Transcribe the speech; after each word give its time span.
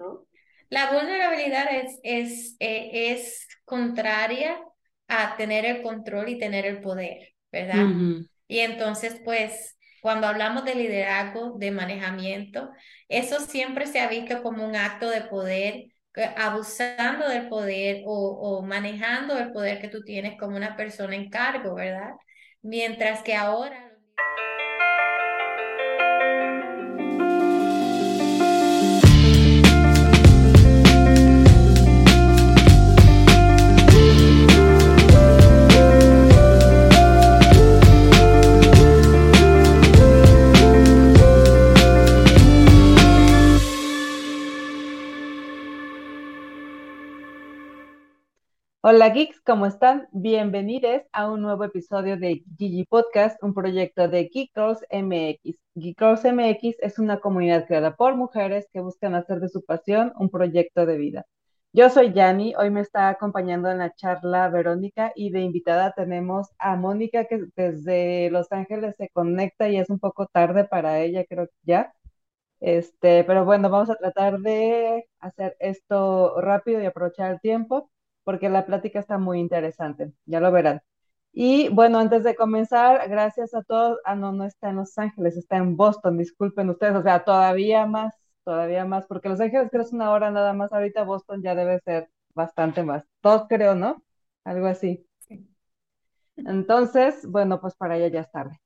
¿no? 0.00 0.26
La 0.70 0.92
vulnerabilidad 0.92 1.66
es, 1.74 2.00
es, 2.04 2.56
eh, 2.60 2.90
es 3.12 3.46
contraria 3.66 4.60
a 5.08 5.36
tener 5.36 5.66
el 5.66 5.82
control 5.82 6.28
y 6.30 6.38
tener 6.38 6.66
el 6.66 6.80
poder, 6.80 7.34
¿verdad? 7.52 7.88
Y 8.48 8.60
entonces, 8.60 9.20
pues, 9.24 9.76
cuando 10.00 10.26
hablamos 10.28 10.64
de 10.64 10.74
liderazgo, 10.76 11.58
de 11.58 11.70
manejamiento, 11.72 12.70
eso 13.08 13.40
siempre 13.40 13.86
se 13.86 14.00
ha 14.00 14.08
visto 14.08 14.42
como 14.42 14.66
un 14.66 14.76
acto 14.76 15.10
de 15.10 15.22
poder, 15.22 15.86
abusando 16.36 17.28
del 17.28 17.48
poder 17.48 18.02
o, 18.06 18.58
o 18.58 18.62
manejando 18.62 19.38
el 19.38 19.52
poder 19.52 19.80
que 19.80 19.88
tú 19.88 20.02
tienes 20.02 20.38
como 20.38 20.56
una 20.56 20.76
persona 20.76 21.14
en 21.16 21.30
cargo, 21.30 21.74
¿verdad? 21.74 22.12
Mientras 22.62 23.22
que 23.22 23.34
ahora 23.34 23.89
Hola 48.82 49.10
geeks, 49.10 49.40
¿cómo 49.42 49.66
están? 49.66 50.08
Bienvenidos 50.10 51.02
a 51.12 51.30
un 51.30 51.42
nuevo 51.42 51.64
episodio 51.64 52.16
de 52.16 52.42
Gigi 52.56 52.84
Podcast, 52.86 53.42
un 53.42 53.52
proyecto 53.52 54.08
de 54.08 54.30
Geek 54.32 54.52
Girls 54.54 54.80
MX. 54.90 55.58
Geek 55.74 55.98
Girls 55.98 56.24
MX 56.24 56.76
es 56.80 56.98
una 56.98 57.20
comunidad 57.20 57.66
creada 57.66 57.94
por 57.94 58.16
mujeres 58.16 58.66
que 58.72 58.80
buscan 58.80 59.14
hacer 59.14 59.40
de 59.40 59.50
su 59.50 59.62
pasión 59.64 60.12
un 60.18 60.30
proyecto 60.30 60.86
de 60.86 60.96
vida. 60.96 61.26
Yo 61.74 61.90
soy 61.90 62.12
Yani, 62.14 62.54
hoy 62.56 62.70
me 62.70 62.80
está 62.80 63.10
acompañando 63.10 63.70
en 63.70 63.78
la 63.78 63.94
charla 63.94 64.48
Verónica 64.48 65.12
y 65.14 65.30
de 65.30 65.40
invitada 65.42 65.92
tenemos 65.92 66.48
a 66.58 66.74
Mónica 66.76 67.26
que 67.26 67.40
desde 67.56 68.30
Los 68.30 68.50
Ángeles 68.50 68.94
se 68.96 69.10
conecta 69.10 69.68
y 69.68 69.76
es 69.76 69.90
un 69.90 69.98
poco 69.98 70.26
tarde 70.26 70.64
para 70.64 71.00
ella, 71.00 71.24
creo 71.28 71.46
que 71.48 71.54
ya. 71.64 71.92
Este, 72.60 73.24
pero 73.24 73.44
bueno, 73.44 73.70
vamos 73.70 73.90
a 73.90 73.96
tratar 73.96 74.38
de 74.40 75.06
hacer 75.20 75.56
esto 75.60 76.40
rápido 76.40 76.82
y 76.82 76.86
aprovechar 76.86 77.32
el 77.32 77.40
tiempo 77.40 77.90
porque 78.30 78.48
la 78.48 78.64
plática 78.64 79.00
está 79.00 79.18
muy 79.18 79.40
interesante, 79.40 80.12
ya 80.24 80.38
lo 80.38 80.52
verán. 80.52 80.82
Y 81.32 81.68
bueno, 81.70 81.98
antes 81.98 82.22
de 82.22 82.36
comenzar, 82.36 83.08
gracias 83.08 83.54
a 83.54 83.62
todos. 83.64 83.98
Ah, 84.04 84.14
no, 84.14 84.30
no 84.32 84.44
está 84.44 84.70
en 84.70 84.76
Los 84.76 84.96
Ángeles, 84.98 85.36
está 85.36 85.56
en 85.56 85.76
Boston, 85.76 86.16
disculpen 86.16 86.70
ustedes, 86.70 86.94
o 86.94 87.02
sea, 87.02 87.24
todavía 87.24 87.86
más, 87.86 88.14
todavía 88.44 88.84
más, 88.84 89.04
porque 89.08 89.28
Los 89.28 89.40
Ángeles 89.40 89.68
creo 89.72 89.82
es 89.82 89.92
una 89.92 90.12
hora 90.12 90.30
nada 90.30 90.52
más, 90.52 90.72
ahorita 90.72 91.02
Boston 91.02 91.42
ya 91.42 91.56
debe 91.56 91.80
ser 91.80 92.08
bastante 92.32 92.84
más. 92.84 93.04
Dos 93.20 93.46
creo, 93.48 93.74
¿no? 93.74 94.00
Algo 94.44 94.66
así. 94.68 95.04
Entonces, 96.36 97.26
bueno, 97.26 97.60
pues 97.60 97.74
para 97.76 97.96
ella 97.96 98.08
ya 98.08 98.20
es 98.20 98.30
tarde. 98.30 98.60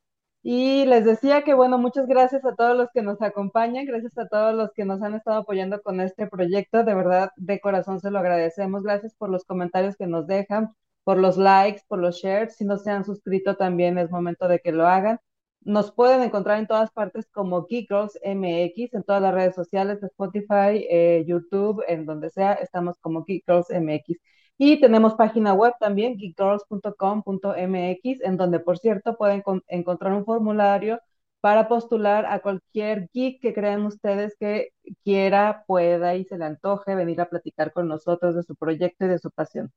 Y 0.47 0.85
les 0.87 1.05
decía 1.07 1.43
que, 1.43 1.55
bueno, 1.55 1.79
muchas 1.79 2.07
gracias 2.07 2.45
a 2.45 2.55
todos 2.55 2.77
los 2.77 2.89
que 2.93 3.01
nos 3.03 3.21
acompañan, 3.23 3.87
gracias 3.87 4.17
a 4.19 4.29
todos 4.29 4.55
los 4.55 4.71
que 4.75 4.85
nos 4.85 5.01
han 5.03 5.15
estado 5.15 5.39
apoyando 5.39 5.81
con 5.83 6.01
este 6.03 6.27
proyecto, 6.27 6.85
de 6.85 6.95
verdad, 6.95 7.31
de 7.37 7.61
corazón 7.61 7.99
se 8.01 8.11
lo 8.11 8.19
agradecemos. 8.19 8.83
Gracias 8.83 9.15
por 9.15 9.31
los 9.31 9.45
comentarios 9.47 9.97
que 9.97 10.07
nos 10.07 10.27
dejan, 10.27 10.75
por 11.03 11.17
los 11.19 11.39
likes, 11.39 11.83
por 11.89 11.99
los 11.99 12.17
shares. 12.23 12.57
Si 12.57 12.65
no 12.67 12.77
se 12.79 12.91
han 12.91 13.05
suscrito 13.07 13.57
también 13.57 13.97
es 13.99 14.11
momento 14.11 14.47
de 14.47 14.59
que 14.61 14.73
lo 14.73 14.87
hagan. 14.87 15.19
Nos 15.63 15.93
pueden 15.93 16.23
encontrar 16.23 16.59
en 16.59 16.67
todas 16.67 16.91
partes 16.93 17.27
como 17.33 17.67
Geek 17.67 17.91
MX, 17.91 18.95
en 18.95 19.03
todas 19.05 19.23
las 19.23 19.33
redes 19.35 19.55
sociales, 19.55 20.03
Spotify, 20.03 20.87
eh, 20.91 21.25
YouTube, 21.27 21.83
en 21.89 22.05
donde 22.05 22.29
sea, 22.31 22.53
estamos 22.55 22.99
como 23.01 23.25
Geek 23.25 23.45
MX. 23.49 24.19
Y 24.57 24.81
tenemos 24.81 25.15
página 25.15 25.53
web 25.55 25.75
también, 25.81 26.17
geekgirls.com.mx, 26.17 28.21
en 28.23 28.37
donde, 28.37 28.61
por 28.61 28.79
cierto, 28.79 29.17
pueden 29.17 29.43
encontrar 29.69 30.13
un 30.13 30.25
formulario 30.25 31.01
para 31.41 31.69
postular 31.69 32.25
a 32.27 32.41
cualquier 32.41 33.09
geek 33.13 33.41
que 33.43 33.53
crean 33.53 33.85
ustedes 33.85 34.35
que 34.41 34.71
quiera, 35.05 35.65
pueda 35.67 36.15
y 36.15 36.25
se 36.25 36.39
le 36.39 36.47
antoje 36.47 36.95
venir 36.95 37.21
a 37.21 37.29
platicar 37.29 37.73
con 37.73 37.89
nosotros 37.89 38.35
de 38.35 38.43
su 38.45 38.55
proyecto 38.57 39.05
y 39.05 39.09
de 39.09 39.19
su 39.19 39.31
pasión. 39.31 39.71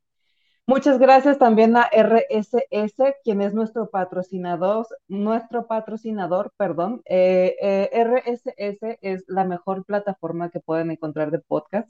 Muchas 0.66 1.00
gracias 1.00 1.38
también 1.38 1.76
a 1.78 1.90
RSS, 1.92 3.16
quien 3.24 3.42
es 3.42 3.54
nuestro 3.54 3.90
patrocinador, 3.90 4.88
nuestro 5.08 5.68
patrocinador, 5.68 6.52
perdón. 6.58 7.02
Eh, 7.06 7.56
eh, 7.62 7.90
RSS 7.94 8.98
es 9.02 9.24
la 9.28 9.46
mejor 9.46 9.86
plataforma 9.86 10.50
que 10.50 10.60
pueden 10.60 10.92
encontrar 10.92 11.32
de 11.32 11.40
podcast. 11.40 11.90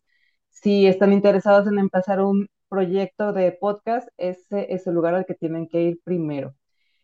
Si 0.50 0.88
están 0.88 1.14
interesados 1.14 1.68
en 1.68 1.80
empezar 1.80 2.22
un 2.22 2.48
proyecto 2.70 3.34
de 3.34 3.52
podcast, 3.52 4.10
ese 4.18 4.74
es 4.74 4.88
el 4.88 4.94
lugar 4.94 5.16
al 5.16 5.26
que 5.26 5.34
tienen 5.34 5.68
que 5.68 5.82
ir 5.82 6.02
primero. 6.04 6.56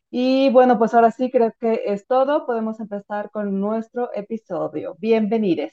Y 0.09 0.51
bueno, 0.51 0.77
pues 0.77 0.93
ahora 0.93 1.09
sí 1.11 1.31
creo 1.31 1.53
que 1.59 1.83
es 1.85 2.05
todo. 2.05 2.45
Podemos 2.45 2.79
empezar 2.79 3.31
con 3.31 3.59
nuestro 3.59 4.13
episodio. 4.13 4.95
Bienvenidos. 4.99 5.71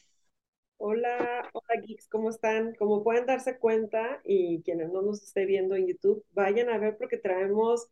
Hola, 0.79 1.47
hola 1.53 1.83
geeks, 1.87 2.09
¿cómo 2.09 2.31
están? 2.31 2.75
Como 2.77 3.05
pueden 3.05 3.27
darse 3.27 3.59
cuenta 3.59 4.23
y 4.25 4.63
quienes 4.63 4.91
no 4.91 5.03
nos 5.03 5.23
estén 5.23 5.47
viendo 5.47 5.77
en 5.77 5.89
YouTube, 5.89 6.25
vayan 6.33 6.71
a 6.71 6.79
ver 6.79 6.97
porque 6.97 7.19
traemos 7.19 7.89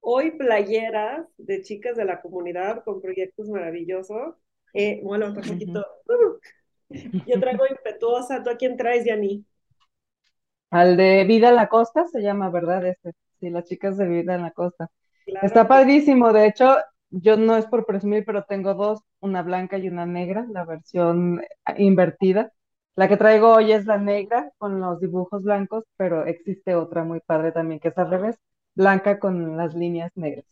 hoy 0.00 0.32
playeras 0.32 1.24
de 1.36 1.62
chicas 1.62 1.96
de 1.96 2.04
la 2.04 2.20
comunidad 2.20 2.82
con 2.82 3.00
proyectos 3.00 3.48
maravillosos. 3.48 4.34
Eh, 4.74 5.00
bueno, 5.04 5.26
un 5.26 5.34
poquito. 5.34 5.86
yo 7.28 7.40
traigo 7.40 7.64
impetuosa. 7.68 8.42
¿Tú 8.42 8.50
a 8.50 8.56
quién 8.56 8.76
traes, 8.76 9.04
Yani? 9.04 9.44
Al 10.72 10.96
de 10.96 11.24
Vida 11.24 11.50
en 11.50 11.56
la 11.56 11.68
Costa 11.68 12.06
se 12.06 12.22
llama, 12.22 12.48
¿verdad? 12.48 12.86
Este, 12.86 13.12
sí, 13.38 13.50
las 13.50 13.66
chicas 13.66 13.98
de 13.98 14.08
Vida 14.08 14.34
en 14.34 14.42
la 14.42 14.52
Costa. 14.52 14.88
Está 15.26 15.68
padrísimo, 15.68 16.32
de 16.32 16.46
hecho, 16.46 16.76
yo 17.10 17.36
no 17.36 17.58
es 17.58 17.66
por 17.66 17.84
presumir, 17.84 18.24
pero 18.24 18.44
tengo 18.44 18.72
dos, 18.72 19.00
una 19.20 19.42
blanca 19.42 19.76
y 19.76 19.88
una 19.88 20.06
negra, 20.06 20.46
la 20.50 20.64
versión 20.64 21.42
invertida. 21.76 22.52
La 22.96 23.06
que 23.06 23.18
traigo 23.18 23.52
hoy 23.52 23.72
es 23.72 23.84
la 23.84 23.98
negra 23.98 24.50
con 24.56 24.80
los 24.80 24.98
dibujos 24.98 25.42
blancos, 25.44 25.84
pero 25.98 26.24
existe 26.24 26.74
otra 26.74 27.04
muy 27.04 27.20
padre 27.20 27.52
también 27.52 27.78
que 27.78 27.88
es 27.88 27.98
al 27.98 28.10
revés, 28.10 28.38
blanca 28.74 29.18
con 29.18 29.58
las 29.58 29.74
líneas 29.74 30.10
negras. 30.14 30.46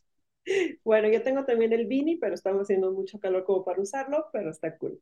Bueno, 0.85 1.09
yo 1.09 1.23
tengo 1.23 1.45
también 1.45 1.73
el 1.73 1.87
Vini, 1.87 2.17
pero 2.17 2.35
estamos 2.35 2.63
haciendo 2.63 2.93
mucho 2.93 3.19
calor 3.19 3.45
como 3.45 3.65
para 3.65 3.81
usarlo, 3.81 4.27
pero 4.33 4.51
está 4.51 4.77
cool. 4.77 5.01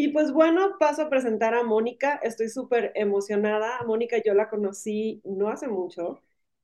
Y 0.00 0.08
pues 0.12 0.30
bueno, 0.32 0.76
paso 0.78 1.02
a 1.02 1.10
presentar 1.10 1.54
a 1.54 1.64
Mónica. 1.64 2.20
Estoy 2.22 2.48
súper 2.48 2.92
emocionada. 2.94 3.82
Mónica 3.84 4.18
yo 4.24 4.32
la 4.34 4.48
conocí 4.48 5.20
no 5.24 5.48
hace 5.48 5.66
mucho 5.68 6.20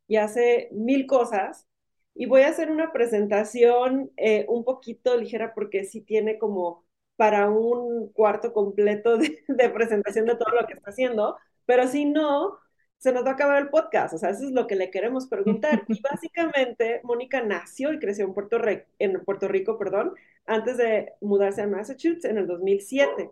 y 0.06 0.16
hace 0.16 0.68
mil 0.72 1.06
cosas. 1.06 1.66
Y 2.14 2.26
voy 2.26 2.42
a 2.42 2.48
hacer 2.50 2.70
una 2.70 2.92
presentación 2.92 4.12
eh, 4.16 4.46
un 4.48 4.62
poquito 4.64 5.16
ligera 5.16 5.52
porque 5.54 5.84
sí 5.84 6.00
tiene 6.00 6.38
como 6.38 6.84
para 7.16 7.50
un 7.50 8.08
cuarto 8.12 8.52
completo 8.52 9.16
de, 9.18 9.42
de 9.48 9.70
presentación 9.70 10.26
de 10.26 10.36
todo 10.36 10.50
lo 10.54 10.66
que 10.66 10.74
está 10.74 10.90
haciendo. 10.90 11.36
Pero 11.66 11.88
si 11.88 12.04
no, 12.04 12.58
se 13.04 13.12
nos 13.12 13.22
va 13.22 13.32
a 13.32 13.32
acabar 13.34 13.60
el 13.60 13.68
podcast. 13.68 14.14
O 14.14 14.18
sea, 14.18 14.30
eso 14.30 14.44
es 14.44 14.52
lo 14.52 14.66
que 14.66 14.76
le 14.76 14.90
queremos 14.90 15.26
preguntar. 15.26 15.84
Y 15.88 16.00
básicamente, 16.00 17.02
Mónica 17.04 17.42
nació 17.42 17.92
y 17.92 17.98
creció 17.98 18.24
en 18.24 18.32
Puerto, 18.32 18.56
Rico, 18.56 18.86
en 18.98 19.22
Puerto 19.22 19.46
Rico, 19.46 19.76
perdón, 19.76 20.14
antes 20.46 20.78
de 20.78 21.12
mudarse 21.20 21.60
a 21.60 21.66
Massachusetts 21.66 22.24
en 22.24 22.38
el 22.38 22.46
2007. 22.46 23.30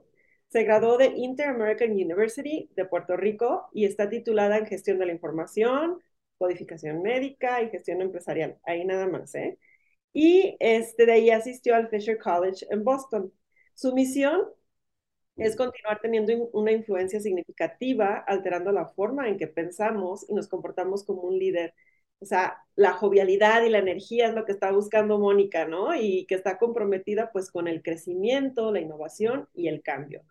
Se 0.48 0.64
graduó 0.64 0.98
de 0.98 1.06
Inter-American 1.06 1.90
University 1.92 2.68
de 2.76 2.84
Puerto 2.84 3.16
Rico 3.16 3.70
y 3.72 3.86
está 3.86 4.10
titulada 4.10 4.58
en 4.58 4.66
Gestión 4.66 4.98
de 4.98 5.06
la 5.06 5.12
Información, 5.12 6.02
Codificación 6.36 7.00
Médica 7.00 7.62
y 7.62 7.70
Gestión 7.70 8.02
Empresarial. 8.02 8.58
Ahí 8.64 8.84
nada 8.84 9.06
más, 9.06 9.34
¿eh? 9.34 9.58
Y 10.12 10.54
este, 10.60 11.06
de 11.06 11.12
ahí 11.12 11.30
asistió 11.30 11.74
al 11.74 11.88
Fisher 11.88 12.18
College 12.18 12.66
en 12.68 12.84
Boston. 12.84 13.32
Su 13.72 13.94
misión 13.94 14.42
es 15.37 15.56
continuar 15.56 16.00
teniendo 16.00 16.32
una 16.53 16.72
influencia 16.72 17.20
significativa, 17.20 18.17
alterando 18.26 18.70
la 18.73 18.87
forma 18.87 19.29
en 19.29 19.38
que 19.38 19.46
pensamos 19.49 20.26
y 20.29 20.34
nos 20.34 20.49
comportamos 20.49 21.05
como 21.05 21.23
un 21.23 21.38
líder. 21.38 21.75
O 22.20 22.26
sea, 22.26 22.58
la 22.76 22.93
jovialidad 22.93 23.64
y 23.64 23.70
la 23.70 23.79
energía 23.79 24.29
es 24.29 24.34
lo 24.34 24.44
que 24.44 24.52
está 24.52 24.70
buscando 24.70 25.19
Mónica, 25.19 25.67
¿no? 25.67 25.94
Y 25.94 26.26
que 26.26 26.34
está 26.37 26.58
comprometida 26.58 27.32
pues 27.32 27.50
con 27.50 27.67
el 27.67 27.82
crecimiento, 27.82 28.73
la 28.73 28.81
innovación 28.81 29.49
y 29.55 29.69
el 29.69 29.82
cambio. 29.82 30.23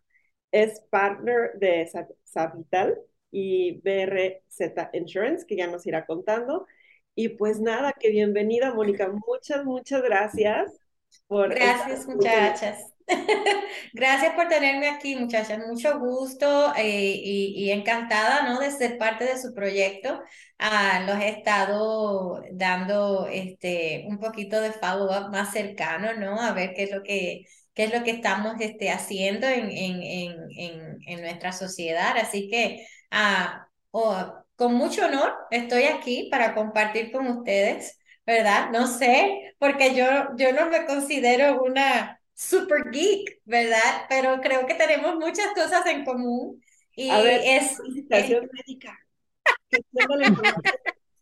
Es 0.52 0.82
partner 0.90 1.54
de 1.56 1.90
Savital 2.24 2.98
y 3.32 3.82
BRZ 3.82 4.90
Insurance, 4.94 5.46
que 5.46 5.56
ya 5.58 5.68
nos 5.68 5.86
irá 5.86 6.06
contando. 6.06 6.68
Y 7.16 7.30
pues 7.30 7.60
nada, 7.60 7.94
que 8.00 8.10
bienvenida, 8.10 8.74
Mónica. 8.74 9.10
Muchas, 9.10 9.66
muchas 9.66 10.02
gracias. 10.04 10.80
Por 11.28 11.50
gracias, 11.54 12.08
muchachas. 12.08 12.91
Gracias 13.94 14.34
por 14.34 14.48
tenerme 14.48 14.88
aquí, 14.90 15.16
muchachas. 15.16 15.60
Mucho 15.68 16.00
gusto 16.00 16.74
eh, 16.78 17.14
y, 17.24 17.72
encantada 17.72 18.44
¿no? 18.48 18.60
de 18.60 18.72
ser 18.72 18.98
parte 18.98 19.26
de 19.26 19.40
su 19.40 19.54
proyecto. 19.54 20.22
Ah, 20.60 21.04
los 21.08 21.20
he 21.20 21.30
estado 21.30 22.42
dando 22.54 23.28
este, 23.28 24.06
un 24.08 24.20
poquito 24.20 24.62
de 24.62 24.72
follow-up 24.72 25.32
más 25.32 25.52
cercano, 25.52 26.14
¿no? 26.14 26.42
A 26.42 26.54
ver 26.54 26.74
qué 26.76 26.84
es 26.84 26.92
lo 26.92 27.04
que 27.04 27.46
qué 27.74 27.86
es 27.86 27.94
lo 27.94 28.04
que 28.04 28.12
estamos 28.12 28.56
este, 28.60 28.90
haciendo 28.92 29.48
en, 29.48 29.70
en, 29.72 30.02
en, 30.04 30.98
en, 31.08 31.22
nuestra 31.22 31.52
sociedad. 31.54 32.18
Así 32.18 32.50
que 32.50 32.86
ah, 33.12 33.68
oh, 33.92 34.34
con 34.56 34.74
mucho 34.76 35.06
honor 35.06 35.34
estoy 35.52 35.84
aquí 35.84 36.28
para 36.32 36.54
compartir 36.54 37.12
con 37.12 37.28
ustedes, 37.28 38.00
¿verdad? 38.26 38.70
No 38.72 38.88
sé, 38.88 39.54
porque 39.60 39.96
yo, 39.96 40.06
yo 40.38 40.54
no 40.54 40.70
me 40.70 40.86
considero 40.86 41.64
una 41.64 42.21
super 42.42 42.90
geek, 42.92 43.40
¿verdad? 43.46 44.06
Pero 44.10 44.42
creo 44.42 44.66
que 44.66 44.74
tenemos 44.74 45.16
muchas 45.16 45.48
cosas 45.54 45.86
en 45.86 46.04
común. 46.04 46.62
Y 46.96 47.10
A 47.10 47.22
ver, 47.22 47.42
es... 47.44 47.78
Felicitación 47.78 48.50
médica. 48.52 48.98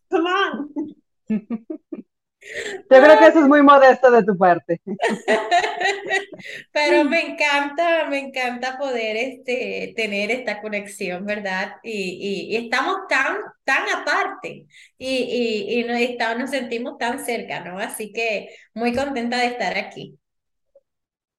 Come 0.08 0.30
on. 0.30 0.96
Yo 2.42 3.02
creo 3.02 3.18
que 3.18 3.26
eso 3.26 3.40
es 3.40 3.46
muy 3.46 3.62
modesto 3.62 4.10
de 4.10 4.24
tu 4.24 4.36
parte. 4.36 4.80
Pero 6.72 7.04
me 7.04 7.32
encanta, 7.32 8.06
me 8.08 8.18
encanta 8.18 8.78
poder 8.78 9.16
este, 9.16 9.92
tener 9.94 10.30
esta 10.30 10.62
conexión, 10.62 11.26
¿verdad? 11.26 11.76
Y, 11.82 12.48
y, 12.50 12.56
estamos 12.56 12.96
tan, 13.10 13.36
tan 13.62 13.82
aparte 13.90 14.66
y, 14.96 15.06
y, 15.06 15.80
y 15.80 15.84
nos, 15.84 16.00
estamos, 16.00 16.38
nos 16.38 16.50
sentimos 16.50 16.96
tan 16.96 17.24
cerca, 17.24 17.60
¿no? 17.60 17.78
Así 17.78 18.10
que 18.10 18.48
muy 18.72 18.94
contenta 18.94 19.36
de 19.36 19.46
estar 19.46 19.76
aquí. 19.76 20.18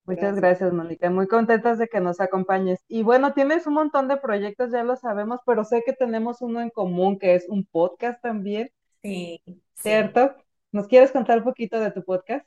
Muchas 0.04 0.36
gracias, 0.36 0.72
Mónica. 0.72 1.10
Muy 1.10 1.28
contentas 1.28 1.78
de 1.78 1.86
que 1.86 2.00
nos 2.00 2.20
acompañes. 2.20 2.80
Y 2.88 3.02
bueno, 3.04 3.34
tienes 3.34 3.66
un 3.66 3.74
montón 3.74 4.08
de 4.08 4.16
proyectos, 4.16 4.72
ya 4.72 4.82
lo 4.82 4.96
sabemos, 4.96 5.40
pero 5.46 5.64
sé 5.64 5.82
que 5.86 5.92
tenemos 5.92 6.42
uno 6.42 6.60
en 6.60 6.70
común, 6.70 7.18
que 7.18 7.36
es 7.36 7.48
un 7.48 7.64
podcast 7.64 8.20
también. 8.20 8.70
Sí. 9.02 9.40
¿Cierto? 9.74 10.34
¿Nos 10.72 10.88
quieres 10.88 11.12
contar 11.12 11.38
un 11.38 11.44
poquito 11.44 11.78
de 11.78 11.92
tu 11.92 12.04
podcast? 12.04 12.46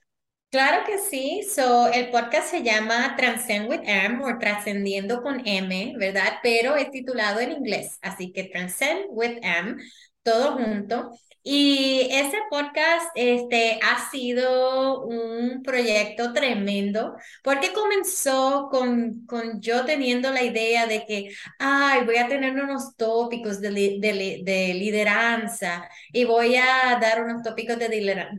Claro 0.50 0.86
que 0.86 0.98
sí. 0.98 1.44
So, 1.44 1.88
el 1.88 2.12
podcast 2.12 2.50
se 2.50 2.64
llama 2.64 3.16
Transcend 3.16 3.70
with 3.70 3.82
M 3.84 4.24
o 4.24 4.38
Trascendiendo 4.38 5.22
con 5.22 5.42
M, 5.46 5.96
¿verdad? 5.98 6.40
Pero 6.44 6.76
es 6.76 6.92
titulado 6.92 7.40
en 7.40 7.52
inglés. 7.52 8.00
Así 8.02 8.32
que 8.32 8.46
Transcend 8.46 9.06
with 9.10 9.38
M, 9.42 9.78
todo 10.24 10.58
junto. 10.58 11.12
Y 11.48 12.08
ese 12.12 12.38
podcast 12.50 13.06
este, 13.14 13.80
ha 13.84 14.10
sido 14.10 15.04
un 15.06 15.62
proyecto 15.62 16.34
tremendo 16.34 17.16
porque 17.44 17.72
comenzó 17.72 18.68
con, 18.72 19.28
con 19.28 19.62
yo 19.62 19.86
teniendo 19.86 20.32
la 20.32 20.42
idea 20.42 20.88
de 20.88 21.06
que, 21.06 21.30
ay, 21.60 22.04
voy 22.04 22.18
a 22.18 22.28
tener 22.28 22.54
unos 22.56 22.96
tópicos 22.98 23.62
de, 23.62 23.70
de, 24.00 24.42
de 24.44 24.74
lideranza 24.74 25.88
y 26.12 26.26
voy 26.26 26.56
a 26.56 26.98
dar 27.00 27.24
unos 27.24 27.44
tópicos 27.44 27.78
de 27.78 27.90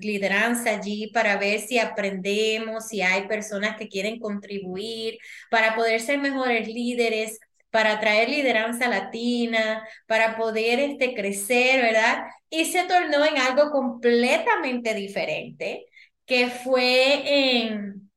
lideranza 0.01 0.71
allí 0.71 1.07
para 1.13 1.37
ver 1.37 1.61
si 1.61 1.79
aprendemos, 1.79 2.89
si 2.89 3.03
hay 3.03 3.29
personas 3.29 3.77
que 3.77 3.87
quieren 3.89 4.19
contribuir 4.19 5.17
para 5.49 5.77
poder 5.77 6.01
ser 6.01 6.19
mejores 6.19 6.67
líderes 6.67 7.39
para 7.71 8.01
traer 8.01 8.31
lideranza 8.31 8.89
latina, 8.89 9.87
para 10.07 10.37
poder 10.39 10.81
este, 10.81 11.15
crecer, 11.15 11.83
¿verdad? 11.83 12.25
Y 12.51 12.67
se 12.67 12.85
tornó 12.85 13.25
en 13.25 13.39
algo 13.39 13.71
completamente 13.71 14.95
diferente, 14.95 15.87
que 16.27 16.49
fue 16.49 17.63
en, 17.67 18.11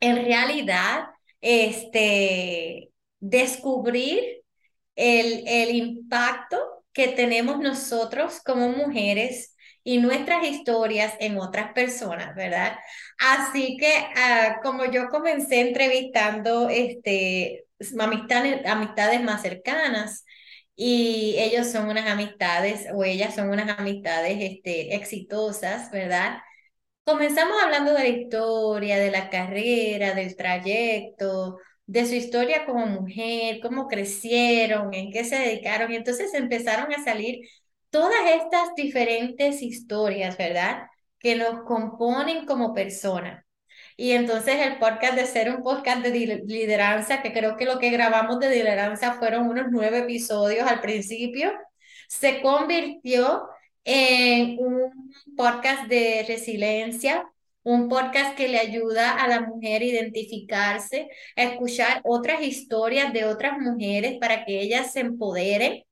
en 0.00 0.16
realidad 0.24 1.06
este, 1.40 2.90
descubrir 3.20 4.42
el, 4.96 5.44
el 5.46 5.74
impacto 5.74 6.58
que 6.92 7.08
tenemos 7.08 7.58
nosotros 7.58 8.40
como 8.44 8.68
mujeres 8.70 9.56
y 9.82 9.98
nuestras 9.98 10.44
historias 10.44 11.14
en 11.20 11.38
otras 11.38 11.72
personas, 11.72 12.34
¿verdad? 12.34 12.78
Así 13.18 13.76
que 13.78 13.92
ah, 14.16 14.60
como 14.62 14.84
yo 14.86 15.08
comencé 15.08 15.60
entrevistando 15.60 16.68
este, 16.68 17.64
amistades, 17.98 18.66
amistades 18.66 19.22
más 19.22 19.42
cercanas 19.42 20.24
y 20.82 21.36
ellos 21.38 21.66
son 21.70 21.90
unas 21.90 22.06
amistades 22.08 22.86
o 22.94 23.04
ellas 23.04 23.34
son 23.34 23.50
unas 23.50 23.78
amistades 23.78 24.38
este, 24.40 24.94
exitosas, 24.94 25.90
¿verdad? 25.90 26.38
Comenzamos 27.04 27.56
hablando 27.62 27.92
de 27.92 28.00
la 28.00 28.08
historia, 28.08 28.98
de 28.98 29.10
la 29.10 29.30
carrera, 29.30 30.14
del 30.14 30.36
trayecto, 30.36 31.58
de 31.86 32.06
su 32.06 32.14
historia 32.14 32.66
como 32.66 32.86
mujer, 32.86 33.60
cómo 33.62 33.88
crecieron, 33.88 34.94
en 34.94 35.12
qué 35.12 35.24
se 35.24 35.36
dedicaron. 35.36 35.92
Y 35.92 35.96
entonces 35.96 36.32
empezaron 36.34 36.92
a 36.94 37.04
salir 37.04 37.40
todas 37.90 38.14
estas 38.40 38.74
diferentes 38.76 39.62
historias, 39.62 40.38
¿verdad? 40.38 40.84
Que 41.18 41.36
nos 41.36 41.64
componen 41.64 42.46
como 42.46 42.74
personas. 42.74 43.44
Y 44.00 44.12
entonces 44.12 44.56
el 44.60 44.78
podcast 44.78 45.14
de 45.14 45.26
ser 45.26 45.54
un 45.54 45.62
podcast 45.62 46.02
de 46.02 46.10
lideranza, 46.46 47.20
que 47.20 47.34
creo 47.34 47.58
que 47.58 47.66
lo 47.66 47.78
que 47.78 47.90
grabamos 47.90 48.40
de 48.40 48.48
lideranza 48.48 49.12
fueron 49.18 49.46
unos 49.46 49.66
nueve 49.70 49.98
episodios 49.98 50.66
al 50.66 50.80
principio, 50.80 51.52
se 52.08 52.40
convirtió 52.40 53.42
en 53.84 54.56
un 54.58 55.12
podcast 55.36 55.86
de 55.88 56.24
resiliencia, 56.26 57.26
un 57.62 57.90
podcast 57.90 58.34
que 58.38 58.48
le 58.48 58.58
ayuda 58.58 59.22
a 59.22 59.28
la 59.28 59.42
mujer 59.42 59.82
a 59.82 59.84
identificarse, 59.84 61.10
a 61.36 61.42
escuchar 61.42 62.00
otras 62.04 62.40
historias 62.42 63.12
de 63.12 63.26
otras 63.26 63.58
mujeres 63.58 64.16
para 64.18 64.46
que 64.46 64.62
ellas 64.62 64.94
se 64.94 65.00
empoderen 65.00 65.84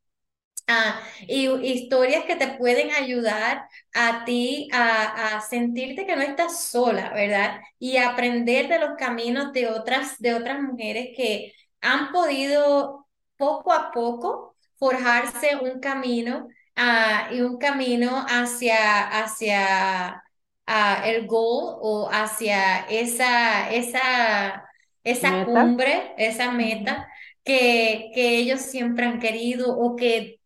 Ah, 0.71 1.01
y 1.27 1.49
historias 1.49 2.25
que 2.27 2.37
te 2.37 2.49
pueden 2.59 2.91
ayudar 2.91 3.67
a 3.95 4.25
ti 4.27 4.69
a, 4.73 5.41
sentirte 5.41 6.05
que 6.07 6.15
no 6.15 6.21
estás 6.21 6.63
sola, 6.65 7.11
¿verdad? 7.15 7.61
Y 7.79 7.97
aprender 7.97 8.69
de 8.69 8.79
los 8.79 8.91
caminos 8.99 9.53
de 9.55 9.69
otras, 9.69 10.19
de 10.19 10.35
otras 10.35 10.61
mujeres 10.61 11.09
que 11.17 11.55
han 11.81 12.13
podido 12.13 13.07
poco 13.39 13.73
a 13.73 13.91
poco 13.93 14.57
forjarse 14.79 15.57
un 15.57 15.81
camino 15.81 16.49
ah, 16.77 17.29
y 17.33 17.41
un 17.41 17.57
camino 17.59 18.27
hacia, 18.29 19.09
hacia 19.09 20.23
ah, 20.67 21.03
el 21.07 21.27
goal 21.27 21.79
o 21.81 22.11
hacia 22.13 22.81
esa, 22.91 23.71
esa, 23.73 24.69
esa 25.03 25.45
cumbre, 25.47 26.13
esa 26.19 26.51
meta 26.53 27.09
que, 27.43 28.11
que 28.15 28.37
ellos 28.37 28.61
siempre 28.61 29.07
han 29.07 29.19
querido 29.19 29.75
o 29.79 29.97
que 29.97 30.38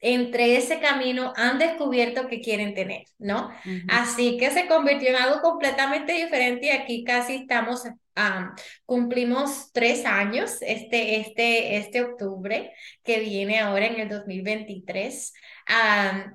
entre 0.00 0.56
ese 0.56 0.78
camino 0.80 1.32
han 1.36 1.58
descubierto 1.58 2.28
que 2.28 2.40
quieren 2.40 2.74
tener, 2.74 3.04
¿no? 3.18 3.50
Así 3.88 4.36
que 4.36 4.50
se 4.50 4.66
convirtió 4.66 5.08
en 5.08 5.16
algo 5.16 5.40
completamente 5.40 6.12
diferente 6.12 6.66
y 6.66 6.70
aquí 6.70 7.04
casi 7.04 7.34
estamos, 7.34 7.82
cumplimos 8.84 9.72
tres 9.72 10.04
años 10.04 10.58
este, 10.60 11.20
este, 11.20 11.76
este 11.78 12.02
octubre 12.02 12.72
que 13.02 13.20
viene 13.20 13.58
ahora 13.58 13.86
en 13.86 14.00
el 14.00 14.08
2023 14.08 15.32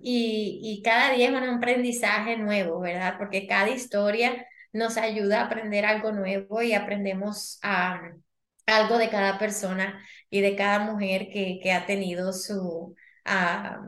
y, 0.01 0.59
y 0.61 0.81
cada 0.83 1.13
día 1.13 1.29
es 1.29 1.33
un 1.33 1.43
aprendizaje 1.43 2.38
nuevo, 2.38 2.81
¿verdad? 2.81 3.15
Porque 3.17 3.47
cada 3.47 3.69
historia 3.69 4.45
nos 4.73 4.97
ayuda 4.97 5.41
a 5.41 5.45
aprender 5.45 5.85
algo 5.85 6.11
nuevo 6.11 6.61
y 6.61 6.73
aprendemos 6.73 7.59
algo 7.61 8.97
de 8.97 9.09
cada 9.09 9.38
persona 9.38 10.03
y 10.29 10.41
de 10.41 10.55
cada 10.55 10.79
mujer 10.79 11.29
que, 11.31 11.59
que 11.61 11.71
ha 11.71 11.85
tenido 11.85 12.33
su 12.33 12.95
a 13.25 13.87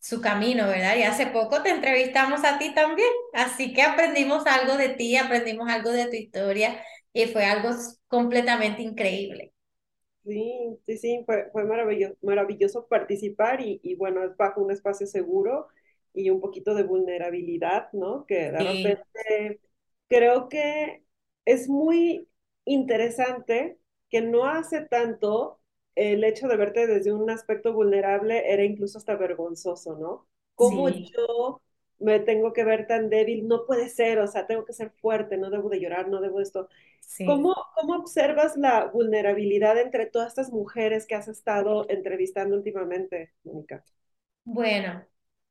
su 0.00 0.20
camino, 0.20 0.66
¿verdad? 0.68 0.96
Y 0.96 1.02
hace 1.02 1.26
poco 1.28 1.62
te 1.62 1.70
entrevistamos 1.70 2.44
a 2.44 2.58
ti 2.58 2.74
también, 2.74 3.08
así 3.34 3.72
que 3.74 3.82
aprendimos 3.82 4.46
algo 4.46 4.76
de 4.76 4.90
ti, 4.90 5.16
aprendimos 5.16 5.68
algo 5.68 5.90
de 5.90 6.06
tu 6.06 6.14
historia 6.16 6.80
y 7.12 7.26
fue 7.26 7.44
algo 7.44 7.70
completamente 8.08 8.82
increíble. 8.82 9.52
Sí, 10.24 10.78
sí, 10.86 10.98
sí, 10.98 11.22
fue, 11.24 11.50
fue 11.52 11.64
maravilloso, 11.64 12.16
maravilloso 12.22 12.88
participar 12.88 13.60
y, 13.60 13.80
y, 13.84 13.94
bueno, 13.94 14.24
es 14.24 14.36
bajo 14.36 14.60
un 14.60 14.72
espacio 14.72 15.06
seguro 15.06 15.68
y 16.12 16.30
un 16.30 16.40
poquito 16.40 16.74
de 16.74 16.82
vulnerabilidad, 16.82 17.92
¿no? 17.92 18.26
Que 18.26 18.50
de 18.50 18.62
repente 18.64 19.60
creo 20.08 20.48
que 20.48 21.04
es 21.44 21.68
muy 21.68 22.28
interesante 22.64 23.78
que 24.10 24.20
no 24.20 24.46
hace 24.46 24.80
tanto 24.82 25.60
el 25.96 26.24
hecho 26.24 26.48
de 26.48 26.56
verte 26.56 26.86
desde 26.86 27.12
un 27.12 27.30
aspecto 27.30 27.72
vulnerable 27.74 28.52
era 28.52 28.64
incluso 28.64 28.98
hasta 28.98 29.16
vergonzoso, 29.16 29.96
¿no? 29.98 30.28
¿Cómo 30.54 30.88
yo 30.90 31.62
me 31.98 32.20
tengo 32.20 32.52
que 32.52 32.64
ver 32.64 32.86
tan 32.86 33.10
débil? 33.10 33.48
No 33.48 33.66
puede 33.66 33.88
ser, 33.90 34.20
o 34.20 34.28
sea, 34.28 34.46
tengo 34.46 34.64
que 34.66 34.74
ser 34.74 34.92
fuerte, 34.92 35.38
no 35.38 35.50
debo 35.50 35.68
de 35.70 35.80
llorar, 35.80 36.08
no 36.08 36.20
debo 36.20 36.40
esto. 36.40 36.68
¿Cómo, 37.24 37.54
¿Cómo 37.74 37.96
observas 37.96 38.56
la 38.56 38.86
vulnerabilidad 38.86 39.78
entre 39.78 40.06
todas 40.06 40.28
estas 40.28 40.52
mujeres 40.52 41.06
que 41.06 41.14
has 41.16 41.28
estado 41.28 41.86
entrevistando 41.90 42.56
últimamente, 42.56 43.32
Mónica? 43.44 43.84
Bueno, 44.44 45.04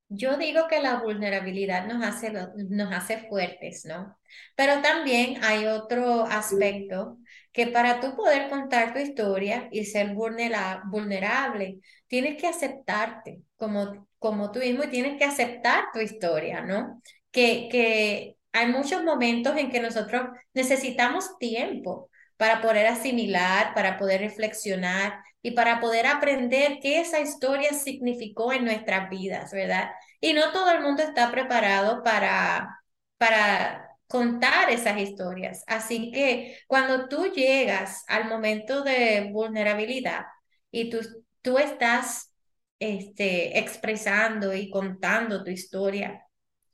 yo 0.10 0.38
digo 0.38 0.68
que 0.70 0.82
la 0.82 1.02
vulnerabilidad 1.02 1.86
nos 1.88 2.04
hace, 2.06 2.32
nos 2.32 2.94
hace 2.94 3.28
fuertes, 3.30 3.86
¿no? 3.86 4.18
Pero 4.56 4.82
también 4.82 5.44
hay 5.44 5.66
otro 5.68 6.24
aspecto 6.26 7.18
que 7.56 7.68
para 7.68 8.02
tú 8.02 8.18
poder 8.18 8.50
contar 8.50 8.94
tu 8.94 9.00
historia 9.00 9.70
y 9.72 9.86
ser 9.86 10.14
vulnerable, 10.14 11.80
tienes 12.08 12.36
que 12.38 12.48
aceptarte 12.48 13.44
como, 13.56 14.10
como 14.20 14.52
tú 14.52 14.60
mismo 14.60 14.84
y 14.84 14.90
tienes 14.90 15.18
que 15.18 15.24
aceptar 15.24 15.86
tu 15.94 16.02
historia, 16.02 16.62
¿no? 16.64 17.02
Que, 17.32 17.70
que 17.72 18.36
hay 18.52 18.68
muchos 18.68 19.06
momentos 19.06 19.56
en 19.56 19.72
que 19.72 19.80
nosotros 19.80 20.24
necesitamos 20.54 21.38
tiempo 21.38 22.10
para 22.36 22.62
poder 22.62 22.88
asimilar, 22.88 23.74
para 23.74 23.98
poder 23.98 24.20
reflexionar 24.20 25.24
y 25.42 25.52
para 25.52 25.80
poder 25.80 26.08
aprender 26.08 26.80
qué 26.82 27.00
esa 27.00 27.22
historia 27.22 27.72
significó 27.74 28.52
en 28.52 28.66
nuestras 28.66 29.10
vidas, 29.10 29.54
¿verdad? 29.54 29.92
Y 30.20 30.34
no 30.34 30.52
todo 30.52 30.72
el 30.72 30.82
mundo 30.82 31.04
está 31.04 31.32
preparado 31.32 32.04
para, 32.04 32.82
para 33.18 33.95
contar 34.08 34.70
esas 34.70 35.00
historias. 35.00 35.64
Así 35.68 36.12
que 36.12 36.60
cuando 36.68 37.08
tú 37.08 37.32
llegas 37.34 38.04
al 38.08 38.28
momento 38.30 38.84
de 38.84 39.30
vulnerabilidad 39.32 40.26
y 40.72 40.90
tú, 40.90 41.00
tú 41.42 41.58
estás 41.58 42.34
este, 42.80 43.60
expresando 43.60 44.54
y 44.54 44.70
contando 44.70 45.44
tu 45.44 45.52
historia, 45.52 46.26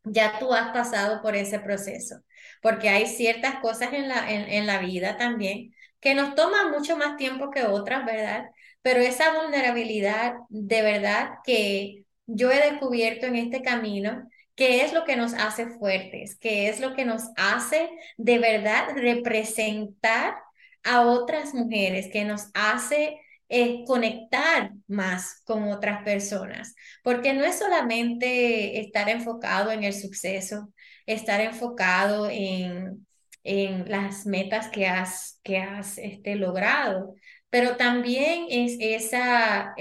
ya 0.03 0.39
tú 0.39 0.53
has 0.53 0.71
pasado 0.71 1.21
por 1.21 1.35
ese 1.35 1.59
proceso, 1.59 2.21
porque 2.61 2.89
hay 2.89 3.05
ciertas 3.07 3.55
cosas 3.61 3.93
en 3.93 4.09
la, 4.09 4.31
en, 4.31 4.65
la 4.67 4.79
vida 4.79 5.17
también 5.17 5.73
que 5.99 6.15
nos 6.15 6.35
toman 6.35 6.71
mucho 6.71 6.97
más 6.97 7.17
tiempo 7.17 7.51
que 7.51 7.63
otras, 7.63 8.05
¿verdad? 8.05 8.45
Pero 8.81 9.01
esa 9.01 9.39
vulnerabilidad, 9.39 10.33
de 10.49 10.81
verdad 10.81 11.33
que 11.43 12.05
yo 12.25 12.51
he 12.51 12.71
descubierto 12.71 13.27
en 13.27 13.35
este 13.35 13.61
camino, 13.61 14.27
que 14.61 14.83
es 14.85 14.93
lo 14.93 15.05
que 15.05 15.15
nos 15.15 15.33
hace 15.33 15.65
fuertes, 15.65 16.37
que 16.37 16.69
es 16.69 16.79
lo 16.79 16.93
que 16.93 17.03
nos 17.03 17.23
hace 17.35 17.89
de 18.17 18.37
verdad 18.37 18.89
representar 18.93 20.35
a 20.83 21.01
otras 21.01 21.55
mujeres, 21.55 22.09
que 22.13 22.25
nos 22.25 22.43
hace 22.53 23.19
es 23.49 23.87
conectar 23.87 24.69
más 24.87 25.41
con 25.45 25.63
otras 25.63 26.03
personas, 26.03 26.75
porque 27.03 27.33
no 27.33 27.43
es 27.43 27.57
solamente 27.57 28.79
estar 28.81 29.09
enfocado 29.09 29.71
en 29.71 29.83
el 29.83 29.93
suceso, 29.93 30.71
estar 31.07 31.41
enfocado 31.41 32.29
en, 32.29 33.07
en 33.43 33.89
las 33.89 34.27
metas 34.27 34.69
que 34.69 34.85
has, 34.85 35.39
que 35.43 35.57
has 35.57 35.97
este, 35.97 36.35
logrado, 36.35 37.15
pero 37.49 37.77
también 37.77 38.45
es 38.47 38.77
esa, 38.79 39.73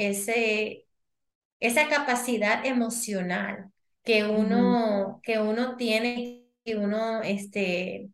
esa 1.61 1.89
capacidad 1.91 2.65
emocional 2.65 3.70
que 4.05 4.25
uno, 4.25 5.21
que 5.23 5.39
uno 5.39 5.77
tiene, 5.77 6.47
que 6.65 6.77
uno 6.77 7.23
este, 7.23 8.09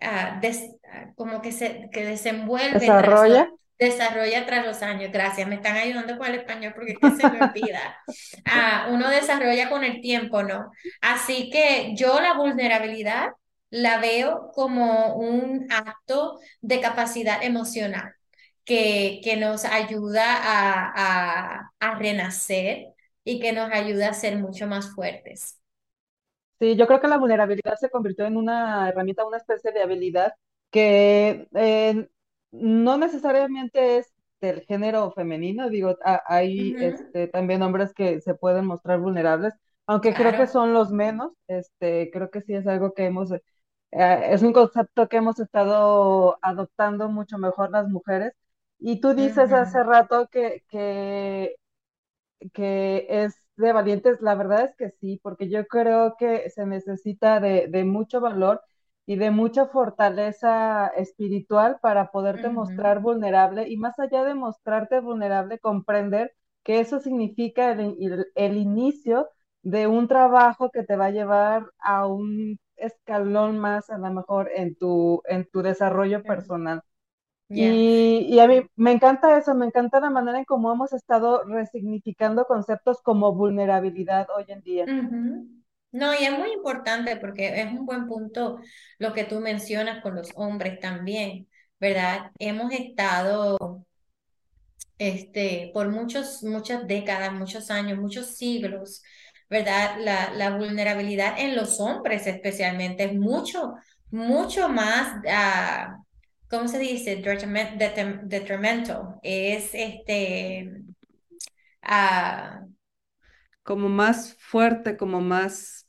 ah, 0.00 0.40
ah, 0.42 1.12
como 1.14 1.42
que 1.42 1.52
se 1.52 1.88
que 1.92 2.04
desenvuelve. 2.04 2.78
Desarrolla 2.78 3.50
desarrolla 3.78 4.46
tras 4.46 4.64
los 4.64 4.82
años. 4.82 5.10
Gracias, 5.12 5.46
me 5.48 5.56
están 5.56 5.76
ayudando 5.76 6.16
con 6.18 6.26
el 6.28 6.36
español 6.36 6.72
porque 6.74 6.92
es 6.92 6.98
que 6.98 7.10
se 7.10 7.30
me 7.30 7.42
olvida. 7.42 7.98
Ah, 8.44 8.88
uno 8.90 9.08
desarrolla 9.10 9.68
con 9.68 9.84
el 9.84 10.00
tiempo, 10.00 10.42
¿no? 10.42 10.70
Así 11.00 11.50
que 11.50 11.92
yo 11.94 12.20
la 12.20 12.34
vulnerabilidad 12.34 13.30
la 13.70 13.98
veo 13.98 14.50
como 14.54 15.16
un 15.16 15.66
acto 15.70 16.38
de 16.60 16.80
capacidad 16.80 17.42
emocional 17.42 18.14
que, 18.64 19.20
que 19.22 19.36
nos 19.36 19.64
ayuda 19.64 20.24
a, 20.42 21.70
a, 21.80 21.94
renacer 21.98 22.94
y 23.26 23.40
que 23.40 23.52
nos 23.52 23.72
ayuda 23.72 24.10
a 24.10 24.14
ser 24.14 24.38
mucho 24.38 24.68
más 24.68 24.94
fuertes. 24.94 25.60
Sí, 26.60 26.76
yo 26.76 26.86
creo 26.86 27.00
que 27.00 27.08
la 27.08 27.18
vulnerabilidad 27.18 27.74
se 27.74 27.90
convirtió 27.90 28.24
en 28.24 28.36
una 28.36 28.88
herramienta, 28.88 29.26
una 29.26 29.36
especie 29.36 29.72
de 29.72 29.82
habilidad 29.82 30.32
que 30.70 31.48
eh, 31.52 32.08
no 32.52 32.96
necesariamente 32.96 33.98
es 33.98 34.12
del 34.40 34.60
género 34.62 35.10
femenino, 35.10 35.68
digo, 35.68 35.96
hay 36.26 36.76
este, 36.78 37.26
también 37.26 37.62
hombres 37.62 37.92
que 37.92 38.20
se 38.20 38.34
pueden 38.34 38.64
mostrar 38.64 39.00
vulnerables, 39.00 39.54
aunque 39.86 40.14
creo 40.14 40.36
que 40.36 40.46
son 40.46 40.72
los 40.72 40.92
menos, 40.92 41.32
este, 41.48 42.10
creo 42.12 42.30
que 42.30 42.42
sí 42.42 42.54
es 42.54 42.66
algo 42.68 42.94
que 42.94 43.06
hemos, 43.06 43.32
eh, 43.32 43.40
es 43.90 44.42
un 44.42 44.52
concepto 44.52 45.08
que 45.08 45.16
hemos 45.16 45.40
estado 45.40 46.38
adoptando 46.42 47.08
mucho 47.08 47.38
mejor 47.38 47.70
las 47.70 47.88
mujeres. 47.88 48.34
Y 48.78 49.00
tú 49.00 49.14
dices 49.14 49.52
hace 49.52 49.82
rato 49.82 50.28
que, 50.30 50.62
que, 50.68 51.56
que 52.52 53.06
es 53.08 53.34
de 53.56 53.72
valientes, 53.72 54.20
la 54.20 54.34
verdad 54.34 54.64
es 54.64 54.76
que 54.76 54.90
sí, 55.00 55.20
porque 55.22 55.48
yo 55.48 55.66
creo 55.66 56.16
que 56.18 56.50
se 56.50 56.66
necesita 56.66 57.40
de, 57.40 57.68
de 57.68 57.84
mucho 57.84 58.20
valor 58.20 58.60
y 59.06 59.16
de 59.16 59.30
mucha 59.30 59.66
fortaleza 59.66 60.88
espiritual 60.88 61.78
para 61.80 62.10
poderte 62.10 62.48
mostrar 62.50 63.00
vulnerable 63.00 63.68
y 63.68 63.76
más 63.76 63.98
allá 64.00 64.24
de 64.24 64.34
mostrarte 64.34 65.00
vulnerable, 65.00 65.60
comprender 65.60 66.34
que 66.64 66.80
eso 66.80 66.98
significa 66.98 67.70
el, 67.70 68.56
inicio 68.56 69.28
de 69.62 69.86
un 69.86 70.08
trabajo 70.08 70.70
que 70.72 70.82
te 70.82 70.96
va 70.96 71.06
a 71.06 71.10
llevar 71.10 71.70
a 71.78 72.06
un 72.08 72.58
escalón 72.74 73.58
más 73.58 73.88
a 73.90 73.98
lo 73.98 74.12
mejor 74.12 74.50
en 74.54 74.74
tu, 74.74 75.22
en 75.26 75.48
tu 75.48 75.62
desarrollo 75.62 76.24
personal. 76.24 76.82
Y, 77.48 78.26
y, 78.28 78.40
a 78.40 78.48
mí 78.48 78.62
me 78.74 78.90
encanta 78.90 79.38
eso, 79.38 79.54
me 79.54 79.66
encanta 79.66 80.00
la 80.00 80.10
manera 80.10 80.38
en 80.38 80.44
cómo 80.44 80.72
hemos 80.72 80.92
estado 80.92 81.44
resignificando 81.44 82.44
conceptos 82.44 83.00
como 83.02 83.32
vulnerabilidad 83.34 84.26
hoy 84.36 84.44
en 84.48 84.62
día. 84.62 84.84
No, 84.84 86.12
y 86.12 86.24
es 86.24 86.36
muy 86.36 86.52
importante 86.52 87.16
porque 87.16 87.60
es 87.60 87.66
un 87.72 87.86
buen 87.86 88.06
punto 88.08 88.58
lo 88.98 89.12
que 89.12 89.24
tú 89.24 89.38
mencionas 89.40 90.02
con 90.02 90.16
los 90.16 90.30
hombres 90.34 90.80
también, 90.80 91.48
¿verdad? 91.78 92.32
Hemos 92.38 92.72
estado 92.72 93.86
este, 94.98 95.70
por 95.72 95.88
muchos, 95.88 96.42
muchas 96.42 96.86
décadas, 96.86 97.32
muchos 97.32 97.70
años, 97.70 97.98
muchos 97.98 98.36
siglos, 98.36 99.02
¿verdad? 99.48 99.96
La, 100.00 100.32
la 100.34 100.56
vulnerabilidad 100.56 101.38
en 101.38 101.54
los 101.54 101.80
hombres 101.80 102.26
especialmente 102.26 103.04
es 103.04 103.14
mucho, 103.14 103.74
mucho 104.10 104.68
más, 104.68 105.16
uh, 105.24 106.05
¿cómo 106.48 106.68
se 106.68 106.78
dice? 106.78 107.16
Detrimental. 107.16 109.18
Es 109.22 109.70
este... 109.74 110.70
Uh, 111.82 112.74
como 113.62 113.88
más 113.88 114.36
fuerte, 114.38 114.96
como 114.96 115.20
más 115.20 115.86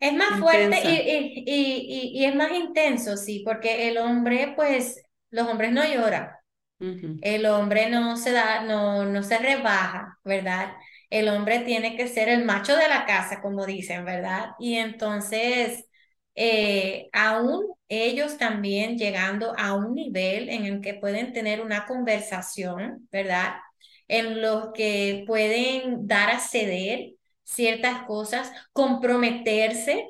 es 0.00 0.14
más 0.14 0.40
fuerte 0.40 0.80
y, 0.82 1.44
y, 1.46 2.10
y, 2.14 2.24
es 2.24 2.34
más 2.34 2.50
intenso, 2.52 3.18
sí, 3.18 3.42
porque 3.44 3.88
el 3.88 3.98
hombre, 3.98 4.54
pues, 4.56 5.02
los 5.30 5.46
hombres 5.46 5.72
no 5.72 5.84
lloran. 5.84 6.30
El 7.20 7.44
hombre 7.44 7.90
no 7.90 8.16
se 8.16 8.32
da, 8.32 8.62
no, 8.62 9.04
no 9.04 9.22
se 9.22 9.36
rebaja, 9.36 10.18
¿verdad? 10.24 10.72
El 11.10 11.28
hombre 11.28 11.58
tiene 11.58 11.94
que 11.94 12.08
ser 12.08 12.30
el 12.30 12.46
macho 12.46 12.74
de 12.74 12.88
la 12.88 13.04
casa, 13.04 13.42
como 13.42 13.66
dicen, 13.66 14.06
¿verdad? 14.06 14.52
Y 14.58 14.76
entonces, 14.76 15.84
eh, 16.40 17.08
aún 17.12 17.66
ellos 17.88 18.38
también 18.38 18.96
llegando 18.98 19.54
a 19.58 19.74
un 19.74 19.94
nivel 19.94 20.48
en 20.48 20.64
el 20.64 20.80
que 20.80 20.94
pueden 20.94 21.32
tener 21.34 21.60
una 21.60 21.86
conversación, 21.86 23.08
¿verdad? 23.12 23.56
En 24.08 24.40
lo 24.42 24.72
que 24.72 25.24
pueden 25.26 26.06
dar 26.06 26.30
a 26.30 26.40
ceder 26.40 27.12
ciertas 27.44 28.04
cosas, 28.06 28.50
comprometerse 28.72 30.08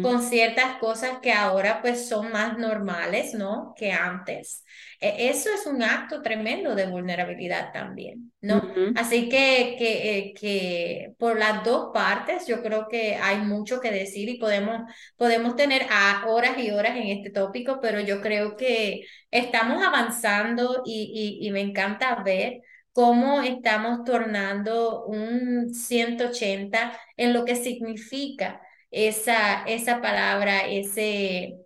con 0.00 0.22
ciertas 0.22 0.78
cosas 0.78 1.18
que 1.20 1.32
ahora 1.32 1.80
pues 1.82 2.08
son 2.08 2.32
más 2.32 2.56
normales, 2.58 3.34
¿no? 3.34 3.74
Que 3.76 3.92
antes. 3.92 4.64
E, 5.00 5.28
eso 5.28 5.50
es 5.52 5.66
un 5.66 5.82
acto 5.82 6.22
tremendo 6.22 6.74
de 6.74 6.86
vulnerabilidad 6.86 7.72
también, 7.72 8.32
¿no? 8.40 8.70
Así 8.94 9.28
que, 9.28 9.76
que, 9.78 10.18
eh, 10.18 10.34
que 10.34 11.12
por 11.18 11.38
las 11.38 11.62
dos 11.64 11.90
partes 11.92 12.46
yo 12.46 12.62
creo 12.62 12.88
que 12.88 13.16
hay 13.16 13.38
mucho 13.38 13.80
que 13.80 13.90
decir 13.90 14.28
y 14.28 14.38
podemos, 14.38 14.80
podemos 15.16 15.54
tener 15.56 15.86
horas 16.26 16.58
y 16.58 16.70
horas 16.70 16.96
en 16.96 17.08
este 17.08 17.30
tópico, 17.30 17.78
pero 17.80 18.00
yo 18.00 18.20
creo 18.22 18.56
que 18.56 19.02
estamos 19.30 19.82
avanzando 19.84 20.82
y, 20.84 21.38
y, 21.42 21.46
y 21.46 21.50
me 21.52 21.60
encanta 21.60 22.22
ver 22.24 22.60
cómo 22.92 23.42
estamos 23.42 24.04
tornando 24.04 25.04
un 25.06 25.72
180 25.74 26.98
en 27.16 27.32
lo 27.32 27.44
que 27.44 27.56
significa 27.56 28.60
esa, 28.90 29.64
esa 29.64 30.00
palabra, 30.00 30.66
ese 30.68 31.56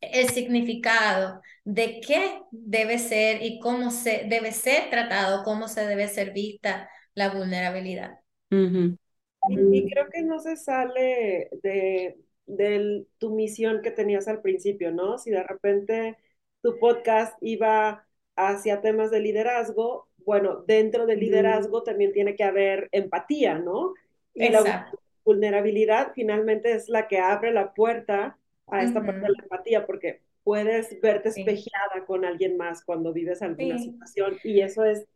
el 0.00 0.28
significado 0.30 1.42
de 1.64 2.00
qué 2.00 2.40
debe 2.50 2.98
ser 2.98 3.42
y 3.42 3.60
cómo 3.60 3.90
se 3.90 4.24
debe 4.28 4.52
ser 4.52 4.90
tratado, 4.90 5.44
cómo 5.44 5.68
se 5.68 5.86
debe 5.86 6.08
ser 6.08 6.32
vista 6.32 6.88
la 7.14 7.30
vulnerabilidad. 7.30 8.18
y, 8.50 9.90
creo 9.90 10.08
que 10.10 10.22
no 10.22 10.38
se 10.38 10.56
sale 10.56 11.50
de, 11.62 12.16
de 12.46 13.04
tu 13.18 13.34
misión 13.34 13.82
que 13.82 13.90
tenías 13.90 14.28
al 14.28 14.40
principio, 14.40 14.90
¿no? 14.90 15.18
Si 15.18 15.30
de 15.30 15.42
repente 15.42 16.16
tu 16.62 16.78
podcast 16.78 17.36
iba 17.40 18.06
hacia 18.36 18.80
temas 18.80 19.10
de 19.10 19.20
liderazgo, 19.20 20.08
bueno, 20.24 20.64
dentro 20.66 21.06
del 21.06 21.20
liderazgo 21.20 21.82
también 21.82 22.12
tiene 22.12 22.36
que 22.36 22.44
haber 22.44 22.88
empatía, 22.92 23.58
¿no? 23.58 23.94
Y 24.34 24.48
la 24.48 24.90
vulnerabilidad 25.30 26.12
finalmente 26.14 26.72
es 26.72 26.88
la 26.88 27.08
que 27.08 27.18
abre 27.18 27.52
la 27.52 27.74
puerta 27.74 28.38
a 28.70 28.82
esta 28.82 29.04
parte 29.04 29.26
de 29.26 29.32
la 29.32 29.42
empatía, 29.42 29.86
porque 29.86 30.22
puedes 30.42 31.00
verte 31.00 31.28
espejeada 31.30 32.04
con 32.06 32.24
alguien 32.24 32.56
más 32.56 32.84
cuando 32.84 33.12
vives 33.12 33.42
alguna 33.42 33.78
situación 33.78 34.40
y 34.44 34.60
eso 34.62 34.84
es, 34.84 35.06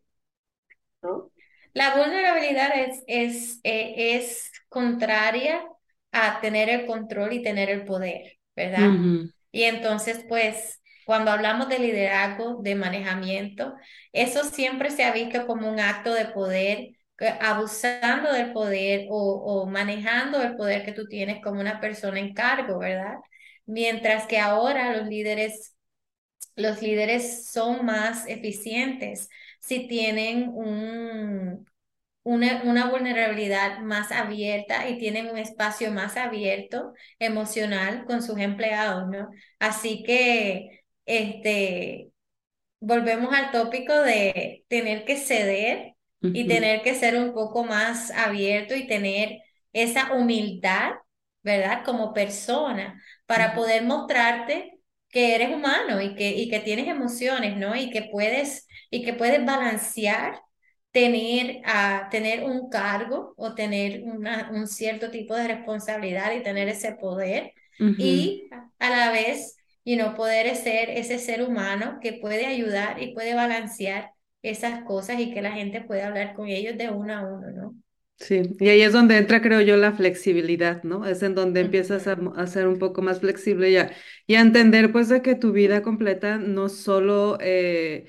¿no? 1.03 1.31
La 1.73 1.97
vulnerabilidad 1.97 2.71
es, 2.77 3.03
es, 3.07 3.61
eh, 3.65 4.17
es 4.17 4.53
contraria 4.69 5.67
a 6.13 6.41
tener 6.41 6.69
el 6.69 6.87
control 6.87 7.33
y 7.33 7.43
tener 7.43 7.69
el 7.71 7.85
poder, 7.85 8.39
¿verdad? 8.55 9.01
Y 9.53 9.65
entonces, 9.65 10.25
pues, 10.29 10.83
cuando 11.05 11.31
hablamos 11.33 11.69
de 11.69 11.79
liderazgo, 11.81 12.63
de 12.63 12.75
manejamiento, 12.77 13.75
eso 14.13 14.45
siempre 14.45 14.91
se 14.91 15.05
ha 15.05 15.13
visto 15.13 15.47
como 15.47 15.71
un 15.71 15.81
acto 15.81 16.15
de 16.15 16.27
poder, 16.27 16.91
abusando 17.41 18.33
del 18.33 18.53
poder 18.53 19.07
o, 19.11 19.63
o 19.63 19.67
manejando 19.67 20.43
el 20.43 20.57
poder 20.57 20.85
que 20.85 20.93
tú 20.93 21.07
tienes 21.07 21.43
como 21.43 21.61
una 21.61 21.81
persona 21.81 22.19
en 22.19 22.35
cargo, 22.35 22.79
¿verdad? 22.79 23.17
Mientras 23.67 24.27
que 24.27 24.39
ahora 24.39 24.97
los 24.97 25.09
líderes, 25.09 25.75
los 26.57 26.83
líderes 26.83 27.51
son 27.51 27.85
más 27.87 28.27
eficientes 28.29 29.29
si 29.61 29.89
tienen 29.89 30.49
un, 30.51 31.67
una, 32.23 32.63
una, 32.65 32.91
vulnerabilidad 32.91 33.81
más 33.81 34.13
abierta 34.13 34.89
y 34.89 34.99
tienen 34.99 35.31
un 35.31 35.39
espacio 35.39 35.93
más 35.93 36.17
abierto 36.17 36.95
emocional 37.19 38.05
con 38.07 38.23
sus 38.23 38.39
empleados, 38.39 39.09
¿no? 39.09 39.31
Así 39.59 40.03
que, 40.05 40.85
este, 41.07 42.11
volvemos 42.81 43.33
al 43.35 43.51
tópico 43.51 43.95
de 44.03 44.65
tener 44.69 45.05
que 45.05 45.17
ceder 45.17 45.94
y 46.33 46.47
tener 46.47 46.83
que 46.83 46.95
ser 46.95 47.17
un 47.17 47.33
poco 47.33 47.65
más 47.65 48.11
abierto 48.11 48.75
y 48.75 48.87
tener 48.87 49.41
esa 49.73 50.13
humildad, 50.15 50.93
¿verdad? 51.43 51.85
Como 51.85 52.13
persona, 52.13 53.03
para 53.27 53.55
poder 53.55 53.85
mostrarte 53.85 54.79
que 55.11 55.35
eres 55.35 55.55
humano 55.55 56.01
y 56.01 56.15
que, 56.15 56.31
y 56.31 56.49
que 56.51 56.61
tienes 56.61 56.89
emociones, 56.89 57.57
¿no? 57.57 57.77
Y 57.77 57.91
que 57.91 58.09
puedes, 58.11 58.67
y 58.91 59.05
que 59.05 59.15
puedes 59.15 59.45
balancear 59.45 60.41
tener, 60.91 61.61
a 61.65 62.09
tener 62.11 62.45
un 62.45 62.69
cargo 62.71 63.35
o 63.37 63.55
tener 63.55 64.03
una, 64.05 64.51
un 64.53 64.67
cierto 64.69 65.11
tipo 65.11 65.35
de 65.35 65.49
responsabilidad 65.49 66.33
y 66.33 66.43
tener 66.43 66.69
ese 66.69 66.93
poder 66.95 67.53
y 67.97 68.49
a 68.79 68.91
la 68.91 69.11
vez, 69.13 69.57
y 69.85 69.97
no 69.97 70.15
poder 70.15 70.55
ser 70.57 70.91
ese 70.91 71.19
ser 71.19 71.43
humano 71.43 71.99
que 72.01 72.15
puede 72.15 72.47
ayudar 72.47 73.03
y 73.03 73.15
puede 73.15 73.35
balancear 73.35 74.11
esas 74.45 74.85
cosas 74.85 75.19
y 75.21 75.33
que 75.33 75.43
la 75.43 75.53
gente 75.53 75.81
puede 75.81 76.03
hablar 76.03 76.35
con 76.35 76.49
ellos 76.49 76.77
de 76.77 76.91
uno 76.91 77.15
a 77.15 77.23
uno, 77.23 77.51
¿no? 77.51 77.75
Sí, 78.17 78.43
y 78.61 78.69
ahí 78.69 78.83
es 78.83 78.93
donde 78.93 79.19
entra, 79.19 79.43
creo 79.43 79.61
yo, 79.61 79.77
la 79.77 79.93
flexibilidad, 79.93 80.85
¿no? 80.85 81.05
Es 81.05 81.23
en 81.23 81.35
donde 81.35 81.61
empiezas 81.61 82.07
a, 82.07 82.47
ser 82.47 82.69
un 82.69 82.79
poco 82.79 83.03
más 83.03 83.21
flexible 83.21 83.71
y 83.71 83.77
a, 83.77 83.93
y 84.27 84.37
a 84.37 84.41
entender, 84.41 84.93
pues, 84.93 85.09
de 85.09 85.21
que 85.21 85.35
tu 85.35 85.53
vida 85.53 85.83
completa 85.83 86.39
no 86.39 86.69
solo... 86.69 87.39
Eh, 87.41 88.07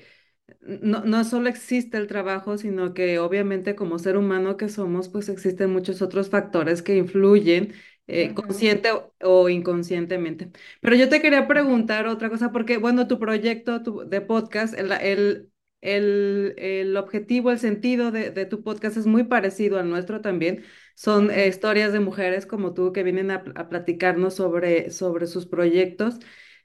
no, 0.62 1.04
no 1.06 1.24
solo 1.24 1.50
existe 1.50 1.98
el 1.98 2.08
trabajo, 2.08 2.58
sino 2.58 2.94
que 2.94 3.20
obviamente 3.20 3.76
como 3.76 4.00
ser 4.00 4.18
humano 4.18 4.58
que 4.58 4.70
somos, 4.70 5.10
pues 5.10 5.30
existen 5.30 5.72
muchos 5.72 6.02
otros 6.02 6.30
factores 6.30 6.82
que 6.82 6.98
influyen 6.98 7.74
eh, 8.08 8.34
consciente 8.34 8.90
o, 9.22 9.50
inconscientemente. 9.50 10.52
Pero 10.82 10.96
yo 10.96 11.10
te 11.10 11.22
quería 11.22 11.48
preguntar 11.48 12.08
otra 12.08 12.30
cosa, 12.30 12.52
porque 12.52 12.78
bueno, 12.78 13.08
tu 13.08 13.20
proyecto 13.20 13.80
de 13.80 14.22
podcast, 14.22 14.78
el, 14.78 14.92
el, 14.92 15.52
el, 15.82 16.56
el, 16.58 16.98
objetivo, 16.98 17.52
el 17.52 17.60
sentido 17.60 18.12
de, 18.12 18.32
de, 18.32 18.46
tu 18.46 18.64
podcast 18.64 18.98
es 18.98 19.06
muy 19.08 19.24
parecido 19.26 19.80
al 19.80 19.90
nuestro 19.90 20.22
también. 20.22 20.64
Son 20.96 21.30
eh, 21.32 21.48
historias 21.48 21.94
de 21.94 22.00
mujeres 22.00 22.46
como 22.46 22.74
tú 22.74 22.92
que 22.94 23.04
vienen 23.04 23.32
a, 23.32 23.44
a 23.56 23.70
platicarnos 23.70 24.36
sobre, 24.36 24.92
sobre 24.92 25.28
sus 25.28 25.46
proyectos. 25.46 26.20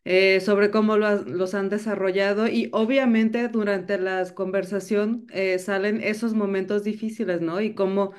Eh, 0.05 0.41
sobre 0.41 0.71
cómo 0.71 0.97
los 0.97 1.55
han 1.55 1.69
desarrollado 1.69 2.49
y 2.49 2.71
obviamente 2.73 3.49
durante 3.49 3.99
la 3.99 4.25
conversación 4.35 5.27
eh, 5.31 5.59
salen 5.59 6.01
esos 6.03 6.33
momentos 6.33 6.85
difíciles, 6.85 7.43
¿no? 7.43 7.61
Y 7.61 7.75
cómo, 7.75 8.13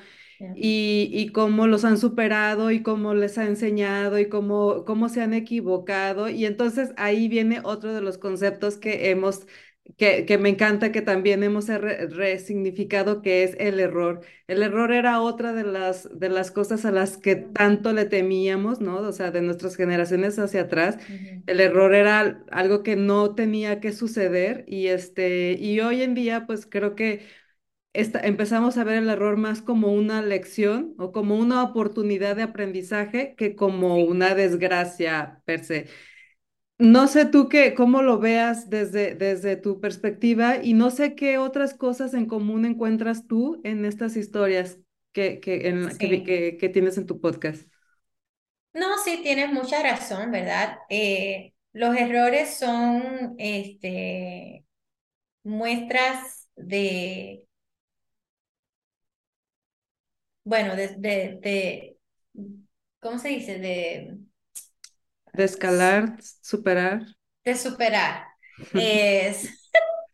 y, 0.54 1.10
y, 1.12 1.30
cómo 1.32 1.66
los 1.66 1.84
han 1.84 1.98
superado 1.98 2.70
y 2.70 2.82
cómo 2.82 3.14
les 3.14 3.36
ha 3.38 3.46
enseñado 3.46 4.18
y 4.20 4.28
cómo, 4.28 4.84
cómo 4.84 5.08
se 5.08 5.22
han 5.22 5.34
equivocado. 5.34 6.28
Y 6.28 6.46
entonces 6.46 6.92
ahí 6.96 7.28
viene 7.28 7.60
otro 7.64 7.92
de 7.92 8.00
los 8.00 8.16
conceptos 8.18 8.76
que 8.76 9.10
hemos 9.10 9.46
que, 9.98 10.24
que, 10.26 10.38
me 10.38 10.48
encanta 10.48 10.92
que 10.92 11.02
también 11.02 11.42
hemos 11.42 11.66
resignificado 11.68 13.22
que 13.22 13.44
es 13.44 13.56
el 13.58 13.80
error. 13.80 14.20
El 14.46 14.62
error 14.62 14.92
era 14.92 15.20
otra 15.20 15.52
de 15.52 15.64
las, 15.64 16.08
de 16.18 16.28
las 16.28 16.50
cosas 16.50 16.84
a 16.84 16.90
las 16.90 17.16
que 17.18 17.36
tanto 17.36 17.92
le 17.92 18.04
temíamos, 18.04 18.80
¿no? 18.80 18.98
O 18.98 19.12
sea, 19.12 19.30
de 19.30 19.42
nuestras 19.42 19.76
generaciones 19.76 20.38
hacia 20.38 20.62
atrás. 20.62 20.98
El 21.46 21.60
error 21.60 21.94
era 21.94 22.44
algo 22.50 22.82
que 22.82 22.96
no 22.96 23.34
tenía 23.34 23.80
que 23.80 23.92
suceder 23.92 24.64
y, 24.66 24.88
este, 24.88 25.52
y 25.58 25.80
hoy 25.80 26.02
en 26.02 26.14
día 26.14 26.46
pues 26.46 26.66
creo 26.66 26.94
que 26.94 27.22
esta, 27.92 28.20
empezamos 28.20 28.78
a 28.78 28.84
ver 28.84 28.98
el 29.02 29.10
error 29.10 29.36
más 29.36 29.62
como 29.62 29.92
una 29.92 30.22
lección 30.22 30.94
o 30.98 31.12
como 31.12 31.36
una 31.36 31.62
oportunidad 31.62 32.36
de 32.36 32.42
aprendizaje 32.42 33.34
que 33.36 33.54
como 33.54 33.96
una 33.96 34.34
desgracia 34.34 35.42
per 35.44 35.64
se. 35.64 35.88
No 36.82 37.06
sé 37.06 37.26
tú 37.26 37.48
qué, 37.48 37.74
cómo 37.74 38.02
lo 38.02 38.18
veas 38.18 38.68
desde, 38.68 39.14
desde 39.14 39.54
tu 39.54 39.80
perspectiva 39.80 40.56
y 40.60 40.74
no 40.74 40.90
sé 40.90 41.14
qué 41.14 41.38
otras 41.38 41.74
cosas 41.74 42.12
en 42.12 42.26
común 42.26 42.64
encuentras 42.64 43.28
tú 43.28 43.60
en 43.62 43.84
estas 43.84 44.16
historias 44.16 44.80
que, 45.12 45.38
que, 45.38 45.68
en, 45.68 45.96
que, 45.96 46.56
que, 46.58 46.68
tienes 46.70 46.98
en 46.98 47.06
tu 47.06 47.20
podcast. 47.20 47.68
No, 48.74 48.98
sí, 48.98 49.20
tienes 49.22 49.52
mucha 49.52 49.80
razón, 49.80 50.32
¿verdad? 50.32 50.78
Eh, 50.90 51.54
los 51.72 51.96
errores 51.96 52.56
son 52.56 53.36
este, 53.38 54.64
muestras 55.44 56.48
de, 56.56 57.46
bueno, 60.42 60.74
de, 60.74 60.88
de, 60.96 61.38
de, 61.40 61.96
¿cómo 62.98 63.20
se 63.20 63.28
dice? 63.28 63.60
De 63.60 64.18
de 65.32 65.44
escalar, 65.44 66.16
superar. 66.40 67.06
De 67.44 67.56
superar. 67.56 68.26
Es... 68.74 69.48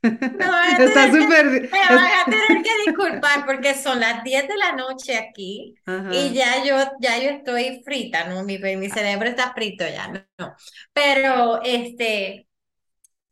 Está 0.02 1.10
súper. 1.10 1.68
Me 1.72 1.96
van 1.96 2.06
a 2.06 2.24
tener 2.30 2.62
que 2.62 2.70
disculpar 2.86 3.44
porque 3.46 3.74
son 3.74 3.98
las 4.00 4.22
10 4.22 4.46
de 4.46 4.56
la 4.56 4.72
noche 4.72 5.16
aquí 5.18 5.74
y 6.12 6.32
ya 6.32 6.64
yo, 6.64 6.76
ya 7.00 7.18
yo 7.18 7.30
estoy 7.30 7.82
frita, 7.84 8.28
¿no? 8.28 8.44
Mi, 8.44 8.58
mi 8.58 8.88
cerebro 8.88 9.28
está 9.28 9.52
frito 9.54 9.84
ya, 9.86 10.08
no. 10.38 10.54
Pero, 10.92 11.60
este, 11.64 12.48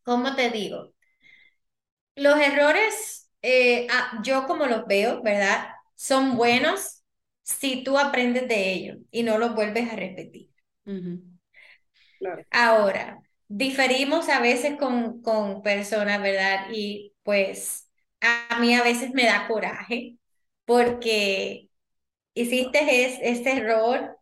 ¿cómo 0.03 0.35
te 0.37 0.51
digo? 0.51 0.93
Los 2.15 2.39
errores, 2.41 3.31
eh, 3.43 3.87
ah, 3.91 4.21
yo 4.23 4.47
como 4.47 4.67
los 4.67 4.87
veo, 4.87 5.23
¿verdad? 5.23 5.69
Son 5.95 6.37
buenos 6.37 7.03
si 7.43 7.85
tú 7.85 7.99
aprendes 7.99 8.49
de 8.49 8.73
ellos 8.73 8.99
y 9.11 9.23
no 9.23 9.39
los 9.39 9.55
vuelves 9.55 9.93
a 9.93 9.97
repetir. 9.97 10.51
Ahora, 12.51 13.21
diferimos 13.49 14.29
a 14.29 14.41
veces 14.41 14.77
con, 14.79 15.23
con 15.23 15.63
personas, 15.63 16.21
¿verdad? 16.23 16.67
Y 16.73 17.15
pues 17.23 17.89
a 18.21 18.59
mí 18.61 18.75
a 18.75 18.83
veces 18.83 19.11
me 19.13 19.25
da 19.27 19.47
coraje 19.49 20.17
porque 20.65 21.69
hiciste 22.35 23.07
es, 23.07 23.19
este 23.23 23.59
error, 23.59 24.19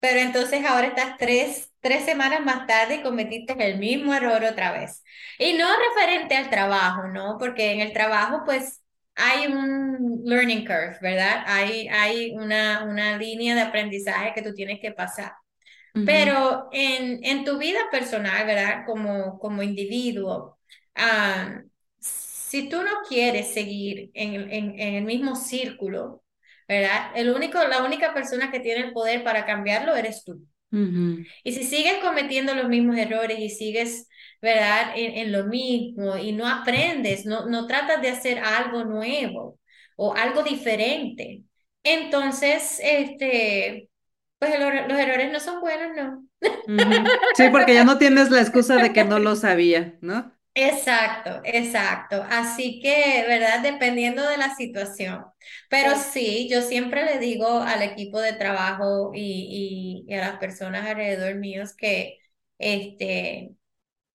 pero 0.00 0.20
entonces 0.20 0.64
ahora 0.66 0.88
estás 0.88 1.16
tres, 1.18 1.72
tres 1.80 2.04
semanas 2.04 2.40
más 2.44 2.66
tarde 2.66 2.96
y 2.96 3.02
cometiste 3.02 3.54
el 3.58 3.78
mismo 3.78 4.14
error 4.14 4.44
otra 4.44 4.72
vez. 4.72 5.02
Y 5.38 5.54
no 5.54 5.66
referente 5.94 6.36
al 6.36 6.50
trabajo, 6.50 7.08
¿no? 7.08 7.36
Porque 7.38 7.72
en 7.72 7.80
el 7.80 7.92
trabajo 7.92 8.42
pues 8.44 8.82
hay 9.16 9.46
un 9.48 10.22
learning 10.24 10.64
curve, 10.66 10.98
¿verdad? 11.02 11.44
Hay, 11.46 11.88
hay 11.88 12.32
una, 12.32 12.84
una 12.84 13.16
línea 13.18 13.54
de 13.56 13.62
aprendizaje 13.62 14.32
que 14.34 14.42
tú 14.42 14.54
tienes 14.54 14.80
que 14.80 14.92
pasar. 14.92 15.32
Pero 15.92 16.68
en, 16.70 17.24
en, 17.24 17.44
tu 17.44 17.58
vida 17.58 17.80
personal, 17.90 18.46
¿verdad? 18.46 18.84
Como, 18.86 19.38
como 19.38 19.62
individuo, 19.62 20.58
ah, 20.94 21.62
si 21.98 22.68
tú 22.68 22.82
no 22.82 23.02
quieres 23.08 23.52
seguir 23.52 24.10
en, 24.14 24.34
en, 24.52 24.78
en, 24.78 24.94
el 24.94 25.04
mismo 25.04 25.34
círculo, 25.34 26.22
¿verdad? 26.68 27.10
El 27.16 27.30
único, 27.30 27.58
la 27.64 27.82
única 27.82 28.14
persona 28.14 28.52
que 28.52 28.60
tiene 28.60 28.86
el 28.86 28.92
poder 28.92 29.24
para 29.24 29.44
cambiarlo 29.44 29.96
eres 29.96 30.24
tú. 30.24 30.40
Y 30.70 31.52
si 31.52 31.64
sigues 31.64 31.96
cometiendo 32.02 32.54
los 32.54 32.68
mismos 32.68 32.98
errores 32.98 33.38
y 33.38 33.48
sigues, 33.48 34.06
¿verdad? 34.42 34.92
En, 34.94 35.16
en, 35.16 35.32
lo 35.32 35.46
mismo 35.46 36.18
y 36.18 36.32
no 36.32 36.46
aprendes, 36.46 37.24
no, 37.24 37.46
no 37.46 37.66
tratas 37.66 38.02
de 38.02 38.10
hacer 38.10 38.38
algo 38.38 38.84
nuevo 38.84 39.58
o 39.96 40.14
algo 40.14 40.42
diferente, 40.42 41.42
entonces, 41.88 42.80
este, 42.82 43.87
pues 44.38 44.58
los 44.58 44.98
errores 44.98 45.32
no 45.32 45.40
son 45.40 45.60
buenos, 45.60 45.96
¿no? 45.96 46.24
Sí, 47.34 47.48
porque 47.50 47.74
ya 47.74 47.84
no 47.84 47.98
tienes 47.98 48.30
la 48.30 48.40
excusa 48.40 48.76
de 48.76 48.92
que 48.92 49.04
no 49.04 49.18
lo 49.18 49.36
sabía, 49.36 49.96
¿no? 50.00 50.32
Exacto, 50.54 51.40
exacto. 51.44 52.24
Así 52.28 52.80
que, 52.80 53.24
¿verdad? 53.28 53.60
Dependiendo 53.60 54.28
de 54.28 54.36
la 54.36 54.54
situación. 54.56 55.24
Pero 55.70 55.94
sí, 55.96 56.48
yo 56.50 56.62
siempre 56.62 57.04
le 57.04 57.18
digo 57.18 57.60
al 57.60 57.82
equipo 57.82 58.20
de 58.20 58.32
trabajo 58.32 59.12
y, 59.14 60.04
y, 60.08 60.14
a 60.14 60.18
las 60.20 60.38
personas 60.38 60.86
alrededor 60.86 61.36
míos 61.36 61.74
que 61.76 62.18
este, 62.58 63.52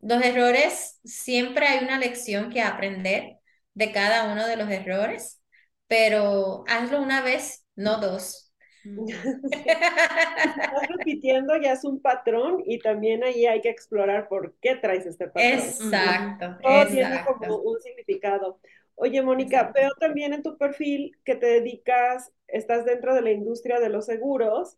los 0.01 0.23
errores, 0.23 0.99
siempre 1.05 1.67
hay 1.67 1.83
una 1.85 1.97
lección 1.99 2.49
que 2.49 2.61
aprender 2.61 3.37
de 3.73 3.91
cada 3.93 4.31
uno 4.31 4.45
de 4.47 4.57
los 4.57 4.69
errores, 4.69 5.41
pero 5.87 6.63
hazlo 6.67 7.01
una 7.01 7.21
vez, 7.21 7.65
no 7.75 7.99
dos 7.99 8.42
Estás 9.51 10.87
repitiendo, 10.89 11.55
ya 11.57 11.73
es 11.73 11.83
un 11.83 12.01
patrón 12.01 12.63
y 12.65 12.79
también 12.79 13.23
ahí 13.23 13.45
hay 13.45 13.61
que 13.61 13.69
explorar 13.69 14.27
por 14.27 14.53
qué 14.61 14.75
traes 14.75 15.05
este 15.05 15.27
patrón. 15.27 15.59
Exacto. 15.59 16.57
Todo 16.61 16.87
tiene 16.87 17.23
como 17.25 17.57
un 17.57 17.79
significado. 17.79 18.59
Oye, 18.95 19.21
Mónica, 19.21 19.71
veo 19.73 19.91
también 19.99 20.33
en 20.33 20.43
tu 20.43 20.57
perfil 20.57 21.17
que 21.23 21.35
te 21.35 21.45
dedicas, 21.47 22.31
estás 22.47 22.85
dentro 22.85 23.15
de 23.15 23.21
la 23.21 23.31
industria 23.31 23.79
de 23.79 23.89
los 23.89 24.05
seguros 24.05 24.77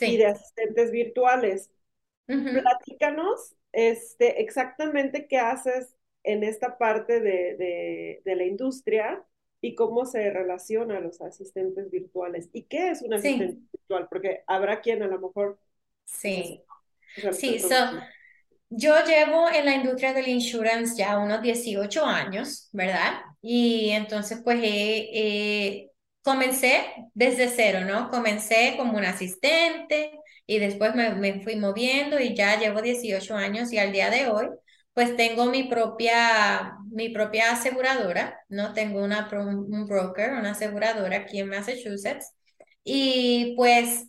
y 0.00 0.16
de 0.16 0.26
asistentes 0.26 0.90
virtuales. 0.90 1.70
Platícanos 2.26 3.54
este, 3.72 4.42
exactamente 4.42 5.26
qué 5.26 5.38
haces 5.38 5.94
en 6.22 6.42
esta 6.42 6.78
parte 6.78 7.20
de, 7.20 8.20
de 8.24 8.36
la 8.36 8.44
industria 8.44 9.24
y 9.64 9.74
cómo 9.74 10.04
se 10.04 10.30
relaciona 10.30 10.98
a 10.98 11.00
los 11.00 11.22
asistentes 11.22 11.90
virtuales. 11.90 12.50
¿Y 12.52 12.64
qué 12.64 12.90
es 12.90 13.00
un 13.00 13.14
asistente 13.14 13.62
virtual? 13.72 14.08
Porque 14.10 14.42
habrá 14.46 14.82
quien 14.82 15.02
a 15.02 15.06
lo 15.06 15.18
mejor... 15.18 15.58
Sí, 16.04 16.60
sí, 17.32 17.58
yo 18.68 18.94
llevo 19.06 19.48
en 19.50 19.64
la 19.64 19.74
industria 19.74 20.12
del 20.12 20.28
insurance 20.28 20.96
ya 20.98 21.16
unos 21.16 21.40
18 21.40 22.04
años, 22.04 22.68
¿verdad? 22.72 23.22
Y 23.40 23.88
entonces 23.88 24.42
pues 24.44 24.58
comencé 26.22 26.84
desde 27.14 27.48
cero, 27.48 27.86
¿no? 27.86 28.10
Comencé 28.10 28.74
como 28.76 28.98
un 28.98 29.06
asistente 29.06 30.10
y 30.46 30.58
después 30.58 30.94
me, 30.94 31.14
me 31.14 31.40
fui 31.40 31.56
moviendo 31.56 32.20
y 32.20 32.34
ya 32.34 32.58
llevo 32.58 32.82
18 32.82 33.34
años 33.34 33.72
y 33.72 33.78
al 33.78 33.92
día 33.92 34.10
de 34.10 34.28
hoy 34.28 34.48
pues 34.94 35.16
tengo 35.16 35.46
mi 35.46 35.64
propia, 35.64 36.76
mi 36.90 37.10
propia 37.10 37.52
aseguradora, 37.52 38.40
¿no? 38.48 38.72
Tengo 38.74 39.02
una, 39.04 39.28
un 39.32 39.86
broker, 39.86 40.32
una 40.32 40.52
aseguradora 40.52 41.18
aquí 41.18 41.40
en 41.40 41.48
Massachusetts. 41.48 42.32
Y 42.84 43.54
pues 43.56 44.06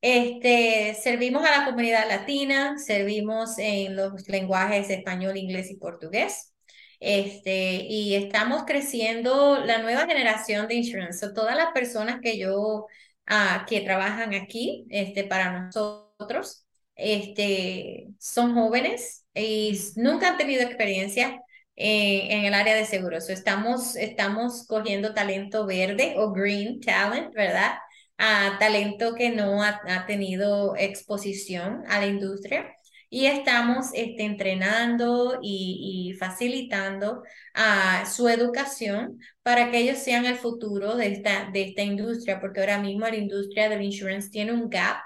este, 0.00 0.94
servimos 1.02 1.44
a 1.46 1.58
la 1.60 1.64
comunidad 1.64 2.06
latina, 2.08 2.76
servimos 2.78 3.58
en 3.58 3.96
los 3.96 4.28
lenguajes 4.28 4.90
español, 4.90 5.36
inglés 5.38 5.70
y 5.70 5.76
portugués. 5.76 6.52
Este, 7.00 7.86
y 7.88 8.14
estamos 8.14 8.64
creciendo 8.66 9.58
la 9.64 9.78
nueva 9.82 10.06
generación 10.06 10.68
de 10.68 10.74
insurance. 10.76 11.32
todas 11.34 11.56
las 11.56 11.72
personas 11.72 12.20
que 12.20 12.38
yo, 12.38 12.86
ah, 13.26 13.64
que 13.68 13.80
trabajan 13.82 14.34
aquí, 14.34 14.86
este, 14.90 15.24
para 15.24 15.62
nosotros, 15.62 16.66
este, 16.96 18.03
son 18.24 18.54
jóvenes, 18.54 19.26
y 19.34 19.78
nunca 19.96 20.30
han 20.30 20.38
tenido 20.38 20.62
experiencia 20.62 21.42
en 21.76 22.44
el 22.46 22.54
área 22.54 22.74
de 22.74 22.86
seguros. 22.86 23.28
Estamos, 23.28 23.96
estamos 23.96 24.66
cogiendo 24.66 25.12
talento 25.12 25.66
verde 25.66 26.14
o 26.16 26.32
green 26.32 26.80
talent, 26.80 27.34
¿verdad? 27.34 27.74
A 28.16 28.56
talento 28.58 29.14
que 29.14 29.30
no 29.30 29.62
ha, 29.62 30.06
tenido 30.06 30.74
exposición 30.76 31.84
a 31.88 32.00
la 32.00 32.06
industria 32.06 32.66
y 33.10 33.26
estamos 33.26 33.88
este, 33.92 34.24
entrenando 34.24 35.38
y, 35.42 36.14
facilitando 36.18 37.22
a 37.52 38.06
su 38.06 38.28
educación 38.28 39.18
para 39.42 39.70
que 39.70 39.78
ellos 39.80 39.98
sean 39.98 40.24
el 40.24 40.36
futuro 40.36 40.96
de 40.96 41.08
esta, 41.08 41.50
de 41.52 41.62
esta 41.64 41.82
industria, 41.82 42.40
porque 42.40 42.60
ahora 42.60 42.78
mismo 42.78 43.06
la 43.06 43.16
industria 43.16 43.68
del 43.68 43.82
insurance 43.82 44.30
tiene 44.30 44.52
un 44.52 44.70
gap 44.70 44.96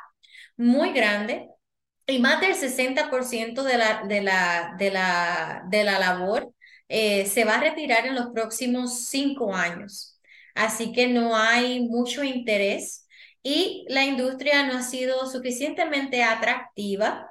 muy 0.56 0.92
grande 0.92 1.48
y 2.08 2.20
más 2.20 2.40
del 2.40 2.54
60% 2.56 3.64
de 3.64 3.78
la, 3.78 4.02
de 4.08 4.22
la, 4.22 4.74
de 4.78 4.90
la, 4.90 5.64
de 5.70 5.84
la 5.84 5.98
labor 5.98 6.52
eh, 6.88 7.26
se 7.26 7.44
va 7.44 7.56
a 7.56 7.60
retirar 7.60 8.06
en 8.06 8.14
los 8.16 8.28
próximos 8.28 9.06
cinco 9.08 9.54
años. 9.54 10.18
Así 10.54 10.92
que 10.92 11.08
no 11.08 11.36
hay 11.36 11.80
mucho 11.80 12.24
interés 12.24 13.06
y 13.42 13.86
la 13.88 14.04
industria 14.04 14.66
no 14.66 14.78
ha 14.78 14.82
sido 14.82 15.26
suficientemente 15.30 16.22
atractiva 16.24 17.28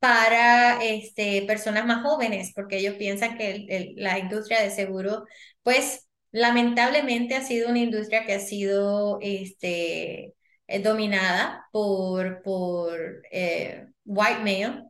para 0.00 0.84
este, 0.84 1.42
personas 1.46 1.86
más 1.86 2.02
jóvenes, 2.04 2.52
porque 2.54 2.78
ellos 2.78 2.96
piensan 2.96 3.38
que 3.38 3.94
la 3.96 4.18
industria 4.20 4.62
de 4.62 4.70
seguro, 4.70 5.24
pues 5.64 6.08
lamentablemente 6.32 7.34
ha 7.36 7.42
sido 7.42 7.70
una 7.70 7.80
industria 7.80 8.26
que 8.26 8.34
ha 8.34 8.40
sido 8.40 9.18
este, 9.22 10.35
eh, 10.66 10.80
dominada 10.80 11.66
por, 11.72 12.42
por 12.42 13.22
eh, 13.30 13.86
white 14.04 14.40
male 14.40 14.84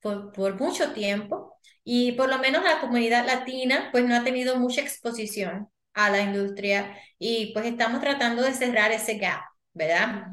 por, 0.00 0.32
por 0.32 0.60
mucho 0.60 0.92
tiempo 0.92 1.58
y 1.84 2.12
por 2.12 2.28
lo 2.28 2.38
menos 2.38 2.62
la 2.64 2.80
comunidad 2.80 3.26
latina 3.26 3.88
pues 3.92 4.04
no 4.04 4.14
ha 4.16 4.24
tenido 4.24 4.58
mucha 4.58 4.80
exposición 4.80 5.68
a 5.94 6.10
la 6.10 6.20
industria 6.20 6.96
y 7.18 7.52
pues 7.52 7.66
estamos 7.66 8.00
tratando 8.00 8.42
de 8.42 8.52
cerrar 8.54 8.92
ese 8.92 9.16
gap, 9.18 9.40
¿verdad? 9.72 10.26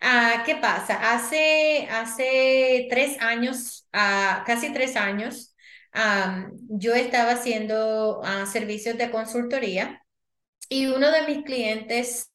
Ah, 0.00 0.42
¿Qué 0.46 0.56
pasa? 0.56 1.12
Hace, 1.12 1.86
hace 1.90 2.86
tres 2.90 3.20
años, 3.20 3.86
uh, 3.92 4.44
casi 4.46 4.72
tres 4.72 4.96
años, 4.96 5.54
yo 6.68 6.94
estaba 6.94 7.32
haciendo 7.32 8.22
ah, 8.24 8.46
servicios 8.46 8.96
de 8.96 9.10
consultoría 9.10 10.02
y 10.68 10.86
uno 10.86 11.10
de 11.10 11.22
mis 11.26 11.44
clientes 11.44 12.30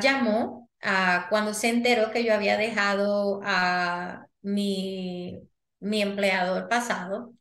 llamó 0.00 0.68
cuando 1.30 1.54
se 1.54 1.68
enteró 1.70 2.10
que 2.12 2.24
yo 2.24 2.34
había 2.34 2.56
dejado 2.56 3.40
a 3.44 4.26
mi, 4.42 5.40
mi 5.80 6.02
empleador 6.02 6.68
pasado 6.68 7.32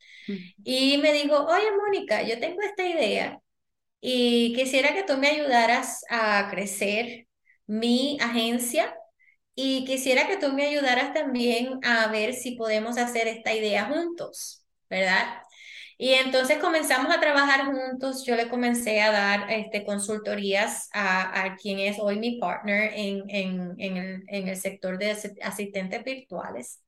y 0.63 0.97
me 0.99 1.13
dijo, 1.13 1.45
oye 1.45 1.65
Mónica, 1.77 2.23
yo 2.23 2.39
tengo 2.39 2.61
esta 2.61 2.85
idea 2.87 3.39
y 4.01 4.53
quisiera 4.55 4.93
que 4.95 5.03
tú 5.03 5.17
me 5.17 5.29
ayudaras 5.29 6.03
a 6.09 6.49
crecer 6.51 7.27
mi 7.67 8.17
agencia 8.21 8.95
y 9.55 9.85
quisiera 9.85 10.27
que 10.27 10.37
tú 10.37 10.53
me 10.53 10.67
ayudaras 10.67 11.13
también 11.13 11.79
a 11.83 12.07
ver 12.09 12.33
si 12.33 12.55
podemos 12.55 12.97
hacer 12.97 13.27
esta 13.27 13.53
idea 13.55 13.85
juntos, 13.87 14.65
¿verdad? 14.89 15.41
Y 15.99 16.13
entonces 16.13 16.59
comenzamos 16.59 17.13
a 17.15 17.19
trabajar 17.19 17.65
juntos. 17.65 18.23
Yo 18.25 18.35
le 18.35 18.49
comencé 18.49 19.01
a 19.01 19.11
dar 19.11 19.51
este, 19.51 19.83
consultorías 19.83 20.89
a, 20.93 21.43
a 21.43 21.55
quien 21.55 21.79
es 21.79 21.97
hoy 21.99 22.19
mi 22.19 22.39
partner 22.39 22.91
en, 22.93 23.23
en, 23.29 23.73
en, 23.79 23.97
el, 23.97 24.23
en 24.27 24.47
el 24.47 24.57
sector 24.57 24.99
de 24.99 25.17
asistentes 25.41 26.03
virtuales. 26.03 26.83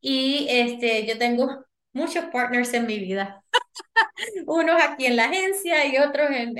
Y 0.00 0.46
este, 0.48 1.06
yo 1.06 1.18
tengo 1.18 1.48
muchos 1.92 2.26
partners 2.26 2.72
en 2.74 2.86
mi 2.86 2.98
vida. 3.00 3.42
Unos 4.46 4.80
aquí 4.82 5.06
en 5.06 5.16
la 5.16 5.24
agencia 5.26 5.86
y 5.86 5.98
otros 5.98 6.30
en, 6.30 6.56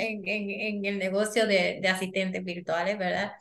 el 0.85 0.99
negocio 0.99 1.47
de, 1.47 1.79
de, 1.81 1.89
asistentes 1.89 2.43
virtuales, 2.45 2.99
¿verdad? 2.99 3.33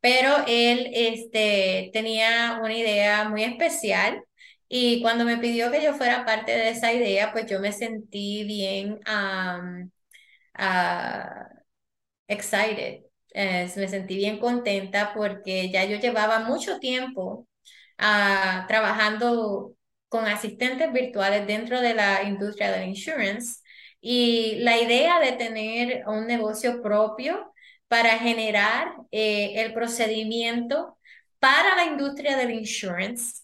Pero 0.00 0.32
él 0.46 0.90
este, 0.94 1.90
tenía 1.92 2.60
una 2.62 2.74
idea 2.74 3.28
muy 3.28 3.44
especial 3.44 4.22
y 4.72 5.02
cuando 5.02 5.24
me 5.24 5.38
pidió 5.38 5.70
que 5.72 5.82
yo 5.82 5.94
fuera 5.94 6.24
parte 6.24 6.52
de 6.52 6.70
esa 6.70 6.92
idea, 6.92 7.32
pues 7.32 7.46
yo 7.46 7.60
me 7.60 7.72
sentí 7.72 8.44
bien 8.44 9.00
um, 9.08 9.90
excited. 12.28 13.02
me 13.34 13.88
sentí 13.88 14.16
bien 14.16 14.38
contenta 14.38 15.12
porque 15.14 15.70
ya 15.70 15.84
yo 15.84 15.98
llevaba 15.98 16.40
mucho 16.40 16.78
tiempo 16.78 17.48
uh, 17.98 18.66
trabajando 18.68 19.74
con 20.08 20.26
asistentes 20.26 20.92
virtuales 20.92 21.46
dentro 21.46 21.80
de 21.80 21.94
la 21.94 22.22
industria 22.24 22.72
del 22.72 22.88
insurance 22.88 23.62
y 24.00 24.56
la 24.60 24.78
idea 24.78 25.20
de 25.20 25.32
tener 25.32 26.04
un 26.06 26.26
negocio 26.26 26.82
propio 26.82 27.52
para 27.88 28.18
generar 28.18 28.94
eh, 29.10 29.54
el 29.64 29.72
procedimiento 29.74 30.98
para 31.40 31.76
la 31.76 31.86
industria 31.86 32.36
del 32.36 32.52
insurance 32.52 33.42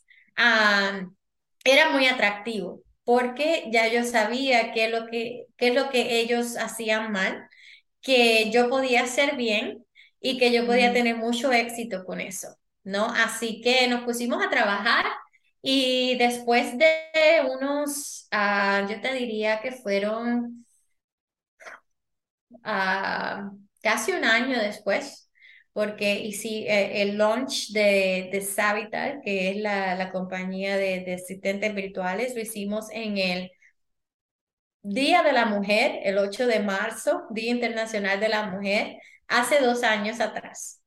era 1.73 1.91
muy 1.91 2.07
atractivo 2.07 2.83
porque 3.05 3.69
ya 3.73 3.89
yo 3.89 4.05
sabía 4.05 4.73
qué 4.73 4.87
es 4.87 4.91
lo 4.91 5.07
que, 5.07 5.47
qué 5.57 5.69
es 5.69 5.75
lo 5.75 5.91
que 5.91 6.21
ellos 6.21 6.57
hacían 6.57 7.13
mal, 7.13 7.49
que 8.03 8.51
yo 8.51 8.69
podía 8.69 9.05
hacer 9.05 9.37
bien 9.37 9.87
y 10.21 10.39
que 10.39 10.53
yo 10.53 10.67
podía 10.67 10.93
tener 10.93 11.17
mucho 11.17 11.53
éxito 11.53 12.05
con 12.05 12.21
eso, 12.21 12.49
¿no? 12.85 13.07
Así 13.07 13.61
que 13.63 13.87
nos 13.89 14.05
pusimos 14.05 14.45
a 14.45 14.51
trabajar 14.51 15.07
y 15.63 16.17
después 16.19 16.77
de 16.79 16.95
unos, 17.49 18.29
uh, 18.33 18.89
yo 18.89 19.01
te 19.01 19.15
diría 19.15 19.61
que 19.61 19.73
fueron 19.73 20.67
uh, 22.65 23.57
casi 23.83 24.13
un 24.13 24.25
año 24.25 24.59
después, 24.59 25.26
porque 25.77 26.21
y 26.21 26.33
sí, 26.33 26.65
eh, 26.67 27.03
el 27.03 27.19
launch 27.19 27.71
de, 27.73 28.31
de 28.33 28.41
Savital, 28.41 29.21
que 29.23 29.51
es 29.51 29.59
la, 29.59 29.95
la 29.95 30.11
compañía 30.11 30.79
de, 30.79 31.01
de, 31.01 31.15
asistentes 31.17 31.75
virtuales, 31.75 32.35
lo 32.35 32.41
hicimos 32.41 32.87
en 32.93 33.19
el 33.19 33.53
Día 34.83 35.23
de 35.23 35.33
la 35.35 35.45
Mujer, 35.45 36.01
el 36.05 36.17
8 36.17 36.47
de 36.47 36.61
marzo, 36.61 37.25
Día 37.31 37.51
Internacional 37.51 38.21
de 38.21 38.29
la 38.31 38.45
Mujer, 38.47 38.97
hace 39.29 39.61
dos 39.61 39.83
años 39.83 40.21
atrás. 40.21 40.81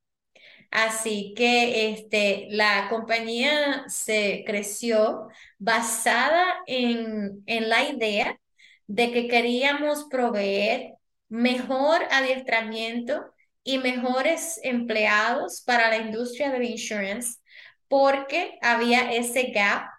Así 0.72 1.34
que 1.38 1.92
este, 1.92 2.48
la 2.52 2.88
compañía 2.90 3.84
se 3.90 4.44
creció 4.46 5.28
basada 5.60 6.46
en, 6.68 7.44
en 7.46 7.70
la 7.70 7.90
idea 7.90 8.40
de 8.88 9.12
que 9.12 9.28
queríamos 9.28 10.06
proveer 10.10 10.96
mejor 11.30 12.02
adiestramiento 12.12 13.24
y 13.64 13.78
mejores 13.80 14.60
empleados 14.64 15.62
para 15.66 15.90
la 15.90 15.98
industria 15.98 16.52
del 16.52 16.64
insurance 16.64 17.40
porque 17.88 18.58
había 18.62 19.12
ese 19.14 19.52
gap 19.52 19.90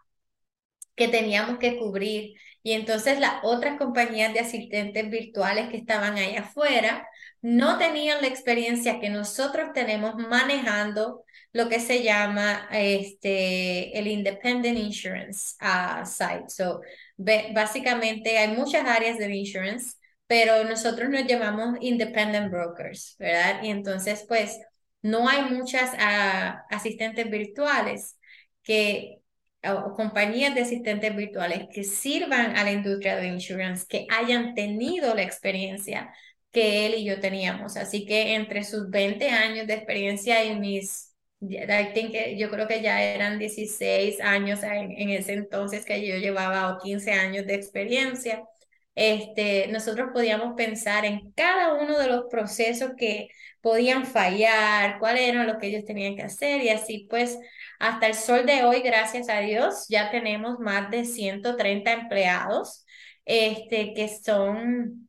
que 0.96 1.08
teníamos 1.08 1.58
que 1.58 1.78
cubrir. 1.78 2.34
Y 2.62 2.72
entonces 2.72 3.18
las 3.18 3.36
otras 3.42 3.78
compañías 3.78 4.34
de 4.34 4.40
asistentes 4.40 5.08
virtuales 5.10 5.70
que 5.70 5.78
estaban 5.78 6.16
ahí 6.16 6.36
afuera 6.36 7.08
no 7.40 7.78
tenían 7.78 8.20
la 8.20 8.28
experiencia 8.28 9.00
que 9.00 9.08
nosotros 9.08 9.70
tenemos 9.72 10.16
manejando 10.16 11.24
lo 11.52 11.68
que 11.68 11.80
se 11.80 12.02
llama 12.02 12.68
este, 12.70 13.98
el 13.98 14.06
Independent 14.06 14.78
Insurance 14.78 15.56
uh, 15.62 16.04
Site. 16.04 16.48
So, 16.48 16.82
básicamente 17.16 18.38
hay 18.38 18.48
muchas 18.48 18.86
áreas 18.86 19.18
de 19.18 19.34
insurance, 19.34 19.96
pero 20.30 20.62
nosotros 20.62 21.10
nos 21.10 21.26
llamamos 21.26 21.76
Independent 21.80 22.52
Brokers, 22.52 23.16
¿verdad? 23.18 23.64
Y 23.64 23.70
entonces, 23.70 24.24
pues, 24.28 24.60
no 25.02 25.28
hay 25.28 25.50
muchas 25.50 25.92
uh, 25.94 26.56
asistentes 26.70 27.28
virtuales 27.28 28.16
que 28.62 29.22
o 29.64 29.92
compañías 29.94 30.54
de 30.54 30.60
asistentes 30.60 31.16
virtuales 31.16 31.66
que 31.74 31.82
sirvan 31.82 32.56
a 32.56 32.62
la 32.62 32.70
industria 32.70 33.16
de 33.16 33.26
insurance, 33.26 33.86
que 33.88 34.06
hayan 34.08 34.54
tenido 34.54 35.16
la 35.16 35.22
experiencia 35.22 36.14
que 36.52 36.86
él 36.86 36.94
y 36.94 37.04
yo 37.04 37.18
teníamos. 37.18 37.76
Así 37.76 38.06
que 38.06 38.34
entre 38.36 38.62
sus 38.62 38.88
20 38.88 39.30
años 39.30 39.66
de 39.66 39.74
experiencia 39.74 40.44
y 40.44 40.56
mis, 40.60 41.12
I 41.40 41.92
think, 41.92 42.14
yo 42.38 42.50
creo 42.50 42.68
que 42.68 42.82
ya 42.82 43.02
eran 43.02 43.40
16 43.40 44.20
años 44.20 44.62
en, 44.62 44.92
en 44.92 45.10
ese 45.10 45.32
entonces 45.32 45.84
que 45.84 46.06
yo 46.06 46.18
llevaba 46.18 46.72
o 46.72 46.78
15 46.78 47.10
años 47.14 47.46
de 47.46 47.54
experiencia, 47.56 48.44
este, 48.94 49.68
nosotros 49.68 50.10
podíamos 50.12 50.54
pensar 50.56 51.04
en 51.04 51.32
cada 51.32 51.74
uno 51.74 51.98
de 51.98 52.08
los 52.08 52.24
procesos 52.30 52.92
que 52.96 53.28
podían 53.60 54.06
fallar, 54.06 54.98
cuáles 54.98 55.28
eran 55.28 55.46
los 55.46 55.56
que 55.58 55.68
ellos 55.68 55.84
tenían 55.84 56.16
que 56.16 56.22
hacer 56.22 56.62
y 56.62 56.70
así 56.70 57.06
pues 57.10 57.38
hasta 57.78 58.06
el 58.06 58.14
sol 58.14 58.46
de 58.46 58.64
hoy, 58.64 58.80
gracias 58.82 59.28
a 59.28 59.40
Dios, 59.40 59.86
ya 59.88 60.10
tenemos 60.10 60.58
más 60.58 60.90
de 60.90 61.04
130 61.04 61.92
empleados 61.92 62.84
este, 63.24 63.94
que 63.94 64.08
son 64.08 65.08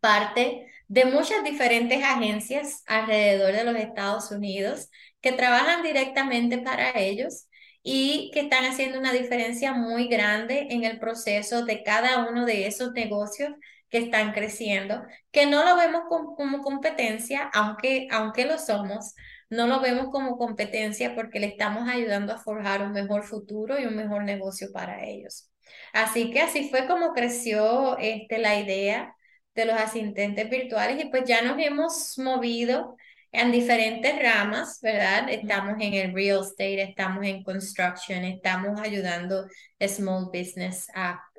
parte 0.00 0.66
de 0.88 1.04
muchas 1.04 1.44
diferentes 1.44 2.02
agencias 2.02 2.82
alrededor 2.86 3.52
de 3.52 3.64
los 3.64 3.76
Estados 3.76 4.30
Unidos 4.30 4.90
que 5.20 5.32
trabajan 5.32 5.82
directamente 5.82 6.58
para 6.58 6.98
ellos 6.98 7.47
y 7.90 8.30
que 8.34 8.40
están 8.40 8.66
haciendo 8.66 8.98
una 8.98 9.14
diferencia 9.14 9.72
muy 9.72 10.08
grande 10.08 10.66
en 10.68 10.84
el 10.84 10.98
proceso 10.98 11.64
de 11.64 11.82
cada 11.82 12.28
uno 12.28 12.44
de 12.44 12.66
esos 12.66 12.92
negocios 12.92 13.52
que 13.88 13.96
están 13.96 14.32
creciendo, 14.34 15.02
que 15.30 15.46
no 15.46 15.64
lo 15.64 15.74
vemos 15.74 16.02
como, 16.36 16.60
competencia, 16.62 17.50
aunque, 17.54 18.06
aunque 18.10 18.44
lo 18.44 18.58
somos, 18.58 19.14
no 19.48 19.66
lo 19.66 19.80
vemos 19.80 20.08
como 20.12 20.36
competencia 20.36 21.14
porque 21.14 21.40
le 21.40 21.46
estamos 21.46 21.88
ayudando 21.88 22.34
a 22.34 22.38
forjar 22.38 22.82
un 22.82 22.92
mejor 22.92 23.24
futuro 23.24 23.80
y 23.80 23.86
un 23.86 23.96
mejor 23.96 24.22
negocio 24.24 24.68
para 24.70 25.06
ellos. 25.06 25.50
Así 25.94 26.30
que 26.30 26.42
así 26.42 26.68
fue 26.68 26.86
como 26.86 27.14
creció 27.14 27.96
este, 27.96 28.36
la 28.36 28.60
idea 28.60 29.16
de 29.54 29.64
los 29.64 29.76
asistentes 29.80 30.50
virtuales 30.50 31.02
y 31.02 31.08
pues 31.08 31.24
ya 31.24 31.40
nos 31.40 31.58
hemos 31.58 32.18
movido 32.18 32.96
en 33.32 33.52
diferentes 33.52 34.22
ramas, 34.22 34.78
¿verdad? 34.82 35.28
Estamos 35.28 35.76
en 35.80 35.94
el 35.94 36.14
real 36.14 36.40
estate, 36.40 36.82
estamos 36.82 37.24
en 37.26 37.42
construction, 37.42 38.24
estamos 38.24 38.80
ayudando 38.80 39.46
small 39.80 40.26
business, 40.26 40.88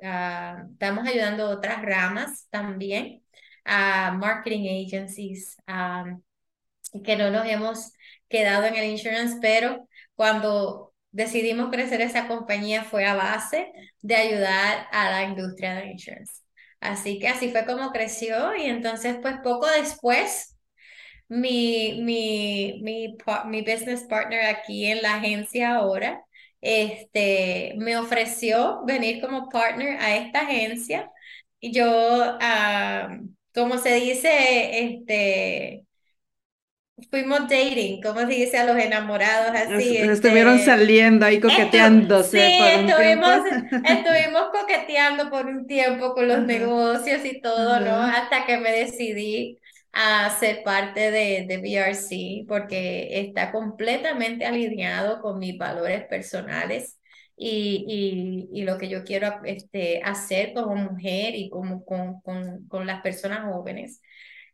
estamos 0.00 1.08
ayudando 1.08 1.50
otras 1.50 1.82
ramas 1.82 2.46
también, 2.50 3.22
a 3.64 4.12
marketing 4.12 4.86
agencies, 4.86 5.56
que 7.04 7.16
no 7.16 7.30
nos 7.30 7.46
hemos 7.46 7.92
quedado 8.28 8.66
en 8.66 8.76
el 8.76 8.84
insurance, 8.84 9.38
pero 9.40 9.88
cuando 10.14 10.94
decidimos 11.10 11.70
crecer 11.70 12.00
esa 12.00 12.28
compañía 12.28 12.84
fue 12.84 13.04
a 13.04 13.14
base 13.14 13.72
de 14.00 14.14
ayudar 14.14 14.86
a 14.92 15.10
la 15.10 15.24
industria 15.24 15.74
del 15.74 15.90
insurance. 15.90 16.42
Así 16.78 17.18
que 17.18 17.28
así 17.28 17.50
fue 17.50 17.66
como 17.66 17.90
creció 17.90 18.54
y 18.54 18.62
entonces 18.62 19.16
pues 19.20 19.36
poco 19.42 19.66
después 19.66 20.56
mi, 21.30 22.00
mi, 22.02 22.80
mi, 22.82 23.16
mi 23.46 23.62
business 23.62 24.02
partner 24.02 24.46
aquí 24.46 24.86
en 24.86 25.00
la 25.00 25.14
agencia 25.14 25.76
ahora, 25.76 26.24
este, 26.60 27.74
me 27.78 27.96
ofreció 27.96 28.82
venir 28.84 29.20
como 29.20 29.48
partner 29.48 29.98
a 30.00 30.16
esta 30.16 30.40
agencia 30.40 31.10
y 31.60 31.72
yo, 31.72 31.86
ah, 32.40 33.16
como 33.54 33.78
se 33.78 33.94
dice, 33.94 34.84
este, 34.84 35.84
fuimos 37.10 37.42
dating, 37.48 38.02
como 38.02 38.20
se 38.20 38.26
dice 38.26 38.58
a 38.58 38.64
los 38.64 38.76
enamorados 38.76 39.54
así. 39.54 39.98
Estuvieron 39.98 40.56
este, 40.56 40.66
saliendo 40.66 41.26
ahí 41.26 41.38
coqueteándose. 41.38 42.38
sí, 42.40 42.58
estuvimos, 42.60 43.38
estuvimos 43.84 44.42
coqueteando 44.52 45.30
por 45.30 45.46
un 45.46 45.66
tiempo 45.68 46.12
con 46.12 46.26
los 46.26 46.42
negocios 46.42 47.24
y 47.24 47.40
todo, 47.40 47.78
¿no? 47.80 47.94
Hasta 47.94 48.46
que 48.46 48.56
me 48.56 48.72
decidí 48.72 49.60
a 49.92 50.30
ser 50.38 50.62
parte 50.62 51.10
de, 51.10 51.46
de 51.48 51.58
BRC 51.58 52.46
porque 52.48 53.20
está 53.20 53.52
completamente 53.52 54.46
alineado 54.46 55.20
con 55.20 55.38
mis 55.38 55.58
valores 55.58 56.04
personales 56.06 57.00
y, 57.36 58.48
y, 58.52 58.60
y 58.60 58.64
lo 58.64 58.78
que 58.78 58.88
yo 58.88 59.04
quiero 59.04 59.40
este, 59.44 60.02
hacer 60.04 60.52
como 60.54 60.76
mujer 60.76 61.34
y 61.34 61.48
como 61.50 61.84
con, 61.84 62.20
con, 62.20 62.68
con, 62.68 62.86
las 62.86 63.02
personas 63.02 63.44
jóvenes. 63.44 64.02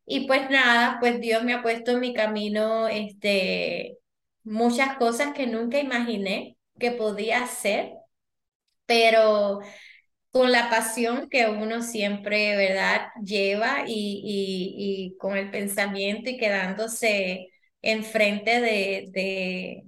Y 0.07 0.27
pues 0.27 0.49
nada, 0.51 0.99
pues 1.01 1.21
Dios 1.21 1.45
me 1.45 1.55
ha 1.55 1.63
puesto 1.63 1.93
en 1.93 2.01
mi 2.01 2.15
camino 2.15 2.89
este, 2.89 3.99
muchas 4.45 4.97
cosas 4.99 5.35
que 5.35 5.47
nunca 5.49 5.79
imaginé 5.81 6.57
que 6.79 6.93
podía 6.93 7.43
hacer, 7.45 7.93
pero 8.87 9.61
con 10.37 10.53
la 10.53 10.69
pasión 10.69 11.31
que 11.31 11.47
uno 11.47 11.81
siempre, 11.81 12.57
¿verdad?, 12.57 13.07
lleva 13.25 13.85
y, 13.87 14.21
y, 14.23 15.17
con 15.17 15.35
el 15.35 15.51
pensamiento 15.51 16.29
y 16.29 16.37
quedándose 16.37 17.49
enfrente 17.81 18.61
de, 18.61 19.09
de, 19.13 19.85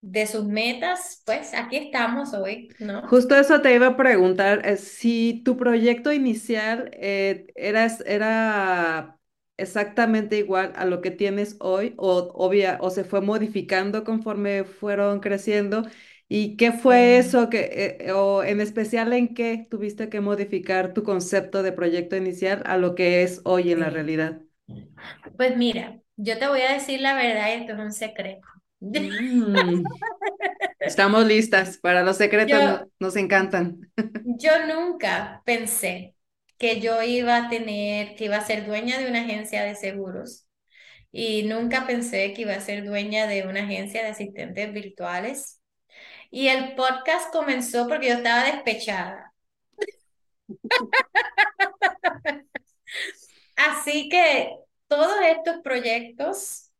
de 0.00 0.26
sus 0.28 0.44
metas, 0.44 1.22
pues 1.26 1.52
aquí 1.52 1.78
estamos 1.78 2.32
hoy, 2.32 2.68
¿no? 2.78 3.08
Justo 3.08 3.34
eso 3.34 3.60
te 3.60 3.74
iba 3.74 3.88
a 3.88 3.96
preguntar, 3.96 4.64
eh, 4.64 4.76
si 4.76 5.42
tu 5.44 5.56
proyecto 5.56 6.12
inicial 6.12 6.90
eh, 6.92 7.48
era, 7.56 7.86
era 8.06 9.18
exactamente 9.56 10.38
igual 10.38 10.74
a 10.76 10.84
lo 10.84 11.00
que 11.00 11.10
tienes 11.10 11.56
hoy 11.58 11.94
o, 11.96 12.30
obvia, 12.34 12.78
o 12.80 12.90
se 12.90 13.02
fue 13.02 13.20
modificando 13.20 14.04
conforme 14.04 14.62
fueron 14.62 15.18
creciendo 15.18 15.82
¿Y 16.28 16.56
qué 16.56 16.72
fue 16.72 17.18
eso 17.18 17.48
que, 17.48 17.96
eh, 18.00 18.12
o 18.12 18.42
en 18.42 18.60
especial 18.60 19.12
en 19.14 19.34
qué 19.34 19.66
tuviste 19.70 20.10
que 20.10 20.20
modificar 20.20 20.92
tu 20.92 21.02
concepto 21.02 21.62
de 21.62 21.72
proyecto 21.72 22.16
inicial 22.16 22.62
a 22.66 22.76
lo 22.76 22.94
que 22.94 23.22
es 23.22 23.40
hoy 23.44 23.72
en 23.72 23.80
la 23.80 23.88
realidad? 23.88 24.42
Pues 25.36 25.56
mira, 25.56 26.00
yo 26.16 26.38
te 26.38 26.48
voy 26.48 26.60
a 26.60 26.72
decir 26.72 27.00
la 27.00 27.14
verdad 27.14 27.48
y 27.48 27.60
esto 27.60 27.72
es 27.72 27.78
un 27.78 27.92
secreto. 27.92 28.46
Mm. 28.80 29.84
Estamos 30.80 31.26
listas 31.26 31.78
para 31.78 32.02
los 32.02 32.16
secretos, 32.16 32.82
nos 33.00 33.16
encantan. 33.16 33.90
Yo 34.38 34.66
nunca 34.66 35.42
pensé 35.44 36.14
que 36.58 36.80
yo 36.80 37.02
iba 37.02 37.36
a 37.36 37.48
tener, 37.48 38.16
que 38.16 38.24
iba 38.24 38.36
a 38.36 38.44
ser 38.44 38.66
dueña 38.66 38.98
de 38.98 39.08
una 39.08 39.22
agencia 39.22 39.62
de 39.62 39.76
seguros 39.76 40.46
y 41.12 41.44
nunca 41.44 41.86
pensé 41.86 42.32
que 42.34 42.42
iba 42.42 42.54
a 42.54 42.60
ser 42.60 42.84
dueña 42.84 43.26
de 43.26 43.46
una 43.46 43.62
agencia 43.62 44.02
de 44.02 44.08
asistentes 44.08 44.72
virtuales 44.72 45.57
y 46.30 46.48
el 46.48 46.74
podcast 46.74 47.32
comenzó 47.32 47.86
porque 47.88 48.08
yo 48.08 48.14
estaba 48.14 48.44
despechada. 48.44 49.34
Así 53.56 54.08
que 54.08 54.56
todos 54.88 55.12
estos 55.22 55.58
proyectos 55.62 56.70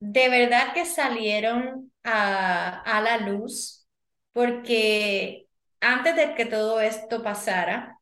de 0.00 0.28
verdad 0.28 0.72
que 0.74 0.84
salieron 0.86 1.92
a, 2.04 2.80
a 2.82 3.00
la 3.02 3.18
luz 3.18 3.86
porque 4.32 5.48
antes 5.80 6.16
de 6.16 6.34
que 6.34 6.46
todo 6.46 6.80
esto 6.80 7.22
pasara, 7.22 7.98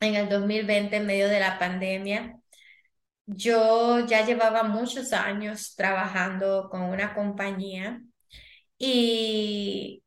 en 0.00 0.14
el 0.16 0.28
2020, 0.30 0.96
en 0.96 1.06
medio 1.06 1.28
de 1.28 1.40
la 1.40 1.58
pandemia, 1.58 2.39
yo 3.36 4.06
ya 4.06 4.24
llevaba 4.26 4.62
muchos 4.64 5.12
años 5.12 5.74
trabajando 5.76 6.68
con 6.70 6.82
una 6.82 7.14
compañía 7.14 8.02
y 8.78 10.02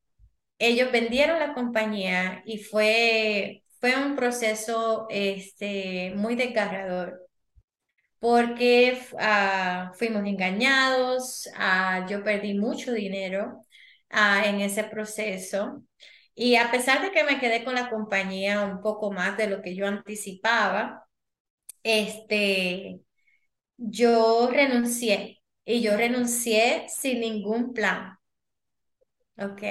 ellos 0.60 0.92
vendieron 0.92 1.40
la 1.40 1.54
compañía 1.54 2.44
y 2.46 2.60
fue, 2.60 3.64
fue 3.80 3.96
un 3.98 4.16
proceso 4.16 5.08
este, 5.10 6.14
muy 6.16 6.36
desgarrador 6.36 7.24
porque 8.20 8.98
ah, 9.20 9.92
fuimos 9.96 10.26
engañados, 10.26 11.50
ah, 11.58 12.06
yo 12.10 12.24
perdí 12.24 12.54
mucho 12.54 12.94
dinero 12.94 13.66
ah, 14.10 14.44
en 14.46 14.62
ese 14.62 14.86
proceso. 14.86 15.84
Y 16.36 16.56
a 16.56 16.72
pesar 16.72 17.02
de 17.02 17.12
que 17.12 17.24
me 17.26 17.40
quedé 17.40 17.64
con 17.66 17.76
la 17.76 17.90
compañía 17.90 18.62
un 18.64 18.82
poco 18.82 19.12
más 19.12 19.38
de 19.38 19.48
lo 19.48 19.62
que 19.62 19.76
yo 19.76 19.88
anticipaba, 19.88 21.06
este, 21.84 23.02
yo 23.78 24.50
renuncié 24.52 25.42
y 25.66 25.82
yo 25.82 25.98
renuncié 25.98 26.88
sin 26.90 27.20
ningún 27.22 27.74
plan. 27.74 28.18
¿Ok? 29.38 29.62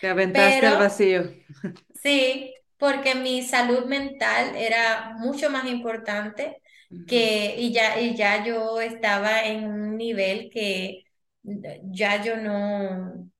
Te 0.00 0.08
aventaste 0.08 0.66
al 0.66 0.76
vacío. 0.76 1.22
Sí, 1.94 2.54
porque 2.78 3.14
mi 3.14 3.42
salud 3.42 3.86
mental 3.86 4.56
era 4.56 5.14
mucho 5.18 5.50
más 5.50 5.66
importante 5.66 6.60
que, 7.06 7.54
y 7.58 7.72
ya, 7.72 8.00
y 8.00 8.16
ya 8.16 8.44
yo 8.44 8.80
estaba 8.80 9.44
en 9.44 9.64
un 9.70 9.96
nivel 9.96 10.50
que 10.50 11.04
ya 11.44 12.22
yo 12.22 12.36
no, 12.36 13.30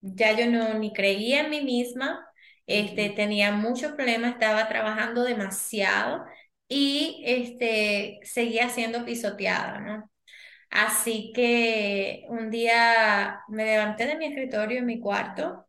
ya 0.00 0.32
yo 0.38 0.50
no 0.50 0.78
ni 0.78 0.92
creía 0.92 1.42
en 1.42 1.50
mí 1.50 1.62
misma, 1.62 2.26
este, 2.66 3.10
tenía 3.10 3.52
muchos 3.52 3.92
problemas, 3.92 4.34
estaba 4.34 4.68
trabajando 4.68 5.24
demasiado 5.24 6.24
y 6.68 7.22
este, 7.26 8.20
seguía 8.24 8.68
siendo 8.68 9.04
pisoteada, 9.04 9.80
¿no? 9.80 10.10
Así 10.70 11.32
que 11.34 12.24
un 12.28 12.50
día 12.50 13.42
me 13.48 13.64
levanté 13.66 14.06
de 14.06 14.16
mi 14.16 14.26
escritorio 14.26 14.80
en 14.80 14.86
mi 14.86 15.00
cuarto, 15.00 15.66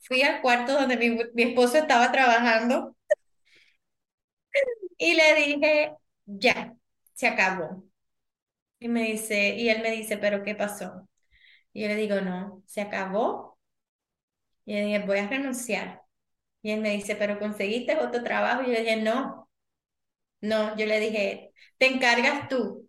fui 0.00 0.22
al 0.22 0.42
cuarto 0.42 0.74
donde 0.74 0.96
mi, 0.98 1.10
mi 1.34 1.44
esposo 1.44 1.78
estaba 1.78 2.12
trabajando 2.12 2.96
y 4.98 5.14
le 5.14 5.34
dije, 5.34 5.92
ya, 6.26 6.74
se 7.14 7.26
acabó. 7.28 7.84
Y 8.80 8.88
me 8.88 9.04
dice, 9.04 9.56
y 9.56 9.68
él 9.70 9.82
me 9.82 9.92
dice, 9.92 10.18
¿pero 10.18 10.44
qué 10.44 10.54
pasó? 10.54 11.08
Y 11.74 11.82
yo 11.82 11.88
le 11.88 11.96
digo, 11.96 12.20
no, 12.22 12.62
se 12.66 12.82
acabó. 12.82 13.58
Y 14.64 14.74
le 14.74 14.84
dije, 14.84 14.98
voy 15.06 15.18
a 15.18 15.28
renunciar. 15.28 16.02
Y 16.62 16.72
él 16.72 16.82
me 16.82 16.92
dice, 16.92 17.16
¿pero 17.16 17.40
conseguiste 17.40 17.96
otro 17.98 18.24
trabajo? 18.24 18.62
Y 18.64 18.68
yo 18.68 18.72
le 18.74 18.80
dije, 18.82 18.96
no, 19.02 19.49
no, 20.40 20.76
yo 20.76 20.86
le 20.86 21.00
dije, 21.00 21.52
te 21.78 21.86
encargas 21.86 22.48
tú. 22.48 22.88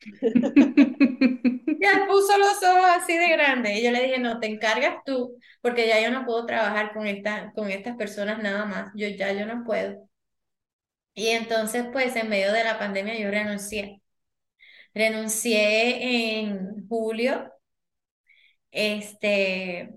ya 1.80 2.06
puso 2.08 2.38
los 2.38 2.62
ojos 2.62 2.84
así 2.96 3.16
de 3.16 3.28
grande. 3.30 3.74
Y 3.74 3.84
yo 3.84 3.90
le 3.90 4.02
dije, 4.02 4.18
no, 4.18 4.40
te 4.40 4.46
encargas 4.48 4.96
tú, 5.04 5.38
porque 5.60 5.86
ya 5.88 6.00
yo 6.00 6.10
no 6.10 6.24
puedo 6.26 6.46
trabajar 6.46 6.92
con, 6.92 7.06
esta, 7.06 7.52
con 7.54 7.70
estas 7.70 7.96
personas 7.96 8.42
nada 8.42 8.64
más. 8.66 8.90
Yo 8.94 9.08
ya 9.08 9.32
yo 9.32 9.46
no 9.46 9.64
puedo. 9.64 10.08
Y 11.14 11.28
entonces, 11.28 11.84
pues, 11.92 12.16
en 12.16 12.28
medio 12.28 12.52
de 12.52 12.64
la 12.64 12.78
pandemia 12.78 13.18
yo 13.18 13.30
renuncié. 13.30 14.02
Renuncié 14.94 16.40
en 16.40 16.86
julio. 16.88 17.50
Este, 18.70 19.94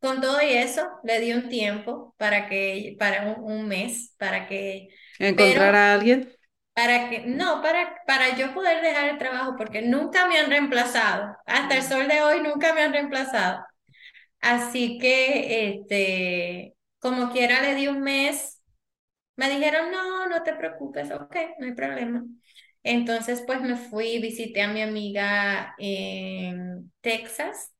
con 0.00 0.20
todo 0.20 0.40
y 0.42 0.52
eso, 0.52 0.88
le 1.04 1.20
di 1.20 1.32
un 1.32 1.48
tiempo 1.48 2.14
para 2.18 2.48
que, 2.48 2.96
para 2.98 3.34
un, 3.34 3.68
mes, 3.68 4.14
para 4.18 4.46
que... 4.48 4.88
¿Encontrar 5.20 5.74
a 5.76 5.92
alguien? 5.92 6.32
Para 6.74 7.10
que, 7.10 7.20
no, 7.26 7.60
para, 7.62 8.02
para 8.06 8.36
yo 8.36 8.54
poder 8.54 8.82
dejar 8.82 9.10
el 9.10 9.18
trabajo, 9.18 9.54
porque 9.56 9.82
nunca 9.82 10.26
me 10.26 10.38
han 10.38 10.50
reemplazado. 10.50 11.36
Hasta 11.46 11.76
el 11.76 11.82
sol 11.82 12.08
de 12.08 12.22
hoy 12.22 12.40
nunca 12.42 12.72
me 12.74 12.82
han 12.82 12.92
reemplazado. 12.92 13.64
Así 14.40 14.98
que, 14.98 15.68
este, 15.68 16.74
como 16.98 17.30
quiera, 17.32 17.60
le 17.62 17.74
di 17.74 17.88
un 17.88 18.00
mes. 18.00 18.62
Me 19.36 19.50
dijeron, 19.50 19.90
no, 19.90 20.28
no 20.28 20.42
te 20.42 20.54
preocupes, 20.54 21.10
ok, 21.10 21.36
no 21.58 21.66
hay 21.66 21.72
problema. 21.74 22.24
Entonces, 22.82 23.42
pues 23.46 23.60
me 23.60 23.76
fui, 23.76 24.18
visité 24.20 24.62
a 24.62 24.68
mi 24.72 24.82
amiga 24.82 25.74
en 25.78 26.92
Texas 27.00 27.74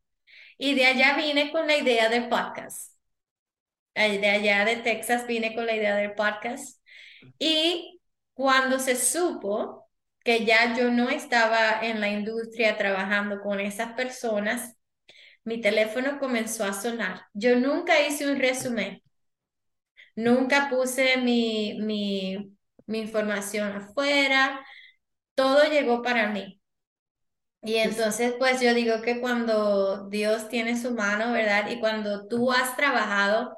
y 0.59 0.75
de 0.75 0.87
allá 0.87 1.17
vine 1.17 1.53
con 1.53 1.67
la 1.67 1.77
idea 1.77 2.09
del 2.11 2.29
podcast. 2.29 2.95
De 3.95 4.29
allá 4.29 4.65
de 4.65 4.77
Texas 4.77 5.27
vine 5.27 5.55
con 5.55 5.67
la 5.67 5.75
idea 5.75 5.97
del 5.97 6.15
podcast. 6.15 6.80
Y 7.39 8.01
cuando 8.35 8.79
se 8.79 8.97
supo 8.97 9.89
que 10.25 10.45
ya 10.45 10.77
yo 10.77 10.91
no 10.91 11.09
estaba 11.11 11.81
en 11.83 12.01
la 12.01 12.09
industria 12.11 12.77
trabajando 12.77 13.41
con 13.41 13.61
esas 13.61 13.93
personas, 13.95 14.77
mi 15.45 15.61
teléfono 15.61 16.19
comenzó 16.21 16.65
a 16.65 16.73
sonar. 16.75 17.23
Yo 17.35 17.57
nunca 17.57 18.01
hice 18.07 18.31
un 18.31 18.39
resumen. 18.41 19.03
Nunca 20.17 20.69
puse 20.71 21.17
mi, 21.19 21.79
mi, 21.81 22.57
mi 22.87 23.01
información 23.01 23.73
afuera. 23.77 24.65
Todo 25.35 25.65
llegó 25.71 26.03
para 26.03 26.31
mí. 26.31 26.61
Y 27.63 27.77
entonces, 27.77 28.35
pues 28.39 28.61
yo 28.61 28.73
digo 28.75 29.03
que 29.03 29.21
cuando 29.21 30.09
Dios 30.09 30.49
tiene 30.49 30.81
su 30.81 30.93
mano, 30.95 31.33
¿verdad? 31.33 31.69
Y 31.71 31.79
cuando 31.79 32.27
tú 32.27 32.51
has 32.53 32.75
trabajado 32.77 33.55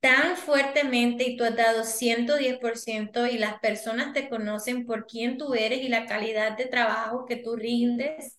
tan 0.00 0.36
fuertemente 0.36 1.24
y 1.24 1.36
tú 1.36 1.44
has 1.44 1.56
dado 1.56 1.84
110% 1.84 3.26
y 3.26 3.38
las 3.38 3.60
personas 3.60 4.12
te 4.14 4.28
conocen 4.30 4.86
por 4.86 5.06
quién 5.06 5.36
tú 5.38 5.54
eres 5.54 5.80
y 5.82 5.88
la 5.88 6.06
calidad 6.06 6.56
de 6.56 6.66
trabajo 6.66 7.26
que 7.26 7.36
tú 7.36 7.56
rindes, 7.56 8.38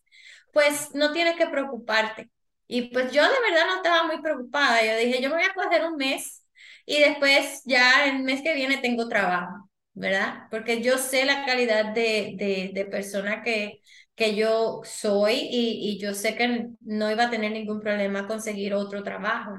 pues 0.53 0.93
no 0.95 1.11
tienes 1.13 1.35
que 1.37 1.47
preocuparte. 1.47 2.29
Y 2.67 2.83
pues 2.93 3.11
yo 3.11 3.21
de 3.23 3.29
verdad 3.49 3.65
no 3.67 3.75
estaba 3.77 4.07
muy 4.07 4.21
preocupada. 4.21 4.83
Yo 4.85 4.97
dije, 4.97 5.21
yo 5.21 5.29
me 5.29 5.35
voy 5.35 5.43
a 5.45 5.53
coger 5.53 5.83
un 5.85 5.97
mes 5.97 6.45
y 6.85 6.99
después 6.99 7.61
ya 7.65 8.05
el 8.05 8.23
mes 8.23 8.41
que 8.41 8.53
viene 8.55 8.77
tengo 8.77 9.07
trabajo, 9.09 9.69
¿verdad? 9.93 10.43
Porque 10.49 10.81
yo 10.81 10.97
sé 10.97 11.25
la 11.25 11.45
calidad 11.45 11.93
de, 11.93 12.33
de, 12.37 12.71
de 12.73 12.85
persona 12.85 13.43
que, 13.43 13.81
que 14.15 14.35
yo 14.35 14.81
soy 14.85 15.33
y, 15.35 15.91
y 15.95 15.99
yo 15.99 16.13
sé 16.13 16.35
que 16.35 16.69
no 16.81 17.11
iba 17.11 17.25
a 17.25 17.29
tener 17.29 17.51
ningún 17.51 17.79
problema 17.81 18.27
conseguir 18.27 18.73
otro 18.73 19.03
trabajo. 19.03 19.57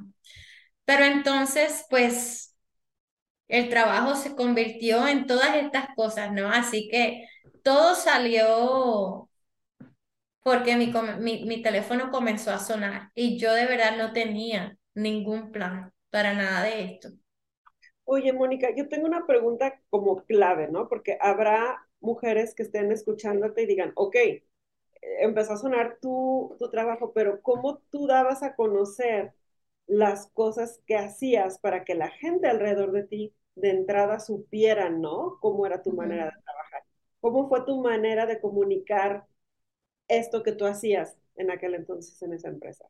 Pero 0.85 1.05
entonces, 1.05 1.87
pues, 1.91 2.57
el 3.49 3.69
trabajo 3.69 4.15
se 4.17 4.35
convirtió 4.35 5.07
en 5.07 5.27
todas 5.27 5.57
estas 5.57 5.95
cosas, 5.95 6.33
¿no? 6.33 6.49
Así 6.49 6.89
que 6.89 7.27
todo 7.63 7.95
salió 7.95 9.29
porque 10.43 10.77
mi, 10.77 10.93
mi, 11.21 11.45
mi, 11.45 11.63
teléfono 11.63 12.11
comenzó 12.11 12.51
a 12.51 12.59
sonar 12.59 13.11
y 13.15 13.39
yo 13.39 13.53
de 13.55 13.67
verdad 13.67 13.97
no 13.97 14.13
tenía 14.13 14.77
ningún 14.95 15.53
plan 15.53 15.93
para 16.11 16.35
nada 16.35 16.65
de 16.65 16.85
esto. 16.85 17.11
Oye, 18.05 18.33
Mónica, 18.33 18.69
yo 18.75 18.89
tengo 18.89 19.07
una 19.07 19.27
pregunta 19.27 19.81
como 19.91 20.25
clave, 20.25 20.69
¿no? 20.69 20.89
Porque 20.89 21.17
habrá 21.21 21.87
mujeres 22.01 22.55
que 22.55 22.65
estén 22.65 22.91
escuchándote 22.91 23.63
y 23.63 23.67
digan, 23.67 23.93
ok, 23.95 24.17
empezó 25.21 25.53
a 25.55 25.57
sonar 25.57 25.99
tu, 26.01 26.57
tu 26.59 26.71
trabajo, 26.71 27.13
pero 27.13 27.41
¿cómo 27.43 27.79
tú 27.91 28.07
dabas 28.07 28.43
a 28.43 28.55
conocer 28.55 29.33
las 29.87 30.29
cosas 30.33 30.81
que 30.87 30.97
hacías 30.97 31.59
para 31.59 31.85
que 31.85 31.95
la 31.95 32.11
gente 32.11 32.49
alrededor 32.49 32.93
de 32.93 33.05
ti 33.05 33.35
de 33.55 33.71
entrada 33.71 34.21
supieran, 34.21 35.01
¿no? 35.01 35.39
Cómo 35.41 35.67
era 35.67 35.83
tu 35.83 35.93
manera 35.93 36.27
de 36.27 36.43
trabajar. 36.43 36.83
¿Cómo 37.21 37.49
fue 37.49 37.65
tu 37.65 37.81
manera 37.83 38.27
de 38.27 38.41
comunicar 38.41 39.27
esto 40.09 40.43
que 40.43 40.53
tú 40.53 40.67
hacías 40.67 41.17
en 41.37 41.51
aquel 41.51 41.75
entonces 41.75 42.21
en 42.23 42.33
esa 42.33 42.49
empresa? 42.49 42.87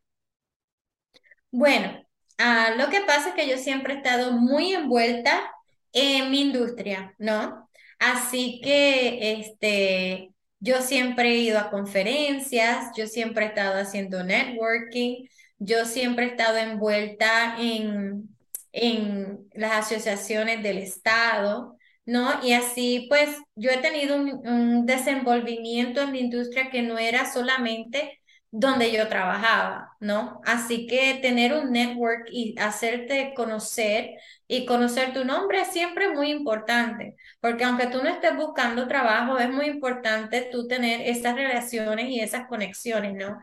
Bueno, 1.51 2.05
ah, 2.39 2.75
lo 2.79 2.89
que 2.89 3.01
pasa 3.03 3.31
es 3.31 3.35
que 3.35 3.49
yo 3.49 3.59
siempre 3.59 3.95
he 3.95 3.97
estado 3.99 4.33
muy 4.33 4.73
envuelta 4.73 5.53
en 5.93 6.31
mi 6.31 6.41
industria, 6.41 7.15
¿no? 7.19 7.69
Así 7.99 8.61
que, 8.63 9.33
este, 9.33 10.33
yo 10.61 10.81
siempre 10.81 11.31
he 11.31 11.39
ido 11.39 11.59
a 11.59 11.71
conferencias, 11.71 12.93
yo 12.97 13.07
siempre 13.07 13.45
he 13.45 13.49
estado 13.49 13.81
haciendo 13.81 14.25
networking, 14.25 15.27
yo 15.65 15.85
siempre 15.85 16.27
he 16.27 16.29
estado 16.31 16.57
envuelta 16.59 17.57
en, 17.59 18.29
en 18.73 19.49
las 19.55 19.93
asociaciones 19.93 20.63
del 20.63 20.79
Estado, 20.79 21.77
¿no? 22.05 22.43
Y 22.45 22.53
así, 22.53 23.07
pues, 23.09 23.31
yo 23.55 23.71
he 23.71 23.79
tenido 23.79 24.17
un, 24.17 24.47
un 24.47 24.87
desenvolvimiento 24.87 26.03
en 26.03 26.13
la 26.13 26.19
industria 26.19 26.71
que 26.71 26.83
no 26.83 26.99
era 26.99 27.31
solamente 27.33 28.21
donde 28.51 28.93
yo 28.93 29.09
trabajaba, 29.09 29.97
¿no? 30.01 30.41
Así 30.45 30.87
que 30.87 31.19
tener 31.23 31.55
un 31.55 31.73
network 31.73 32.27
y 32.31 32.55
hacerte 32.59 33.33
conocer 33.35 34.11
y 34.47 34.67
conocer 34.67 35.15
tu 35.15 35.25
nombre 35.25 35.63
es 35.63 35.69
siempre 35.69 36.11
muy 36.13 36.31
importante, 36.31 37.17
porque 37.41 37.65
aunque 37.65 37.87
tú 37.87 38.03
no 38.03 38.11
estés 38.11 38.37
buscando 38.37 38.87
trabajo, 38.89 39.39
es 39.39 39.49
muy 39.51 39.67
importante 39.67 40.49
tú 40.53 40.69
tener 40.69 41.01
esas 41.03 41.35
relaciones 41.35 42.11
y 42.11 42.21
esas 42.21 42.47
conexiones, 42.47 43.15
¿no? 43.15 43.39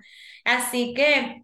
Así 0.46 0.94
que 0.94 1.44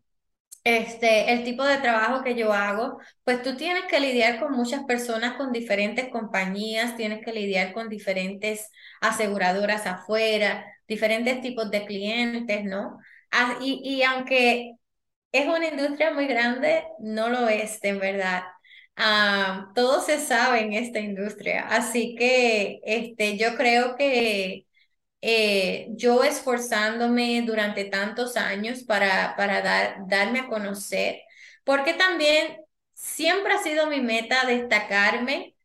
este, 0.66 1.32
el 1.34 1.46
tipo 1.46 1.64
de 1.66 1.78
trabajo 1.80 2.24
que 2.24 2.36
yo 2.36 2.54
hago, 2.54 3.00
pues 3.24 3.44
tú 3.44 3.58
tienes 3.58 3.86
que 3.86 4.02
lidiar 4.02 4.40
con 4.42 4.54
muchas 4.54 4.86
personas, 4.86 5.36
con 5.38 5.54
diferentes 5.54 6.10
compañías, 6.10 6.98
tienes 6.98 7.26
que 7.26 7.34
lidiar 7.34 7.74
con 7.74 7.90
diferentes 7.90 8.70
aseguradoras 9.02 9.88
afuera, 9.88 10.66
diferentes 10.88 11.42
tipos 11.42 11.72
de 11.72 11.86
clientes, 11.88 12.66
¿no? 12.66 12.98
Ah, 13.32 13.58
y, 13.62 13.82
y 13.86 14.04
aunque 14.04 14.74
es 15.32 15.48
una 15.48 15.68
industria 15.68 16.12
muy 16.14 16.28
grande, 16.28 16.84
no 17.00 17.30
lo 17.30 17.48
es, 17.50 17.80
en 17.84 18.00
verdad. 18.00 18.44
Ah, 18.98 19.72
todo 19.76 20.02
se 20.02 20.20
sabe 20.20 20.62
en 20.62 20.74
esta 20.74 21.00
industria, 21.00 21.68
así 21.70 22.16
que 22.16 22.80
este, 22.86 23.38
yo 23.38 23.56
creo 23.58 23.96
que 23.98 24.65
eh, 25.28 25.88
yo 25.92 26.24
esforzándome 26.24 27.42
durante 27.44 27.86
tantos 27.86 28.38
años 28.38 28.84
para, 28.84 29.36
para 29.36 29.62
dar, 29.64 29.98
darme 30.08 30.42
a 30.42 30.48
conocer, 30.48 31.22
porque 31.64 31.94
también 31.94 32.58
siempre 32.94 33.54
ha 33.54 33.64
sido 33.64 33.88
mi 33.88 34.02
meta 34.02 34.46
destacarme 34.46 35.56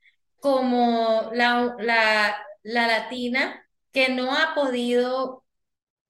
como 0.41 1.31
la, 1.35 1.77
la, 1.79 2.37
la 2.63 2.87
latina 2.89 3.67
que 3.93 4.09
no 4.11 4.33
ha 4.35 4.55
podido 4.55 5.45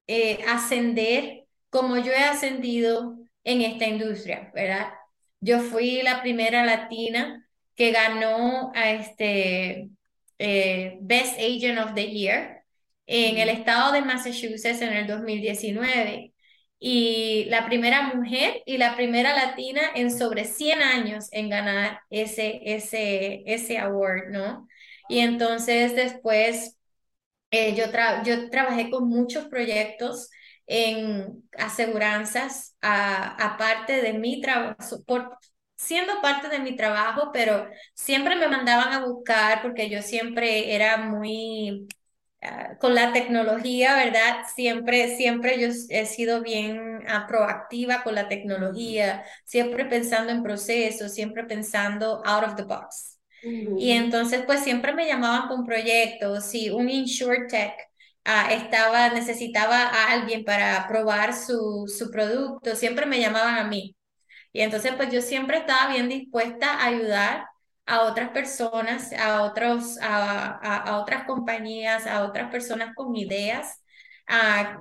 eh, 0.06 0.44
ascender 0.48 1.46
como 1.70 1.96
yo 1.98 2.12
he 2.12 2.24
ascendido 2.24 3.16
en 3.44 3.62
esta 3.62 3.86
industria, 3.86 4.50
¿verdad? 4.54 4.92
Yo 5.40 5.60
fui 5.60 6.02
la 6.02 6.22
primera 6.22 6.64
latina 6.64 7.48
que 7.74 7.92
ganó 7.92 8.72
a 8.74 8.90
este 8.92 9.90
eh, 10.38 10.98
Best 11.02 11.38
Agent 11.38 11.78
of 11.78 11.94
the 11.94 12.06
Year 12.10 12.59
en 13.12 13.38
el 13.38 13.48
estado 13.48 13.92
de 13.92 14.02
Massachusetts 14.02 14.82
en 14.82 14.92
el 14.92 15.06
2019 15.08 16.32
y 16.78 17.44
la 17.46 17.66
primera 17.66 18.14
mujer 18.14 18.62
y 18.66 18.78
la 18.78 18.94
primera 18.96 19.34
latina 19.34 19.80
en 19.96 20.16
sobre 20.16 20.44
100 20.44 20.80
años 20.82 21.26
en 21.32 21.50
ganar 21.50 22.00
ese, 22.10 22.60
ese, 22.64 23.42
ese 23.46 23.78
award, 23.78 24.30
¿no? 24.30 24.68
Y 25.08 25.18
entonces 25.20 25.96
después 25.96 26.76
eh, 27.50 27.74
yo, 27.74 27.84
yo 28.24 28.50
trabajé 28.50 28.90
con 28.90 29.08
muchos 29.08 29.46
proyectos 29.46 30.30
en 30.66 31.42
aseguranzas, 31.58 32.76
aparte 32.80 34.02
de 34.02 34.12
mi 34.14 34.40
trabajo, 34.40 34.76
siendo 35.76 36.20
parte 36.22 36.48
de 36.48 36.60
mi 36.60 36.76
trabajo, 36.76 37.30
pero 37.32 37.68
siempre 37.94 38.36
me 38.36 38.48
mandaban 38.48 38.92
a 38.92 39.04
buscar 39.04 39.62
porque 39.62 39.90
yo 39.90 40.02
siempre 40.02 40.74
era 40.74 40.98
muy 40.98 41.88
Ah, 42.42 42.76
con 42.78 42.94
la 42.94 43.12
tecnología, 43.12 43.94
¿verdad? 43.96 44.46
Siempre, 44.54 45.14
siempre 45.16 45.60
yo 45.60 45.68
he 45.90 46.06
sido 46.06 46.40
bien 46.42 47.04
uh, 47.06 47.26
proactiva 47.28 48.02
con 48.02 48.14
la 48.14 48.28
tecnología, 48.28 49.24
siempre 49.44 49.84
pensando 49.84 50.32
en 50.32 50.42
procesos, 50.42 51.12
siempre 51.12 51.44
pensando 51.44 52.22
out 52.24 52.44
of 52.44 52.56
the 52.56 52.62
box. 52.62 53.18
Y 53.76 53.92
entonces, 53.92 54.42
pues 54.46 54.62
siempre 54.64 54.94
me 54.94 55.06
llamaban 55.06 55.48
con 55.48 55.64
proyectos. 55.66 56.46
Si 56.46 56.70
un 56.70 56.88
InsurTech 56.90 57.74
uh, 58.26 58.50
estaba, 58.52 59.10
necesitaba 59.10 59.78
a 59.88 60.12
alguien 60.12 60.44
para 60.44 60.86
probar 60.88 61.34
su, 61.34 61.86
su 61.88 62.10
producto, 62.10 62.74
siempre 62.76 63.06
me 63.06 63.20
llamaban 63.20 63.56
a 63.58 63.64
mí. 63.64 63.96
Y 64.52 64.60
entonces, 64.62 64.92
pues 64.96 65.10
yo 65.12 65.22
siempre 65.22 65.58
estaba 65.58 65.92
bien 65.92 66.08
dispuesta 66.08 66.74
a 66.74 66.86
ayudar 66.86 67.46
a 67.86 68.02
otras 68.02 68.30
personas, 68.30 69.12
a, 69.12 69.42
otros, 69.42 69.98
a, 70.00 70.86
a, 70.86 70.98
otras 71.00 71.24
compañías, 71.24 72.06
a 72.06 72.24
otras 72.24 72.50
personas 72.50 72.94
con 72.94 73.16
ideas. 73.16 73.82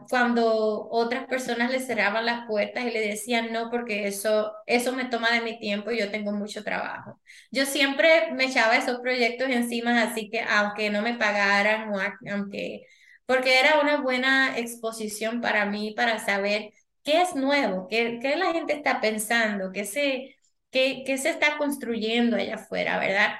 cuando 0.09 0.87
otras 0.91 1.25
personas 1.27 1.71
le 1.71 1.79
cerraban 1.79 2.25
las 2.25 2.45
puertas 2.47 2.85
y 2.85 2.91
le 2.91 3.01
decían 3.01 3.51
no, 3.51 3.69
porque 3.69 4.07
eso, 4.07 4.51
eso 4.67 4.93
me 4.93 5.05
toma 5.05 5.31
de 5.31 5.41
mi 5.41 5.59
tiempo 5.59 5.91
y 5.91 5.99
yo 5.99 6.11
tengo 6.11 6.31
mucho 6.31 6.63
trabajo. 6.63 7.19
Yo 7.51 7.65
siempre 7.65 8.31
me 8.33 8.45
echaba 8.45 8.77
esos 8.77 8.99
proyectos 8.99 9.49
encima, 9.49 10.03
así 10.03 10.29
que 10.29 10.41
aunque 10.41 10.89
no 10.89 11.01
me 11.01 11.15
pagaran, 11.15 11.89
o 11.93 11.99
aunque, 12.31 12.81
porque 13.25 13.59
era 13.59 13.79
una 13.81 14.01
buena 14.01 14.57
exposición 14.57 15.41
para 15.41 15.65
mí, 15.65 15.93
para 15.95 16.19
saber 16.19 16.69
qué 17.03 17.21
es 17.21 17.35
nuevo, 17.35 17.87
qué, 17.89 18.19
qué 18.21 18.35
la 18.35 18.51
gente 18.53 18.73
está 18.73 19.01
pensando, 19.01 19.71
qué 19.71 19.85
se, 19.85 20.35
qué, 20.71 21.03
qué 21.05 21.17
se 21.17 21.29
está 21.29 21.57
construyendo 21.57 22.35
allá 22.35 22.55
afuera, 22.55 22.99
¿verdad? 22.99 23.31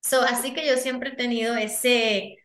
So, 0.00 0.22
así 0.22 0.52
que 0.54 0.66
yo 0.66 0.76
siempre 0.76 1.10
he 1.10 1.16
tenido 1.16 1.56
ese, 1.56 2.36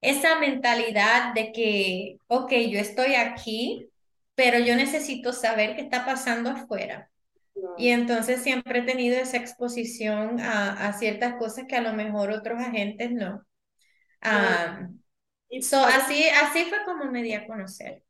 esa 0.00 0.38
mentalidad 0.38 1.32
de 1.34 1.52
que, 1.52 2.18
ok, 2.26 2.52
yo 2.70 2.80
estoy 2.80 3.14
aquí, 3.14 3.88
pero 4.34 4.58
yo 4.58 4.76
necesito 4.76 5.32
saber 5.32 5.76
qué 5.76 5.82
está 5.82 6.04
pasando 6.04 6.50
afuera. 6.50 7.10
Y 7.76 7.88
entonces 7.90 8.42
siempre 8.42 8.80
he 8.80 8.82
tenido 8.82 9.16
esa 9.16 9.36
exposición 9.36 10.40
a, 10.40 10.88
a, 10.88 10.92
ciertas 10.92 11.34
cosas 11.34 11.64
que 11.68 11.76
a 11.76 11.80
lo 11.80 11.92
mejor 11.92 12.30
otros 12.30 12.60
agentes 12.60 13.10
no. 13.10 13.44
Um, 14.24 15.00
so, 15.60 15.84
así, 15.84 16.24
así 16.28 16.64
fue 16.64 16.84
como 16.84 17.06
me 17.06 17.22
di 17.22 17.32
a 17.34 17.46
conocer. 17.46 18.02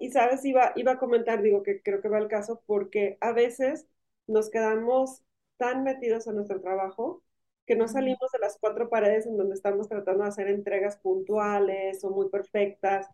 Y 0.00 0.10
sabes, 0.10 0.44
iba, 0.44 0.72
iba 0.74 0.92
a 0.92 0.98
comentar, 0.98 1.42
digo 1.42 1.62
que 1.62 1.82
creo 1.82 2.00
que 2.00 2.08
va 2.08 2.18
el 2.18 2.28
caso, 2.28 2.62
porque 2.66 3.16
a 3.20 3.32
veces 3.32 3.86
nos 4.28 4.50
quedamos 4.50 5.22
tan 5.56 5.82
metidos 5.82 6.26
en 6.26 6.36
nuestro 6.36 6.60
trabajo 6.60 7.22
que 7.66 7.76
no 7.76 7.88
salimos 7.88 8.30
de 8.32 8.38
las 8.38 8.56
cuatro 8.58 8.88
paredes 8.88 9.26
en 9.26 9.36
donde 9.36 9.54
estamos 9.54 9.88
tratando 9.88 10.22
de 10.22 10.30
hacer 10.30 10.48
entregas 10.48 10.96
puntuales 10.98 12.02
o 12.02 12.10
muy 12.10 12.30
perfectas 12.30 13.06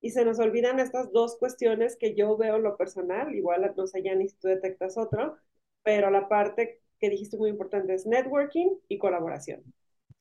y 0.00 0.10
se 0.10 0.24
nos 0.24 0.38
olvidan 0.38 0.78
estas 0.78 1.10
dos 1.10 1.36
cuestiones 1.38 1.96
que 1.96 2.14
yo 2.14 2.36
veo 2.36 2.56
en 2.56 2.62
lo 2.62 2.76
personal, 2.76 3.34
igual 3.34 3.72
no 3.76 3.86
sé 3.86 4.02
ya 4.02 4.14
ni 4.14 4.28
si 4.28 4.36
tú 4.36 4.46
detectas 4.48 4.96
otro, 4.96 5.36
pero 5.82 6.10
la 6.10 6.28
parte 6.28 6.80
que 7.00 7.10
dijiste 7.10 7.36
muy 7.36 7.50
importante 7.50 7.94
es 7.94 8.06
networking 8.06 8.76
y 8.88 8.98
colaboración. 8.98 9.64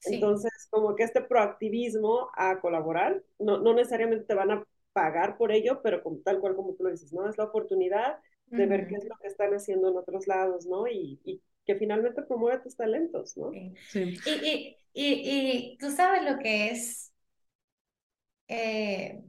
Entonces, 0.06 0.52
como 0.70 0.96
que 0.96 1.04
este 1.04 1.22
proactivismo 1.22 2.30
a 2.36 2.60
colaborar, 2.62 3.24
no, 3.40 3.60
no 3.60 3.74
necesariamente 3.74 4.26
te 4.26 4.34
van 4.34 4.52
a 4.52 4.64
pagar 4.94 5.38
por 5.38 5.52
ello, 5.52 5.82
pero 5.82 6.02
como, 6.04 6.18
tal 6.20 6.40
cual 6.40 6.56
como 6.56 6.74
tú 6.74 6.84
lo 6.84 6.92
dices, 6.92 7.12
¿no? 7.12 7.28
Es 7.28 7.38
la 7.38 7.46
oportunidad 7.46 8.18
de 8.48 8.66
ver 8.66 8.88
qué 8.88 8.96
es 8.96 9.06
lo 9.06 9.16
que 9.18 9.28
están 9.28 9.54
haciendo 9.54 9.90
en 9.90 9.98
otros 9.98 10.28
lados, 10.28 10.66
¿no? 10.66 10.88
Y, 10.88 11.20
y 11.24 11.42
que 11.66 11.76
finalmente 11.76 12.22
promueve 12.24 12.62
tus 12.62 12.76
talentos, 12.76 13.36
¿no? 13.38 13.52
Sí. 13.52 14.18
Y, 14.26 14.78
y, 14.94 15.74
y, 15.74 15.78
tú 15.78 15.92
sabes 15.92 16.24
lo 16.24 16.38
que 16.40 16.72
es, 16.72 17.12
eh, 18.48 19.22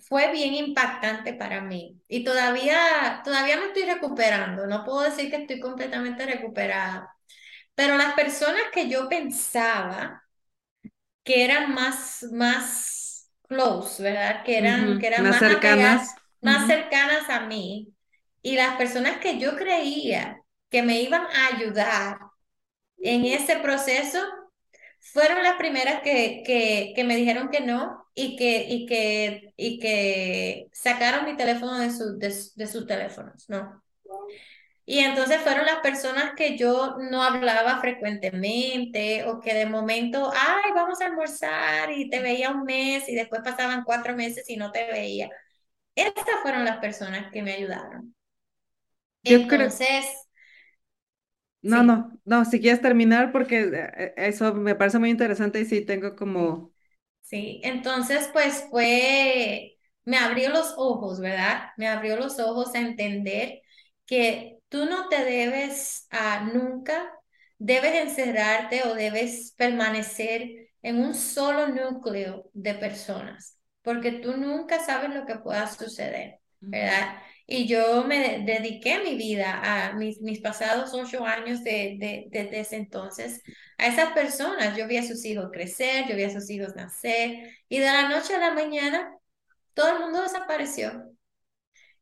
fue 0.00 0.32
bien 0.32 0.54
impactante 0.54 1.34
para 1.34 1.60
mí 1.60 2.00
y 2.08 2.24
todavía, 2.24 3.22
todavía 3.24 3.58
me 3.58 3.66
estoy 3.66 3.84
recuperando, 3.84 4.66
no 4.66 4.84
puedo 4.84 5.02
decir 5.02 5.30
que 5.30 5.36
estoy 5.36 5.60
completamente 5.60 6.26
recuperada, 6.26 7.14
pero 7.74 7.96
las 7.96 8.14
personas 8.14 8.62
que 8.72 8.88
yo 8.88 9.08
pensaba 9.08 10.22
que 11.24 11.44
eran 11.44 11.74
más, 11.74 12.24
más 12.32 13.30
close, 13.48 14.02
¿verdad? 14.02 14.44
Que 14.44 14.58
eran, 14.58 14.98
que 14.98 15.06
eran 15.08 15.24
más, 15.24 15.38
cercanas. 15.38 16.14
más 16.40 16.66
cercanas 16.66 17.28
a 17.28 17.40
mí, 17.46 17.92
y 18.46 18.54
las 18.54 18.76
personas 18.76 19.18
que 19.18 19.40
yo 19.40 19.56
creía 19.56 20.40
que 20.70 20.80
me 20.84 21.00
iban 21.00 21.22
a 21.22 21.56
ayudar 21.56 22.18
en 22.98 23.24
ese 23.24 23.56
proceso 23.56 24.20
fueron 25.00 25.42
las 25.42 25.56
primeras 25.56 26.00
que, 26.02 26.44
que, 26.46 26.92
que 26.94 27.02
me 27.02 27.16
dijeron 27.16 27.48
que 27.50 27.60
no 27.62 28.06
y 28.14 28.36
que, 28.36 28.64
y 28.68 28.86
que, 28.86 29.52
y 29.56 29.80
que 29.80 30.68
sacaron 30.72 31.24
mi 31.24 31.36
teléfono 31.36 31.76
de, 31.76 31.90
su, 31.90 32.18
de, 32.18 32.66
sus 32.68 32.86
teléfonos, 32.86 33.48
¿no? 33.48 33.82
Y 34.84 35.00
entonces 35.00 35.40
fueron 35.40 35.66
las 35.66 35.80
personas 35.80 36.34
que 36.36 36.56
yo 36.56 36.98
no 37.10 37.24
hablaba 37.24 37.80
frecuentemente 37.80 39.24
o 39.24 39.40
que 39.40 39.54
de 39.54 39.66
momento, 39.66 40.30
ay, 40.32 40.70
vamos 40.72 41.00
a 41.00 41.06
almorzar 41.06 41.90
y 41.90 42.08
te 42.08 42.20
veía 42.20 42.50
un 42.52 42.62
mes 42.62 43.08
y 43.08 43.16
después 43.16 43.42
pasaban 43.42 43.82
cuatro 43.82 44.14
meses 44.14 44.48
y 44.48 44.56
no 44.56 44.70
te 44.70 44.86
veía. 44.86 45.30
Estas 45.96 46.42
fueron 46.42 46.64
las 46.64 46.78
personas 46.78 47.32
que 47.32 47.42
me 47.42 47.54
ayudaron. 47.54 48.15
Entonces... 49.26 50.06
No, 51.62 51.82
no, 51.82 52.20
no, 52.24 52.44
si 52.44 52.60
quieres 52.60 52.80
terminar 52.80 53.32
porque 53.32 53.60
eh, 53.62 53.90
eh, 53.98 54.14
eso 54.16 54.54
me 54.54 54.76
parece 54.76 54.98
muy 55.00 55.10
interesante 55.10 55.60
y 55.60 55.64
sí 55.64 55.84
tengo 55.84 56.14
como... 56.14 56.72
Sí, 57.22 57.60
entonces 57.64 58.28
pues 58.32 58.66
fue, 58.70 59.76
me 60.04 60.16
abrió 60.18 60.50
los 60.50 60.74
ojos, 60.76 61.18
¿verdad? 61.20 61.70
Me 61.76 61.88
abrió 61.88 62.16
los 62.16 62.38
ojos 62.38 62.74
a 62.74 62.78
entender 62.80 63.62
que 64.06 64.58
tú 64.68 64.84
no 64.86 65.08
te 65.08 65.24
debes 65.24 66.06
a 66.10 66.44
nunca, 66.44 67.12
debes 67.58 67.94
encerrarte 67.96 68.84
o 68.84 68.94
debes 68.94 69.52
permanecer 69.56 70.70
en 70.82 70.98
un 71.04 71.14
solo 71.14 71.66
núcleo 71.68 72.48
de 72.52 72.74
personas, 72.74 73.58
porque 73.82 74.12
tú 74.12 74.36
nunca 74.36 74.78
sabes 74.84 75.12
lo 75.12 75.26
que 75.26 75.36
pueda 75.36 75.66
suceder, 75.66 76.38
¿verdad? 76.60 77.16
Y 77.48 77.66
yo 77.68 78.04
me 78.04 78.40
dediqué 78.44 78.98
mi 79.04 79.16
vida 79.16 79.88
a 79.88 79.92
mis, 79.94 80.20
mis 80.20 80.40
pasados 80.40 80.92
ocho 80.94 81.24
años 81.24 81.62
de, 81.62 81.96
de, 81.98 82.26
desde 82.30 82.60
ese 82.60 82.76
entonces 82.76 83.42
a 83.78 83.86
esas 83.86 84.12
personas. 84.12 84.76
Yo 84.76 84.88
vi 84.88 84.96
a 84.96 85.06
sus 85.06 85.24
hijos 85.24 85.50
crecer, 85.52 86.06
yo 86.08 86.16
vi 86.16 86.24
a 86.24 86.30
sus 86.30 86.50
hijos 86.50 86.74
nacer 86.74 87.52
y 87.68 87.78
de 87.78 87.86
la 87.86 88.08
noche 88.08 88.34
a 88.34 88.38
la 88.38 88.52
mañana 88.52 89.12
todo 89.74 89.92
el 89.94 90.00
mundo 90.00 90.22
desapareció. 90.22 91.12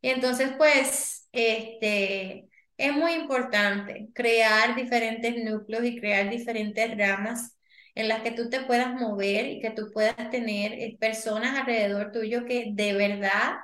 Y 0.00 0.10
entonces, 0.10 0.52
pues, 0.58 1.28
este, 1.32 2.48
es 2.76 2.92
muy 2.94 3.12
importante 3.14 4.08
crear 4.14 4.74
diferentes 4.76 5.34
núcleos 5.44 5.84
y 5.84 5.98
crear 5.98 6.30
diferentes 6.30 6.96
ramas 6.96 7.56
en 7.94 8.08
las 8.08 8.22
que 8.22 8.32
tú 8.32 8.50
te 8.50 8.60
puedas 8.62 8.92
mover 8.94 9.46
y 9.46 9.60
que 9.60 9.70
tú 9.70 9.90
puedas 9.92 10.16
tener 10.30 10.72
eh, 10.74 10.96
personas 11.00 11.58
alrededor 11.58 12.12
tuyo 12.12 12.44
que 12.44 12.70
de 12.72 12.92
verdad 12.94 13.54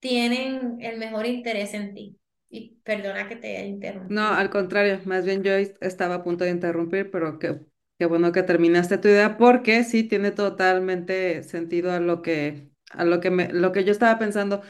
tienen 0.00 0.78
el 0.80 0.98
mejor 0.98 1.26
interés 1.26 1.74
en 1.74 1.94
ti. 1.94 2.18
Y 2.48 2.76
perdona 2.84 3.28
que 3.28 3.36
te 3.36 3.56
haya 3.56 3.66
interrumpido. 3.66 4.20
No, 4.20 4.28
al 4.28 4.50
contrario, 4.50 5.00
más 5.04 5.24
bien 5.24 5.42
yo 5.42 5.52
estaba 5.52 6.16
a 6.16 6.24
punto 6.24 6.44
de 6.44 6.50
interrumpir, 6.50 7.10
pero 7.10 7.38
qué, 7.38 7.60
qué 7.98 8.06
bueno 8.06 8.32
que 8.32 8.42
terminaste 8.42 8.98
tu 8.98 9.08
idea, 9.08 9.36
porque 9.36 9.82
sí 9.82 10.04
tiene 10.04 10.30
totalmente 10.30 11.42
sentido 11.42 11.92
a 11.92 12.00
lo 12.00 12.22
que, 12.22 12.70
a 12.90 13.04
lo 13.04 13.20
que, 13.20 13.30
me, 13.30 13.52
lo 13.52 13.72
que 13.72 13.84
yo 13.84 13.90
estaba 13.92 14.18
pensando. 14.18 14.62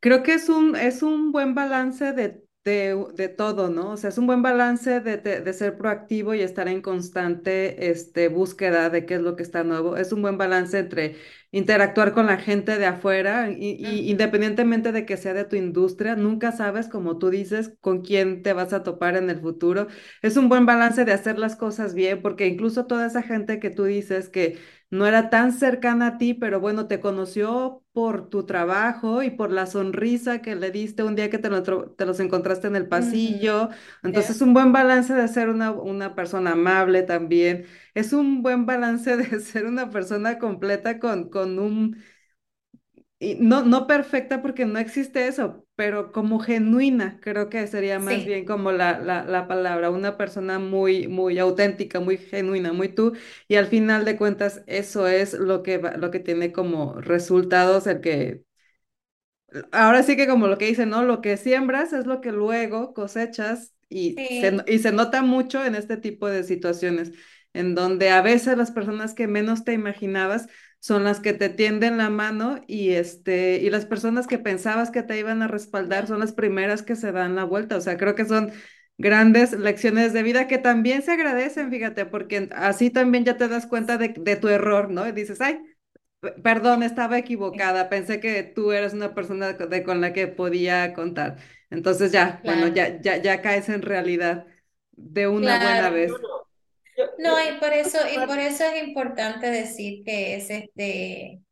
Creo 0.00 0.22
que 0.22 0.34
es 0.34 0.48
un, 0.48 0.76
es 0.76 1.02
un 1.02 1.32
buen 1.32 1.54
balance 1.54 2.12
de 2.12 2.46
de, 2.66 3.28
todo, 3.36 3.70
¿no? 3.70 3.92
O 3.92 3.96
sea, 3.96 4.10
es 4.10 4.18
un 4.18 4.26
buen 4.26 4.42
balance 4.42 5.00
de, 5.00 5.18
de, 5.18 5.52
ser 5.52 5.78
proactivo 5.78 6.34
y 6.34 6.40
estar 6.40 6.66
en 6.68 6.82
constante 6.82 7.90
este, 7.90 8.28
búsqueda 8.28 8.90
de 8.90 9.06
qué 9.06 9.14
es 9.14 9.20
lo 9.20 9.36
que 9.36 9.44
está 9.44 9.62
nuevo. 9.62 9.96
Es 9.96 10.12
un 10.12 10.20
buen 10.22 10.36
balance 10.36 10.78
entre 10.78 11.16
interactuar 11.56 12.12
con 12.12 12.26
la 12.26 12.36
gente 12.36 12.78
de 12.78 12.86
afuera 12.86 13.50
y, 13.50 14.10
independientemente 14.10 14.92
de 14.92 15.06
que 15.06 15.16
sea 15.16 15.32
de 15.34 15.44
tu 15.44 15.56
industria, 15.56 16.14
nunca 16.14 16.52
sabes, 16.52 16.86
como 16.88 17.18
tú 17.18 17.30
dices, 17.30 17.72
con 17.80 18.02
quién 18.02 18.42
te 18.42 18.52
vas 18.52 18.72
a 18.74 18.82
topar 18.82 19.16
en 19.16 19.30
el 19.30 19.40
futuro. 19.40 19.86
Es 20.22 20.36
un 20.36 20.48
buen 20.48 20.66
balance 20.66 21.04
de 21.04 21.12
hacer 21.12 21.38
las 21.38 21.56
cosas 21.56 21.94
bien, 21.94 22.20
porque 22.22 22.46
incluso 22.46 22.86
toda 22.86 23.06
esa 23.06 23.22
gente 23.22 23.58
que 23.60 23.70
tú 23.70 23.84
dices 23.84 24.28
que 24.28 24.58
no 24.90 25.06
era 25.06 25.30
tan 25.30 25.52
cercana 25.52 26.06
a 26.08 26.18
ti, 26.18 26.34
pero 26.34 26.60
bueno, 26.60 26.86
te 26.86 27.00
conoció 27.00 27.82
por 27.92 28.28
tu 28.28 28.44
trabajo 28.46 29.22
y 29.22 29.30
por 29.30 29.50
la 29.50 29.66
sonrisa 29.66 30.42
que 30.42 30.54
le 30.54 30.70
diste 30.70 31.02
un 31.02 31.16
día 31.16 31.30
que 31.30 31.38
te, 31.38 31.48
te 31.96 32.06
los 32.06 32.20
encontraste 32.20 32.68
en 32.68 32.76
el 32.76 32.86
pasillo. 32.88 33.70
Entonces, 34.02 34.36
es 34.36 34.42
un 34.42 34.54
buen 34.54 34.72
balance 34.72 35.12
de 35.14 35.26
ser 35.28 35.48
una, 35.48 35.72
una 35.72 36.14
persona 36.14 36.52
amable 36.52 37.02
también. 37.02 37.66
Es 37.96 38.12
un 38.12 38.42
buen 38.42 38.64
balance 38.66 39.16
de 39.16 39.40
ser 39.40 39.66
una 39.66 39.90
persona 39.90 40.38
completa 40.38 41.00
con, 41.00 41.30
con 41.30 41.58
un 41.58 41.96
y 43.18 43.36
no, 43.36 43.62
no 43.64 43.86
perfecta 43.86 44.42
porque 44.42 44.66
no 44.66 44.78
existe 44.78 45.26
eso, 45.26 45.66
pero 45.74 46.12
como 46.12 46.38
genuina, 46.38 47.18
creo 47.22 47.48
que 47.48 47.66
sería 47.66 47.98
más 47.98 48.24
bien 48.24 48.44
como 48.44 48.72
la, 48.72 48.98
la, 48.98 49.24
la, 49.24 49.48
palabra, 49.48 49.90
una 49.90 50.18
persona 50.18 50.58
muy, 50.58 51.08
muy 51.08 51.38
auténtica, 51.38 51.98
muy 52.00 52.18
genuina, 52.18 52.72
muy 52.74 52.88
tú, 52.88 53.14
y 53.48 53.56
al 53.56 53.66
final 53.66 54.04
de 54.04 54.16
cuentas 54.18 54.62
eso 54.66 55.06
es 55.06 55.32
lo 55.34 55.62
que, 55.62 55.78
lo 55.96 56.10
que 56.10 56.20
tiene 56.20 56.52
como 56.52 57.00
resultados 57.00 57.86
el 57.86 58.00
que, 58.02 58.44
ahora 59.72 60.02
sí 60.02 60.16
que 60.16 60.26
como 60.26 60.46
lo 60.48 60.58
que 60.58 60.66
dice, 60.66 60.86
¿no? 60.86 61.04
Lo 61.04 61.20
que 61.20 61.36
siembras 61.36 61.92
es 61.92 62.06
lo 62.06 62.20
que 62.20 62.32
luego 62.32 62.94
cosechas 62.94 63.74
y, 63.88 64.16
se, 64.40 64.56
y 64.66 64.78
se 64.78 64.92
nota 64.92 65.22
mucho 65.22 65.64
en 65.64 65.74
este 65.74 65.96
tipo 65.96 66.28
de 66.28 66.42
situaciones, 66.44 67.12
en 67.56 67.74
donde 67.74 68.10
a 68.10 68.22
veces 68.22 68.56
las 68.56 68.70
personas 68.70 69.14
que 69.14 69.26
menos 69.26 69.64
te 69.64 69.72
imaginabas, 69.72 70.48
son 70.78 71.04
las 71.04 71.20
que 71.20 71.32
te 71.32 71.48
tienden 71.48 71.96
la 71.96 72.10
mano 72.10 72.60
y 72.66 72.90
este 72.92 73.58
y 73.58 73.70
las 73.70 73.86
personas 73.86 74.26
que 74.26 74.38
pensabas 74.38 74.90
que 74.90 75.02
te 75.02 75.18
iban 75.18 75.42
a 75.42 75.48
respaldar 75.48 76.06
son 76.06 76.20
las 76.20 76.32
primeras 76.32 76.82
que 76.82 76.94
se 76.96 77.12
dan 77.12 77.34
la 77.34 77.44
vuelta, 77.44 77.76
o 77.76 77.80
sea, 77.80 77.96
creo 77.96 78.14
que 78.14 78.24
son 78.24 78.52
grandes 78.98 79.52
lecciones 79.52 80.12
de 80.12 80.22
vida 80.22 80.46
que 80.46 80.58
también 80.58 81.02
se 81.02 81.12
agradecen, 81.12 81.70
fíjate, 81.70 82.06
porque 82.06 82.48
así 82.54 82.90
también 82.90 83.24
ya 83.24 83.36
te 83.36 83.48
das 83.48 83.66
cuenta 83.66 83.98
de, 83.98 84.08
tu 84.36 84.48
error, 84.48 84.90
¿no? 84.90 85.06
Y 85.06 85.12
dices, 85.12 85.40
ay, 85.40 85.60
perdón, 86.42 86.82
estaba 86.82 87.18
equivocada, 87.18 87.88
pensé 87.88 88.20
que 88.20 88.42
tú 88.42 88.72
eres 88.72 88.94
una 88.94 89.14
persona 89.14 89.52
de, 89.52 89.82
con 89.82 90.00
la 90.00 90.12
que 90.12 90.28
podía 90.28 90.94
contar. 90.94 91.36
Entonces 91.70 92.12
ya, 92.12 92.40
bueno, 92.44 92.68
ya, 92.68 93.00
ya, 93.00 93.16
ya 93.16 93.42
caes 93.42 93.68
en 93.68 93.82
realidad 93.82 94.46
de 94.92 95.28
una 95.28 95.58
buena 95.58 95.90
vez. 95.90 96.12
No, 97.18 97.36
y 97.40 97.58
por 97.58 97.72
eso, 97.72 97.98
y 98.12 98.26
por 98.26 98.38
eso 98.38 98.64
es 98.64 98.86
importante 98.86 99.50
decir 99.50 100.02
que 100.04 100.36
es 100.36 100.50
este, 100.50 101.42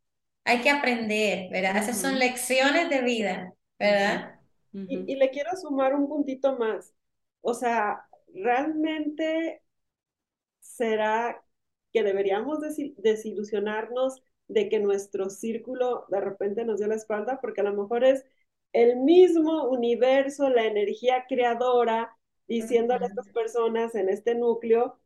hay 0.45 0.61
que 0.61 0.70
aprender, 0.70 1.51
¿verdad? 1.51 1.76
Esas 1.76 2.01
son 2.01 2.18
lecciones 2.18 2.88
de 2.90 3.03
vida, 3.03 3.55
¿verdad? 3.78 4.40
y, 4.72 5.14
le 5.14 5.30
quiero 5.30 5.57
sumar 5.57 5.95
un 5.95 6.09
puntito 6.09 6.57
más. 6.57 6.95
O 7.40 7.55
sea, 7.55 8.07
realmente 8.32 9.62
será 10.61 11.42
que 11.92 12.03
deberíamos 12.03 12.59
desilusionarnos 12.97 14.22
de 14.49 14.68
que 14.68 14.80
nuestro 14.80 15.30
círculo 15.30 16.07
de 16.09 16.20
repente 16.20 16.64
nos 16.64 16.78
dio 16.78 16.88
la 16.88 16.97
espalda, 16.97 17.40
porque 17.40 17.61
a 17.61 17.64
lo 17.64 17.74
mejor 17.74 18.05
es 18.05 18.24
el 18.72 18.97
mismo 18.97 19.68
universo, 19.68 20.51
la 20.51 20.66
energía 20.66 21.26
creadora, 21.28 22.16
diciéndole 22.49 23.07
a 23.07 23.09
estas 23.09 23.28
personas 23.28 23.95
en 23.95 24.09
este 24.09 24.34
núcleo, 24.34 24.99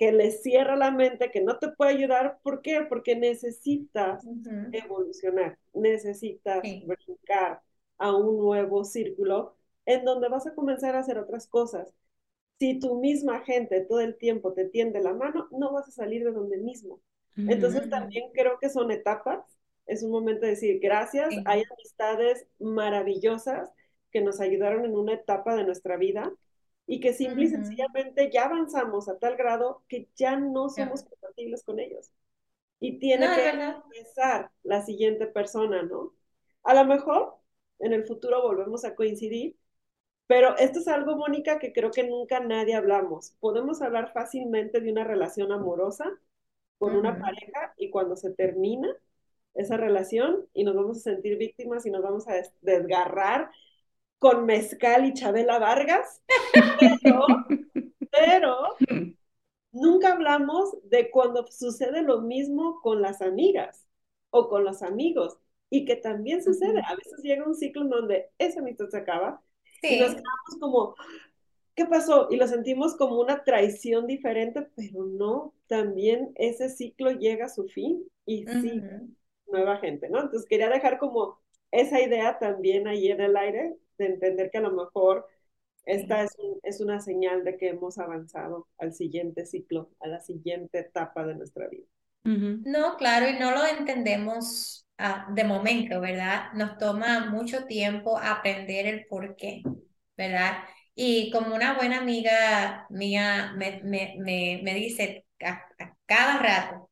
que 0.00 0.12
le 0.12 0.30
cierra 0.30 0.76
la 0.76 0.90
mente, 0.90 1.30
que 1.30 1.42
no 1.42 1.58
te 1.58 1.68
puede 1.68 1.90
ayudar. 1.90 2.38
¿Por 2.42 2.62
qué? 2.62 2.80
Porque 2.88 3.16
necesitas 3.16 4.26
evolucionar, 4.72 5.58
necesitas 5.74 6.62
brincar 6.86 7.60
a 7.98 8.16
un 8.16 8.38
nuevo 8.38 8.82
círculo 8.82 9.56
en 9.84 10.06
donde 10.06 10.30
vas 10.30 10.46
a 10.46 10.54
comenzar 10.54 10.96
a 10.96 11.00
hacer 11.00 11.18
otras 11.18 11.46
cosas. 11.46 11.92
Si 12.58 12.78
tu 12.78 12.98
misma 12.98 13.40
gente 13.40 13.82
todo 13.82 14.00
el 14.00 14.16
tiempo 14.16 14.54
te 14.54 14.64
tiende 14.64 15.02
la 15.02 15.12
mano, 15.12 15.48
no 15.50 15.70
vas 15.70 15.88
a 15.88 15.92
salir 15.92 16.24
de 16.24 16.32
donde 16.32 16.56
mismo. 16.56 17.02
Entonces 17.36 17.90
también 17.90 18.30
creo 18.32 18.58
que 18.58 18.70
son 18.70 18.90
etapas. 18.90 19.44
Es 19.84 20.02
un 20.02 20.12
momento 20.12 20.46
de 20.46 20.52
decir 20.52 20.80
gracias. 20.80 21.28
Hay 21.44 21.62
amistades 21.70 22.46
maravillosas 22.58 23.70
que 24.10 24.22
nos 24.22 24.40
ayudaron 24.40 24.86
en 24.86 24.96
una 24.96 25.12
etapa 25.12 25.54
de 25.56 25.64
nuestra 25.64 25.98
vida 25.98 26.32
y 26.90 26.98
que 26.98 27.12
simple 27.12 27.44
y 27.44 27.48
sencillamente 27.48 28.32
ya 28.32 28.46
avanzamos 28.46 29.08
a 29.08 29.16
tal 29.16 29.36
grado 29.36 29.84
que 29.86 30.08
ya 30.16 30.34
no 30.34 30.68
somos 30.68 31.04
compatibles 31.04 31.62
con 31.62 31.78
ellos. 31.78 32.10
Y 32.80 32.98
tiene 32.98 33.28
que 33.28 33.48
empezar 33.48 34.50
la 34.64 34.82
siguiente 34.82 35.28
persona, 35.28 35.84
¿no? 35.84 36.12
A 36.64 36.74
lo 36.74 36.84
mejor 36.84 37.36
en 37.78 37.92
el 37.92 38.04
futuro 38.06 38.42
volvemos 38.42 38.84
a 38.84 38.96
coincidir, 38.96 39.56
pero 40.26 40.56
esto 40.58 40.80
es 40.80 40.88
algo, 40.88 41.14
Mónica, 41.14 41.60
que 41.60 41.72
creo 41.72 41.92
que 41.92 42.02
nunca 42.02 42.40
nadie 42.40 42.74
hablamos. 42.74 43.36
Podemos 43.38 43.82
hablar 43.82 44.12
fácilmente 44.12 44.80
de 44.80 44.90
una 44.90 45.04
relación 45.04 45.52
amorosa 45.52 46.10
con 46.78 46.96
una 46.96 47.20
pareja 47.20 47.72
y 47.76 47.90
cuando 47.90 48.16
se 48.16 48.30
termina 48.32 48.88
esa 49.54 49.76
relación 49.76 50.48
y 50.54 50.64
nos 50.64 50.74
vamos 50.74 50.96
a 50.96 51.00
sentir 51.02 51.38
víctimas 51.38 51.86
y 51.86 51.92
nos 51.92 52.02
vamos 52.02 52.26
a 52.26 52.34
desgarrar 52.62 53.52
con 54.20 54.44
Mezcal 54.44 55.06
y 55.06 55.14
Chabela 55.14 55.58
Vargas, 55.58 56.22
pero, 58.10 58.76
nunca 59.72 60.12
hablamos 60.12 60.76
de 60.84 61.10
cuando 61.10 61.46
sucede 61.46 62.02
lo 62.02 62.20
mismo 62.20 62.80
con 62.82 63.00
las 63.00 63.22
amigas 63.22 63.86
o 64.28 64.48
con 64.50 64.62
los 64.62 64.82
amigos 64.82 65.38
y 65.70 65.86
que 65.86 65.96
también 65.96 66.44
sucede. 66.44 66.82
A 66.86 66.96
veces 66.96 67.22
llega 67.22 67.46
un 67.46 67.54
ciclo 67.54 67.82
en 67.82 67.88
donde 67.88 68.30
esa 68.38 68.60
amistad 68.60 68.90
se 68.90 68.98
acaba 68.98 69.42
y 69.82 69.98
nos 69.98 70.10
quedamos 70.10 70.58
como, 70.60 70.94
¿qué 71.74 71.86
pasó? 71.86 72.28
Y 72.30 72.36
lo 72.36 72.46
sentimos 72.46 72.96
como 72.96 73.18
una 73.18 73.42
traición 73.42 74.06
diferente, 74.06 74.68
pero 74.76 75.06
no, 75.06 75.54
también 75.66 76.32
ese 76.34 76.68
ciclo 76.68 77.10
llega 77.10 77.46
a 77.46 77.48
su 77.48 77.66
fin 77.68 78.04
y 78.26 78.44
sí, 78.46 78.82
nueva 79.46 79.78
gente, 79.78 80.10
¿no? 80.10 80.20
Entonces 80.20 80.46
quería 80.46 80.68
dejar 80.68 80.98
como 80.98 81.38
esa 81.70 82.02
idea 82.02 82.38
también 82.38 82.86
ahí 82.86 83.08
en 83.08 83.22
el 83.22 83.34
aire 83.34 83.76
de 84.00 84.06
entender 84.06 84.50
que 84.50 84.58
a 84.58 84.62
lo 84.62 84.72
mejor 84.72 85.26
esta 85.84 86.22
es, 86.22 86.36
es 86.62 86.80
una 86.80 87.00
señal 87.00 87.44
de 87.44 87.56
que 87.56 87.68
hemos 87.68 87.98
avanzado 87.98 88.66
al 88.78 88.92
siguiente 88.92 89.46
ciclo, 89.46 89.90
a 90.00 90.08
la 90.08 90.20
siguiente 90.20 90.80
etapa 90.80 91.24
de 91.24 91.34
nuestra 91.36 91.68
vida. 91.68 91.86
No, 92.22 92.96
claro, 92.96 93.28
y 93.28 93.38
no 93.38 93.50
lo 93.52 93.64
entendemos 93.66 94.86
ah, 94.98 95.26
de 95.34 95.44
momento, 95.44 96.00
¿verdad? 96.00 96.52
Nos 96.54 96.76
toma 96.76 97.30
mucho 97.30 97.64
tiempo 97.64 98.18
aprender 98.18 98.86
el 98.86 99.06
por 99.06 99.36
qué, 99.36 99.62
¿verdad? 100.16 100.58
Y 100.94 101.30
como 101.30 101.54
una 101.54 101.74
buena 101.74 101.98
amiga 102.00 102.86
mía 102.90 103.54
me, 103.56 103.80
me, 103.84 104.16
me, 104.18 104.60
me 104.62 104.74
dice 104.74 105.24
a, 105.42 105.62
cada 106.06 106.38
rato, 106.38 106.90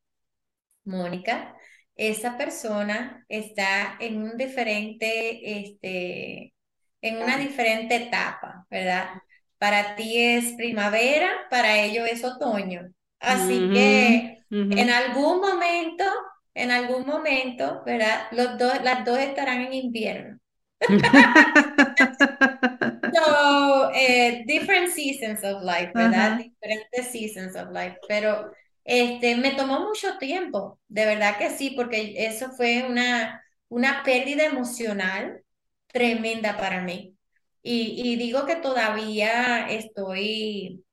Mónica, 0.84 1.54
esa 1.96 2.38
persona 2.38 3.24
está 3.28 3.96
en 4.00 4.22
un 4.22 4.36
diferente 4.36 5.60
este, 5.60 6.54
en 7.00 7.22
una 7.22 7.36
diferente 7.36 7.96
etapa, 7.96 8.66
¿verdad? 8.70 9.08
Para 9.58 9.96
ti 9.96 10.18
es 10.18 10.52
primavera, 10.54 11.28
para 11.50 11.78
ellos 11.78 12.08
es 12.10 12.24
otoño. 12.24 12.92
Así 13.20 13.70
que 13.72 14.38
en 14.50 14.90
algún 14.90 15.40
momento, 15.40 16.04
en 16.54 16.70
algún 16.70 17.06
momento, 17.06 17.82
¿verdad? 17.84 18.28
Los 18.30 18.56
dos, 18.58 18.82
las 18.82 19.04
dos 19.04 19.18
estarán 19.18 19.62
en 19.62 19.72
invierno. 19.72 20.38
so, 23.12 23.90
eh, 23.94 24.44
different 24.46 24.90
seasons 24.92 25.42
of 25.42 25.62
life, 25.62 25.90
¿verdad? 25.94 26.38
Diferentes 26.38 27.10
seasons 27.10 27.56
of 27.56 27.70
life. 27.72 27.96
Pero 28.06 28.52
este, 28.84 29.36
me 29.36 29.50
tomó 29.52 29.80
mucho 29.80 30.16
tiempo, 30.18 30.78
de 30.88 31.04
verdad 31.04 31.36
que 31.36 31.50
sí, 31.50 31.70
porque 31.76 32.14
eso 32.16 32.52
fue 32.52 32.86
una, 32.88 33.44
una 33.68 34.02
pérdida 34.02 34.44
emocional 34.44 35.42
tremenda 35.98 36.56
para 36.56 36.82
mí. 36.82 37.16
Y, 37.62 38.16
digo 38.16 38.46
que 38.46 38.56
todavía 38.56 39.68
estoy, 39.68 40.84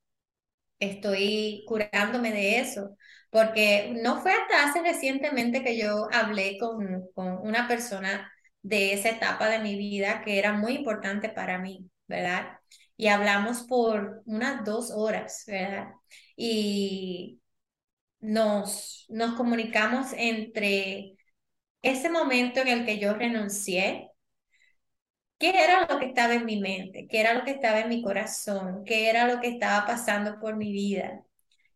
estoy 0.80 1.64
curándome 1.68 2.32
de 2.32 2.60
eso, 2.60 2.98
porque 3.30 3.94
no 4.02 4.22
fue 4.22 4.34
hasta 4.34 4.66
hace 4.66 4.82
recientemente 4.82 5.64
que 5.64 5.78
yo 5.78 6.08
hablé 6.12 6.58
con, 6.60 7.08
con 7.14 7.38
una 7.48 7.68
persona 7.68 8.32
de 8.62 8.94
esa 8.94 9.10
etapa 9.10 9.48
de 9.50 9.60
mi 9.60 9.78
vida 9.78 10.22
que 10.24 10.40
era 10.40 10.54
muy 10.54 10.74
importante 10.74 11.30
para 11.30 11.60
mí, 11.60 11.90
¿verdad? 12.08 12.58
Y 12.98 13.08
hablamos 13.08 13.64
por 13.64 14.24
unas 14.26 14.66
dos 14.66 14.92
horas, 14.92 15.44
¿verdad? 15.48 15.90
Y 16.36 17.42
nos, 18.22 19.06
nos 19.10 19.36
comunicamos 19.36 20.08
entre 20.18 21.16
ese 21.84 22.10
momento 22.10 22.60
en 22.62 22.70
el 22.70 22.86
que 22.86 23.00
yo 23.00 23.14
renuncié 23.14 24.12
qué 25.52 25.64
era 25.64 25.86
lo 25.88 26.00
que 26.00 26.08
estaba 26.08 26.34
en 26.34 26.46
mi 26.46 26.60
mente, 26.60 27.08
qué 27.08 27.20
era 27.22 27.34
lo 27.34 27.44
que 27.44 27.52
estaba 27.52 27.80
en 27.82 27.90
mi 27.90 28.02
corazón, 28.02 28.84
qué 28.86 29.10
era 29.10 29.28
lo 29.28 29.40
que 29.42 29.50
estaba 29.50 29.86
pasando 29.86 30.40
por 30.40 30.56
mi 30.56 30.72
vida. 30.72 31.24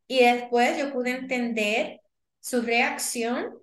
Y 0.07 0.21
después 0.21 0.77
yo 0.77 0.93
pude 0.93 1.11
entender 1.11 2.01
su 2.39 2.61
reacción 2.63 3.53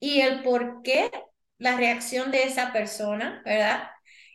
y 0.00 0.20
el 0.20 0.42
por 0.42 0.82
qué 0.82 1.10
la 1.58 1.76
reacción 1.76 2.30
de 2.30 2.44
esa 2.44 2.72
persona, 2.72 3.42
¿verdad? 3.44 3.90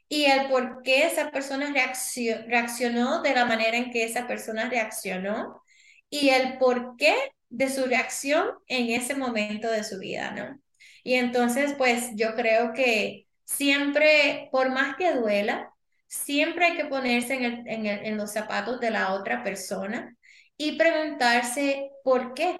Y 0.10 0.26
el 0.26 0.47
por 0.49 0.84
qué 0.84 1.07
esa 1.07 1.32
persona 1.32 1.74
reaccionó 1.74 3.22
de 3.24 3.34
la 3.34 3.45
manera 3.45 3.78
en 3.78 3.91
que 3.91 4.03
esa 4.05 4.28
persona 4.28 4.70
reaccionó 4.70 5.62
y 6.10 6.30
el 6.30 6.57
por 6.60 6.97
qué 6.97 7.16
de 7.49 7.70
su 7.70 7.86
reacción 7.86 8.47
en 8.68 8.89
ese 8.91 9.16
momento 9.16 9.72
de 9.72 9.84
su 9.84 9.99
vida, 9.99 10.32
¿no? 10.32 10.62
Y 11.03 11.16
entonces, 11.16 11.74
pues 11.78 12.12
yo 12.16 12.36
creo 12.36 12.74
que 12.74 13.28
siempre, 13.50 14.50
por 14.52 14.70
más 14.72 14.95
que 14.97 15.14
duela, 15.14 15.74
siempre 16.08 16.66
hay 16.66 16.78
que 16.78 16.86
ponerse 16.86 17.36
en, 17.36 17.43
el, 17.45 17.68
en, 17.68 17.86
el, 17.86 18.06
en 18.06 18.18
los 18.18 18.32
zapatos 18.34 18.80
de 18.80 18.91
la 18.91 19.14
otra 19.14 19.43
persona 19.43 20.16
y 20.58 20.78
preguntarse 20.78 21.91
por 22.04 22.34
qué, 22.34 22.58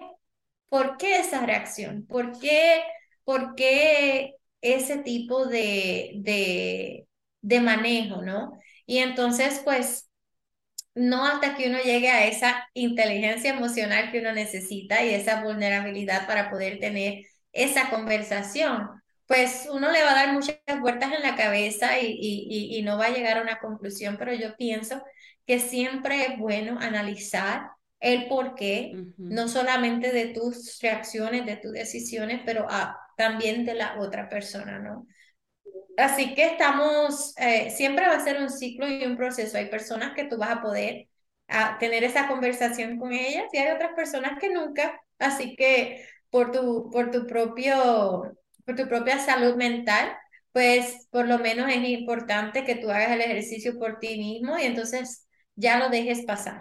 por 0.68 0.96
qué 0.98 1.18
esa 1.18 1.44
reacción, 1.46 2.06
por 2.06 2.38
qué, 2.40 2.82
por 3.24 3.54
qué 3.54 4.34
ese 4.60 4.98
tipo 4.98 5.46
de, 5.46 6.12
de, 6.16 7.06
de 7.42 7.60
manejo, 7.60 8.22
¿no? 8.22 8.58
Y 8.86 8.98
entonces, 8.98 9.60
pues, 9.64 10.08
no 10.94 11.26
hasta 11.26 11.56
que 11.56 11.68
uno 11.68 11.78
llegue 11.82 12.10
a 12.10 12.26
esa 12.26 12.68
inteligencia 12.74 13.50
emocional 13.54 14.10
que 14.10 14.20
uno 14.20 14.32
necesita 14.32 15.04
y 15.04 15.14
esa 15.14 15.42
vulnerabilidad 15.44 16.26
para 16.26 16.50
poder 16.50 16.78
tener 16.80 17.24
esa 17.52 17.90
conversación, 17.90 18.88
pues 19.30 19.68
uno 19.70 19.92
le 19.92 20.02
va 20.02 20.10
a 20.10 20.14
dar 20.16 20.32
muchas 20.32 20.56
vueltas 20.80 21.12
en 21.12 21.22
la 21.22 21.36
cabeza 21.36 22.00
y, 22.00 22.18
y, 22.20 22.76
y 22.76 22.82
no 22.82 22.98
va 22.98 23.06
a 23.06 23.10
llegar 23.10 23.38
a 23.38 23.42
una 23.42 23.60
conclusión, 23.60 24.16
pero 24.18 24.34
yo 24.34 24.56
pienso 24.56 25.00
que 25.46 25.60
siempre 25.60 26.26
es 26.26 26.36
bueno 26.36 26.80
analizar 26.80 27.70
el 28.00 28.26
por 28.26 28.56
qué, 28.56 28.92
no 29.18 29.46
solamente 29.46 30.10
de 30.10 30.34
tus 30.34 30.80
reacciones, 30.82 31.46
de 31.46 31.58
tus 31.58 31.70
decisiones, 31.70 32.40
pero 32.44 32.66
también 33.16 33.64
de 33.64 33.74
la 33.74 34.00
otra 34.00 34.28
persona, 34.28 34.80
¿no? 34.80 35.06
Así 35.96 36.34
que 36.34 36.46
estamos, 36.46 37.32
eh, 37.38 37.70
siempre 37.70 38.08
va 38.08 38.16
a 38.16 38.24
ser 38.24 38.42
un 38.42 38.50
ciclo 38.50 38.88
y 38.88 39.04
un 39.04 39.16
proceso. 39.16 39.58
Hay 39.58 39.66
personas 39.66 40.12
que 40.16 40.24
tú 40.24 40.38
vas 40.38 40.50
a 40.50 40.60
poder 40.60 41.06
a, 41.46 41.78
tener 41.78 42.02
esa 42.02 42.26
conversación 42.26 42.98
con 42.98 43.12
ellas 43.12 43.44
y 43.52 43.58
hay 43.58 43.70
otras 43.72 43.92
personas 43.94 44.40
que 44.40 44.50
nunca. 44.50 45.00
Así 45.20 45.54
que 45.54 46.04
por 46.30 46.50
tu, 46.50 46.90
por 46.90 47.12
tu 47.12 47.28
propio, 47.28 48.36
por 48.70 48.76
tu 48.76 48.88
propia 48.88 49.18
salud 49.18 49.56
mental, 49.56 50.12
pues 50.52 51.08
por 51.10 51.26
lo 51.26 51.38
menos 51.38 51.68
es 51.68 51.88
importante 51.88 52.64
que 52.64 52.76
tú 52.76 52.90
hagas 52.90 53.10
el 53.12 53.20
ejercicio 53.20 53.78
por 53.78 53.98
ti 53.98 54.16
mismo 54.18 54.58
y 54.58 54.62
entonces 54.62 55.26
ya 55.56 55.78
lo 55.78 55.88
dejes 55.88 56.24
pasar. 56.24 56.60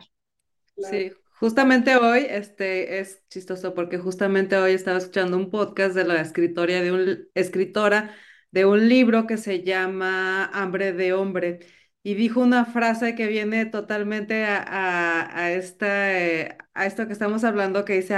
Sí, 0.78 1.12
Justamente 1.39 1.95
hoy, 1.95 2.26
este, 2.30 2.99
es 2.99 3.24
chistoso 3.30 3.74
porque 3.74 3.97
justamente 3.97 4.57
hoy 4.57 4.74
estaba 4.74 4.97
escuchando 4.97 5.38
un 5.38 5.49
podcast 5.49 5.95
de 5.95 6.03
la 6.03 6.20
escritora 6.20 6.82
de 6.82 6.91
un, 6.91 7.30
escritora 7.34 8.14
de 8.51 8.66
un 8.66 8.89
libro 8.89 9.26
que 9.26 9.38
se 9.38 9.64
llama 9.64 10.45
Hambre 10.47 10.91
de 10.91 11.14
Hombre 11.14 11.60
y 12.03 12.16
dijo 12.16 12.41
una 12.41 12.66
frase 12.66 13.16
que 13.16 13.28
viene 13.28 13.66
totalmente 13.66 14.43
a, 14.45 15.34
a, 15.34 15.51
esta, 15.53 16.20
eh, 16.20 16.57
a 16.74 16.86
esto 16.86 17.07
que 17.07 17.14
estamos 17.14 17.45
hablando, 17.45 17.86
que 17.86 17.93
dice 17.93 18.16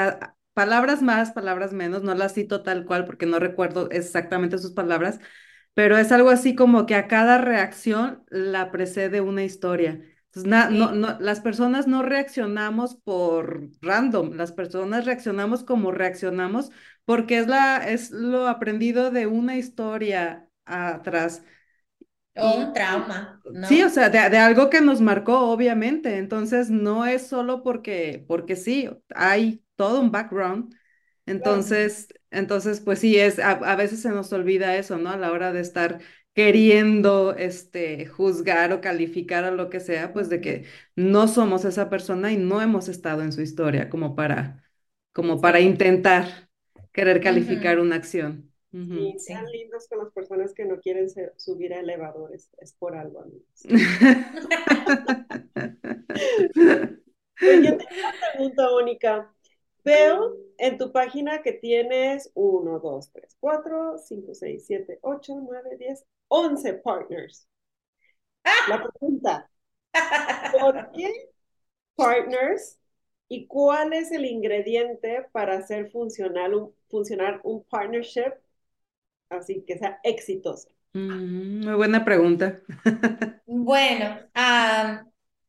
palabras 0.53 1.01
más, 1.01 1.31
palabras 1.31 1.73
menos, 1.73 2.03
no 2.03 2.13
las 2.15 2.33
cito 2.33 2.63
tal 2.63 2.85
cual 2.85 3.05
porque 3.05 3.25
no 3.25 3.39
recuerdo 3.39 3.89
exactamente 3.91 4.57
sus 4.57 4.71
palabras, 4.71 5.19
pero 5.73 5.97
es 5.97 6.11
algo 6.11 6.29
así 6.29 6.55
como 6.55 6.85
que 6.85 6.95
a 6.95 7.07
cada 7.07 7.37
reacción 7.37 8.23
la 8.29 8.71
precede 8.71 9.21
una 9.21 9.43
historia. 9.43 10.01
Entonces, 10.33 10.71
no, 10.71 10.91
no, 10.93 11.19
las 11.19 11.41
personas 11.41 11.87
no 11.87 12.03
reaccionamos 12.03 12.95
por 12.95 13.69
random, 13.81 14.31
las 14.35 14.53
personas 14.53 15.05
reaccionamos 15.05 15.63
como 15.63 15.91
reaccionamos 15.91 16.71
porque 17.03 17.39
es, 17.39 17.47
la, 17.47 17.77
es 17.89 18.11
lo 18.11 18.47
aprendido 18.47 19.11
de 19.11 19.27
una 19.27 19.57
historia 19.57 20.47
atrás. 20.65 21.43
O 22.37 22.59
un 22.59 22.73
trauma, 22.73 23.41
¿no? 23.51 23.67
Sí, 23.67 23.83
o 23.83 23.89
sea, 23.89 24.09
de, 24.09 24.29
de, 24.29 24.37
algo 24.37 24.69
que 24.69 24.79
nos 24.79 25.01
marcó, 25.01 25.51
obviamente. 25.51 26.17
Entonces, 26.17 26.69
no 26.69 27.05
es 27.05 27.27
solo 27.27 27.61
porque, 27.61 28.23
porque 28.25 28.55
sí, 28.55 28.89
hay 29.13 29.61
todo 29.81 29.99
un 29.99 30.11
background. 30.11 30.75
Entonces, 31.25 32.13
entonces, 32.29 32.81
pues 32.81 32.99
sí, 32.99 33.17
es, 33.17 33.39
a, 33.39 33.53
a, 33.53 33.75
veces 33.75 33.99
se 33.99 34.09
nos 34.09 34.31
olvida 34.31 34.77
eso, 34.77 34.99
¿no? 34.99 35.09
A 35.09 35.17
la 35.17 35.31
hora 35.31 35.51
de 35.51 35.61
estar 35.61 36.01
queriendo 36.35 37.35
este, 37.35 38.05
juzgar 38.05 38.73
o 38.73 38.81
calificar 38.81 39.43
o 39.45 39.55
lo 39.55 39.71
que 39.71 39.79
sea, 39.79 40.13
pues 40.13 40.29
de 40.29 40.39
que 40.39 40.65
no 40.95 41.27
somos 41.27 41.65
esa 41.65 41.89
persona 41.89 42.31
y 42.31 42.37
no 42.37 42.61
hemos 42.61 42.89
estado 42.89 43.23
en 43.23 43.31
su 43.31 43.41
historia 43.41 43.89
como 43.89 44.15
para, 44.15 44.63
como 45.13 45.41
para 45.41 45.61
intentar 45.61 46.47
querer 46.91 47.21
calificar 47.21 47.79
una 47.79 47.95
acción. 47.95 48.51
Y 48.71 49.17
sean 49.17 49.47
lindos 49.51 49.87
con 49.89 49.97
las 49.97 50.11
personas 50.11 50.53
que 50.53 50.65
no 50.65 50.79
quieren 50.79 51.07
subir 51.37 51.73
a 51.73 51.79
elevadores, 51.79 52.51
es 52.59 52.73
por 52.73 52.95
algo. 52.95 53.25
Pues 57.41 57.63
yo 57.63 57.75
tengo 57.75 57.89
una 57.97 58.13
pregunta, 58.33 58.69
Mónica. 58.69 59.33
Veo 59.83 60.37
en 60.57 60.77
tu 60.77 60.91
página 60.91 61.41
que 61.41 61.53
tienes 61.53 62.31
1, 62.35 62.79
2, 62.79 63.11
3, 63.11 63.37
4, 63.39 63.97
5, 63.97 64.33
6, 64.33 64.65
7, 64.65 64.99
8, 65.01 65.33
9, 65.41 65.77
10, 65.77 66.05
11 66.27 66.73
partners. 66.75 67.47
La 68.67 68.83
pregunta, 68.83 69.49
¿por 70.59 70.91
qué 70.91 71.29
partners 71.95 72.79
y 73.27 73.47
cuál 73.47 73.93
es 73.93 74.11
el 74.11 74.25
ingrediente 74.25 75.25
para 75.31 75.57
hacer 75.57 75.89
funcionar 75.91 76.53
un, 76.53 76.73
funcionar 76.89 77.39
un 77.43 77.63
partnership 77.63 78.33
así 79.29 79.63
que 79.65 79.77
sea 79.77 79.99
exitoso? 80.03 80.69
Mm, 80.93 81.65
muy 81.65 81.73
buena 81.75 82.03
pregunta. 82.03 82.61
bueno, 83.45 84.19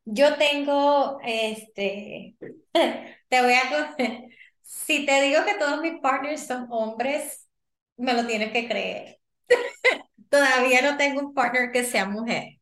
yo 0.05 0.37
tengo, 0.37 1.19
este, 1.25 2.37
te 3.29 3.43
voy 3.43 3.53
a, 3.55 3.97
si 4.63 5.07
te 5.07 5.23
digo 5.23 5.45
que 5.45 5.55
todos 5.59 5.81
mis 5.81 6.01
partners 6.01 6.47
son 6.47 6.67
hombres, 6.71 7.49
me 7.97 8.15
lo 8.15 8.27
tienes 8.27 8.53
que 8.53 8.69
creer. 8.69 9.21
Todavía 10.31 10.83
no 10.83 10.97
tengo 10.97 11.21
un 11.21 11.35
partner 11.35 11.73
que 11.73 11.85
sea 11.85 12.07
mujer. 12.07 12.59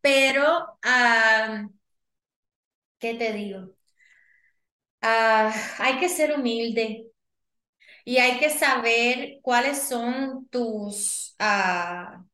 pero, 0.00 0.78
¿qué 2.98 3.14
te 3.14 3.32
digo? 3.32 3.74
Ah, 5.00 5.52
hay 5.78 5.98
que 5.98 6.08
ser 6.08 6.32
humilde 6.34 7.06
y 8.04 8.18
hay 8.18 8.38
que 8.40 8.50
saber 8.50 9.38
cuáles 9.42 9.82
son 9.82 10.48
tus, 10.48 11.36
uh, 11.40 12.24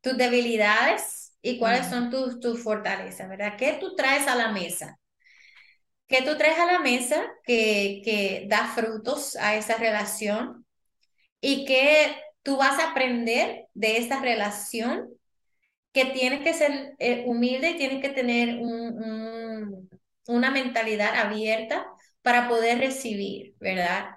tus 0.00 0.16
debilidades 0.16 1.25
y 1.46 1.58
cuáles 1.58 1.86
son 1.86 2.10
tus, 2.10 2.40
tus 2.40 2.60
fortalezas, 2.60 3.28
¿verdad? 3.28 3.56
¿Qué 3.56 3.76
tú 3.78 3.94
traes 3.94 4.26
a 4.26 4.34
la 4.34 4.50
mesa? 4.50 4.98
¿Qué 6.08 6.22
tú 6.22 6.36
traes 6.36 6.58
a 6.58 6.66
la 6.66 6.80
mesa 6.80 7.24
que, 7.44 8.02
que 8.04 8.46
da 8.48 8.66
frutos 8.74 9.36
a 9.36 9.54
esa 9.54 9.76
relación? 9.76 10.66
¿Y 11.40 11.64
qué 11.64 12.16
tú 12.42 12.56
vas 12.56 12.80
a 12.80 12.90
aprender 12.90 13.66
de 13.74 13.98
esta 13.98 14.20
relación 14.20 15.08
que 15.92 16.06
tienes 16.06 16.42
que 16.42 16.52
ser 16.52 16.96
eh, 16.98 17.22
humilde 17.26 17.70
y 17.70 17.76
tienes 17.76 18.02
que 18.02 18.08
tener 18.08 18.58
una 20.26 20.50
mentalidad 20.50 21.14
abierta 21.14 21.86
para 22.22 22.48
poder 22.48 22.78
recibir, 22.80 23.54
¿verdad? 23.60 24.16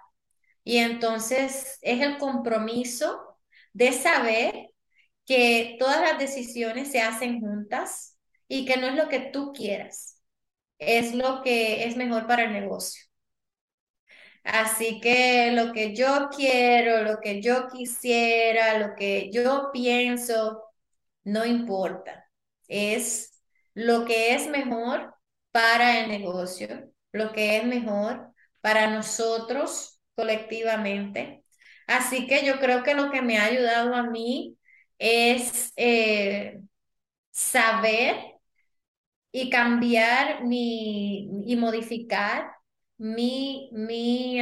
Y 0.63 0.77
entonces 0.77 1.77
es 1.83 2.01
el 2.01 2.17
compromiso 2.17 3.37
de 3.73 3.93
saber 3.93 4.71
que 5.29 5.77
todas 5.79 6.01
las 6.01 6.17
decisiones 6.19 6.91
se 6.91 7.01
hacen 7.01 7.39
juntas 7.39 8.17
y 8.47 8.65
que 8.65 8.77
no 8.77 8.87
es 8.87 8.95
lo 8.95 9.09
que 9.09 9.19
tú 9.19 9.53
quieras, 9.53 10.23
es 10.79 11.13
lo 11.13 11.43
que 11.43 11.85
es 11.85 11.95
mejor 11.97 12.25
para 12.27 12.45
el 12.45 12.53
negocio. 12.53 13.03
Así 14.43 14.99
que 15.01 15.51
lo 15.51 15.71
que 15.73 15.95
yo 15.95 16.29
quiero, 16.35 17.03
lo 17.03 17.19
que 17.19 17.41
yo 17.41 17.67
quisiera, 17.69 18.79
lo 18.79 18.95
que 18.95 19.29
yo 19.31 19.69
pienso, 19.71 20.63
no 21.23 21.45
importa. 21.45 22.25
Es 22.67 23.39
lo 23.75 24.05
que 24.05 24.33
es 24.35 24.47
mejor 24.47 25.13
para 25.51 25.99
el 25.99 26.09
negocio, 26.09 26.91
lo 27.11 27.31
que 27.33 27.57
es 27.57 27.65
mejor 27.65 28.33
para 28.61 28.89
nosotros 28.89 29.99
colectivamente. 30.15 31.43
Así 31.87 32.25
que 32.27 32.45
yo 32.45 32.59
creo 32.59 32.83
que 32.83 32.95
lo 32.95 33.11
que 33.11 33.21
me 33.21 33.37
ha 33.37 33.45
ayudado 33.45 33.93
a 33.95 34.03
mí 34.03 34.57
es 34.99 35.73
eh, 35.77 36.61
saber 37.31 38.17
y 39.31 39.49
cambiar 39.49 40.43
mi, 40.45 41.29
y 41.45 41.55
modificar 41.55 42.51
mi, 42.97 43.69
mi, 43.73 44.41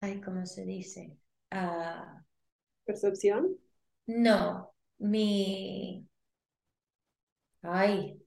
ay, 0.00 0.20
¿cómo 0.20 0.46
se 0.46 0.64
dice? 0.64 1.16
Uh, 1.52 2.20
¿Percepción? 2.84 3.56
No, 4.06 4.72
mi... 4.98 6.06
Ay. 7.62 8.18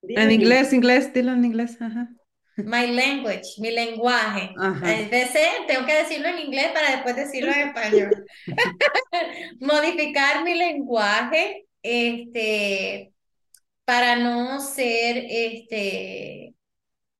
En 0.00 0.30
inglés, 0.30 0.72
inglés, 0.72 1.12
dilo 1.12 1.32
en 1.32 1.44
inglés, 1.44 1.80
ajá. 1.80 2.08
My 2.56 2.86
language, 2.86 3.58
mi 3.58 3.70
lenguaje. 3.70 4.54
A 4.58 4.70
veces 4.70 5.48
tengo 5.66 5.86
que 5.86 5.94
decirlo 5.94 6.28
en 6.28 6.38
inglés 6.38 6.70
para 6.72 6.90
después 6.90 7.16
decirlo 7.16 7.52
en 7.52 7.68
español. 7.68 8.26
Modificar 9.60 10.44
mi 10.44 10.54
lenguaje, 10.54 11.66
este, 11.82 13.12
para 13.84 14.16
no 14.16 14.60
ser, 14.60 15.24
este, 15.28 16.54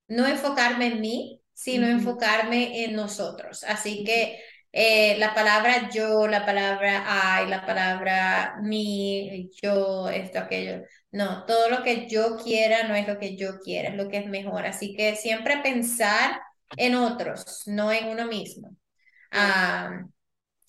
no 0.08 0.26
enfocarme 0.26 0.88
en 0.88 1.00
mí, 1.00 1.40
sino 1.54 1.86
enfocarme 1.86 2.84
en 2.84 2.94
nosotros. 2.94 3.64
Así 3.64 4.04
que 4.04 4.38
eh, 4.72 5.16
la 5.18 5.34
palabra 5.34 5.90
yo, 5.90 6.26
la 6.26 6.44
palabra 6.46 7.42
I, 7.44 7.48
la 7.48 7.64
palabra 7.66 8.56
mi, 8.62 9.50
yo, 9.62 10.08
esto, 10.08 10.38
aquello. 10.40 10.82
No, 11.12 11.44
todo 11.46 11.68
lo 11.70 11.82
que 11.82 12.08
yo 12.08 12.36
quiera 12.38 12.88
no 12.88 12.94
es 12.94 13.06
lo 13.06 13.18
que 13.18 13.36
yo 13.36 13.60
quiera, 13.60 13.90
es 13.90 13.96
lo 13.96 14.08
que 14.08 14.18
es 14.18 14.26
mejor. 14.26 14.66
Así 14.66 14.94
que 14.96 15.14
siempre 15.16 15.58
pensar 15.62 16.40
en 16.76 16.94
otros, 16.94 17.62
no 17.66 17.92
en 17.92 18.08
uno 18.08 18.26
mismo. 18.26 18.76
Ah, 19.32 20.04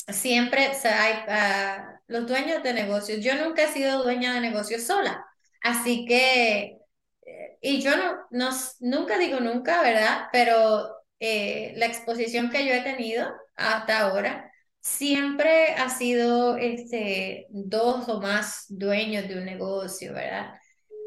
siempre 0.09 0.71
hay, 0.85 1.13
ah, 1.29 2.01
los 2.07 2.27
dueños 2.27 2.63
de 2.63 2.73
negocios, 2.73 3.21
yo 3.23 3.35
nunca 3.35 3.63
he 3.63 3.69
sido 3.73 4.03
dueña 4.03 4.33
de 4.35 4.41
negocios 4.41 4.83
sola, 4.83 5.25
así 5.63 6.05
que, 6.07 6.79
eh, 7.25 7.59
y 7.61 7.81
yo 7.81 7.97
no, 7.97 8.17
no, 8.31 8.51
nunca 8.81 9.17
digo 9.19 9.39
nunca, 9.41 9.81
¿verdad? 9.83 10.27
Pero 10.33 10.95
eh, 11.19 11.73
la 11.77 11.87
exposición 11.87 12.51
que 12.51 12.65
yo 12.67 12.73
he 12.73 12.81
tenido 12.83 13.33
hasta 13.55 14.01
ahora 14.01 14.52
siempre 14.83 15.73
ha 15.75 15.89
sido 15.89 16.57
este, 16.57 17.47
dos 17.49 18.09
o 18.09 18.21
más 18.21 18.65
dueños 18.69 19.27
de 19.29 19.37
un 19.39 19.45
negocio, 19.45 20.13
¿verdad? 20.13 20.55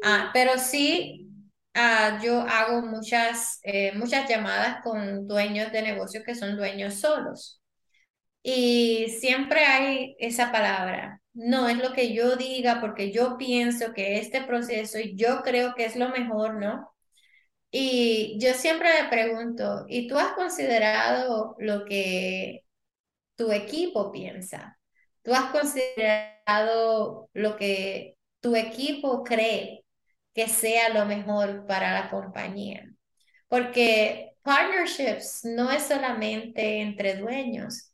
Ah, 0.03 0.31
pero 0.33 0.57
sí, 0.59 1.29
ah, 1.75 2.19
yo 2.23 2.41
hago 2.41 2.81
muchas, 2.83 3.59
eh, 3.63 3.93
muchas 3.95 4.29
llamadas 4.29 4.81
con 4.83 5.27
dueños 5.27 5.71
de 5.71 5.83
negocios 5.83 6.23
que 6.25 6.35
son 6.35 6.57
dueños 6.57 6.95
solos. 6.95 7.61
Y 8.43 9.09
siempre 9.19 9.65
hay 9.65 10.15
esa 10.19 10.51
palabra, 10.51 11.21
no 11.33 11.69
es 11.69 11.77
lo 11.79 11.93
que 11.93 12.13
yo 12.13 12.35
diga 12.37 12.81
porque 12.81 13.11
yo 13.11 13.37
pienso 13.37 13.93
que 13.93 14.19
este 14.19 14.41
proceso 14.43 14.99
yo 15.15 15.41
creo 15.43 15.75
que 15.75 15.85
es 15.85 15.95
lo 15.97 16.09
mejor, 16.09 16.55
¿no? 16.55 16.89
Y 17.71 18.37
yo 18.41 18.53
siempre 18.53 18.89
me 19.03 19.09
pregunto, 19.09 19.85
¿y 19.89 20.07
tú 20.07 20.17
has 20.19 20.33
considerado 20.33 21.55
lo 21.59 21.85
que 21.85 22.63
tu 23.37 23.51
equipo 23.51 24.11
piensa? 24.11 24.77
¿Tú 25.21 25.33
has 25.33 25.51
considerado 25.51 27.29
lo 27.33 27.55
que 27.55 28.17
tu 28.41 28.55
equipo 28.55 29.23
cree 29.23 29.85
que 30.33 30.47
sea 30.47 30.89
lo 30.89 31.05
mejor 31.05 31.65
para 31.65 31.93
la 31.93 32.09
compañía? 32.09 32.89
Porque 33.47 34.33
partnerships 34.41 35.45
no 35.45 35.71
es 35.71 35.83
solamente 35.83 36.81
entre 36.81 37.15
dueños, 37.15 37.93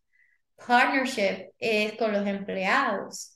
partnership 0.65 1.49
es 1.59 1.93
con 1.93 2.13
los 2.13 2.25
empleados. 2.25 3.33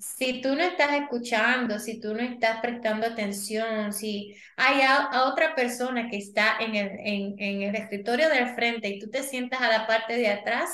Si 0.00 0.40
tú 0.40 0.54
no 0.54 0.62
estás 0.62 0.92
escuchando, 0.92 1.78
si 1.78 2.00
tú 2.00 2.14
no 2.14 2.22
estás 2.22 2.60
prestando 2.60 3.06
atención, 3.06 3.92
si 3.92 4.34
hay 4.56 4.80
a, 4.82 5.24
otra 5.24 5.54
persona 5.54 6.08
que 6.08 6.16
está 6.16 6.58
en 6.60 6.74
el, 6.74 6.90
en, 7.00 7.34
en 7.38 7.62
el 7.62 7.74
escritorio 7.74 8.28
del 8.28 8.54
frente 8.54 8.88
y 8.88 8.98
tú 8.98 9.10
te 9.10 9.22
sientas 9.22 9.60
a 9.60 9.68
la 9.68 9.86
parte 9.86 10.16
de 10.16 10.28
atrás, 10.28 10.70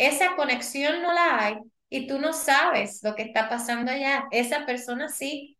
esa 0.00 0.34
conexión 0.34 1.02
no 1.02 1.12
la 1.12 1.44
hay 1.44 1.58
y 1.90 2.06
tú 2.06 2.18
no 2.18 2.32
sabes 2.32 3.00
lo 3.02 3.14
que 3.14 3.22
está 3.22 3.50
pasando 3.50 3.92
allá. 3.92 4.24
Esa 4.30 4.64
persona 4.64 5.08
sí. 5.08 5.58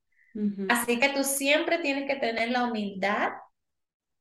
Así 0.68 0.98
que 0.98 1.10
tú 1.10 1.24
siempre 1.24 1.78
tienes 1.78 2.06
que 2.06 2.16
tener 2.16 2.50
la 2.50 2.64
humildad 2.64 3.32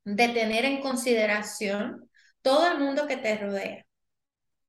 de 0.04 0.28
tener 0.30 0.66
en 0.66 0.82
consideración 0.82 2.10
todo 2.42 2.70
el 2.70 2.80
mundo 2.80 3.08
que 3.08 3.16
te 3.16 3.38
rodea. 3.38 3.86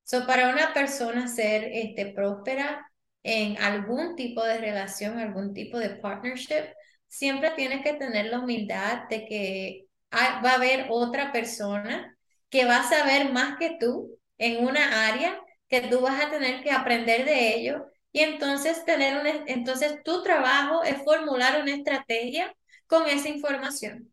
So, 0.05 0.27
para 0.27 0.51
una 0.51 0.73
persona 0.73 1.27
ser 1.27 1.65
este, 1.65 2.13
próspera 2.13 2.87
en 3.23 3.57
algún 3.59 4.17
tipo 4.17 4.45
de 4.45 4.59
relación, 4.59 5.19
algún 5.19 5.53
tipo 5.53 5.79
de 5.79 5.91
partnership, 5.91 6.75
siempre 7.09 7.51
tienes 7.57 7.83
que 7.83 7.95
tener 7.95 8.27
la 8.27 8.39
humildad 8.39 9.09
de 9.09 9.27
que 9.27 9.87
va 10.13 10.51
a 10.51 10.55
haber 10.55 10.87
otra 10.91 11.33
persona 11.33 12.17
que 12.51 12.67
va 12.67 12.81
a 12.81 12.89
saber 12.89 13.33
más 13.33 13.57
que 13.59 13.79
tú 13.81 14.20
en 14.41 14.67
una 14.67 15.09
área 15.09 15.41
que 15.69 15.83
tú 15.83 16.01
vas 16.01 16.25
a 16.25 16.31
tener 16.31 16.63
que 16.63 16.73
aprender 16.73 17.27
de 17.27 17.55
ello 17.57 17.87
y 18.13 18.21
entonces 18.21 18.85
tener 18.87 19.21
un, 19.21 19.27
entonces 19.49 20.03
tu 20.03 20.23
trabajo 20.23 20.83
es 20.83 21.03
formular 21.05 21.63
una 21.63 21.75
estrategia 21.75 22.55
con 22.89 23.07
esa 23.07 23.29
información. 23.29 24.13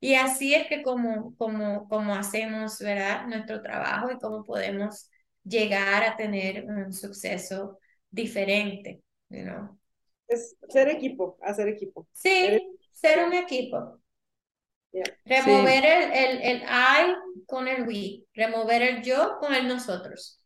Y 0.00 0.14
así 0.14 0.54
es 0.54 0.68
que 0.68 0.82
como, 0.82 1.34
como, 1.36 1.88
como 1.88 2.14
hacemos, 2.14 2.78
¿verdad? 2.80 3.26
Nuestro 3.26 3.62
trabajo 3.62 4.10
y 4.12 4.18
cómo 4.18 4.44
podemos 4.44 5.10
llegar 5.44 6.04
a 6.04 6.16
tener 6.16 6.64
un 6.66 6.92
suceso 6.92 7.78
diferente, 8.10 9.02
¿no? 9.28 9.78
Es 10.28 10.56
ser 10.68 10.88
equipo, 10.88 11.38
hacer 11.42 11.68
equipo. 11.68 12.06
Sí, 12.12 12.78
ser 12.92 13.26
un 13.26 13.34
equipo. 13.34 14.00
Remover 15.26 15.84
el, 15.84 16.12
el, 16.12 16.42
el 16.42 16.62
I 16.62 17.14
con 17.46 17.68
el 17.68 17.86
we, 17.86 18.24
remover 18.34 18.82
el 18.82 19.02
yo 19.02 19.38
con 19.40 19.54
el 19.54 19.68
nosotros. 19.68 20.42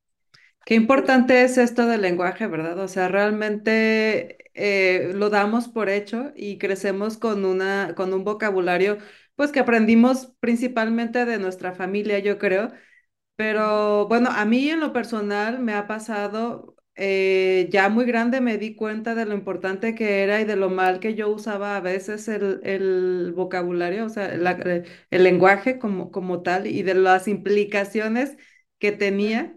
Qué 0.65 0.75
importante 0.75 1.43
es 1.43 1.59
esto 1.59 1.87
del 1.87 2.03
lenguaje, 2.03 2.47
¿verdad? 2.47 2.79
O 2.79 2.89
sea, 2.89 3.09
realmente 3.09 4.51
eh, 4.55 5.13
lo 5.15 5.29
damos 5.31 5.69
por 5.69 5.89
hecho 5.89 6.33
y 6.37 6.59
crecemos 6.59 7.19
con, 7.19 7.45
una, 7.45 7.95
con 7.97 8.13
un 8.15 8.23
vocabulario, 8.25 8.99
pues 9.35 9.51
que 9.51 9.61
aprendimos 9.61 10.35
principalmente 10.41 11.25
de 11.25 11.39
nuestra 11.39 11.73
familia, 11.73 12.21
yo 12.21 12.39
creo. 12.39 12.73
Pero 13.37 14.07
bueno, 14.09 14.31
a 14.31 14.45
mí 14.45 14.69
en 14.71 14.81
lo 14.81 14.93
personal 14.93 15.59
me 15.59 15.75
ha 15.75 15.87
pasado, 15.87 16.77
eh, 16.97 17.69
ya 17.71 17.89
muy 17.89 18.05
grande 18.05 18.41
me 18.41 18.59
di 18.59 18.75
cuenta 18.75 19.15
de 19.15 19.25
lo 19.27 19.35
importante 19.35 19.95
que 19.95 20.23
era 20.23 20.41
y 20.41 20.45
de 20.45 20.57
lo 20.57 20.71
mal 20.71 21.01
que 21.01 21.15
yo 21.15 21.29
usaba 21.31 21.77
a 21.77 21.81
veces 21.81 22.29
el, 22.29 22.61
el 22.65 23.33
vocabulario, 23.35 24.07
o 24.07 24.09
sea, 24.11 24.27
el, 24.33 24.47
el 25.11 25.23
lenguaje 25.25 25.79
como, 25.79 26.11
como 26.11 26.43
tal 26.43 26.67
y 26.67 26.83
de 26.83 26.95
las 26.95 27.29
implicaciones 27.29 28.37
que 28.79 28.93
tenía. 28.93 29.57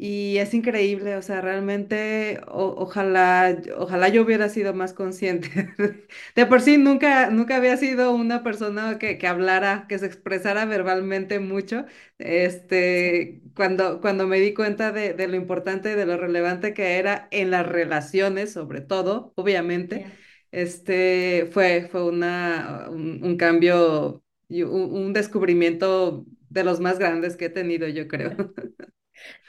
Y 0.00 0.38
es 0.38 0.54
increíble, 0.54 1.16
o 1.16 1.22
sea, 1.22 1.40
realmente 1.40 2.40
ojalá, 2.46 3.60
ojalá 3.76 4.08
yo 4.08 4.22
hubiera 4.22 4.48
sido 4.48 4.72
más 4.72 4.92
consciente. 4.92 5.74
De 6.36 6.46
por 6.46 6.60
sí 6.60 6.78
nunca, 6.78 7.30
nunca 7.30 7.56
había 7.56 7.76
sido 7.76 8.14
una 8.14 8.44
persona 8.44 8.98
que, 9.00 9.18
que 9.18 9.26
hablara, 9.26 9.86
que 9.88 9.98
se 9.98 10.06
expresara 10.06 10.66
verbalmente 10.66 11.40
mucho. 11.40 11.84
Este, 12.18 13.42
cuando, 13.56 14.00
cuando 14.00 14.28
me 14.28 14.38
di 14.38 14.54
cuenta 14.54 14.92
de, 14.92 15.14
de, 15.14 15.26
lo 15.26 15.34
importante 15.34 15.90
y 15.92 15.94
de 15.96 16.06
lo 16.06 16.16
relevante 16.16 16.74
que 16.74 16.98
era 16.98 17.26
en 17.32 17.50
las 17.50 17.66
relaciones, 17.66 18.52
sobre 18.52 18.80
todo, 18.82 19.32
obviamente, 19.34 20.06
este, 20.52 21.48
fue, 21.50 21.88
fue 21.90 22.04
una, 22.04 22.86
un, 22.88 23.36
cambio 23.36 24.22
y 24.48 24.62
un, 24.62 24.92
un 24.94 25.12
descubrimiento 25.12 26.24
de 26.50 26.62
los 26.64 26.78
más 26.80 26.98
grandes 27.00 27.36
que 27.36 27.46
he 27.46 27.50
tenido, 27.50 27.88
yo 27.88 28.06
creo. 28.06 28.36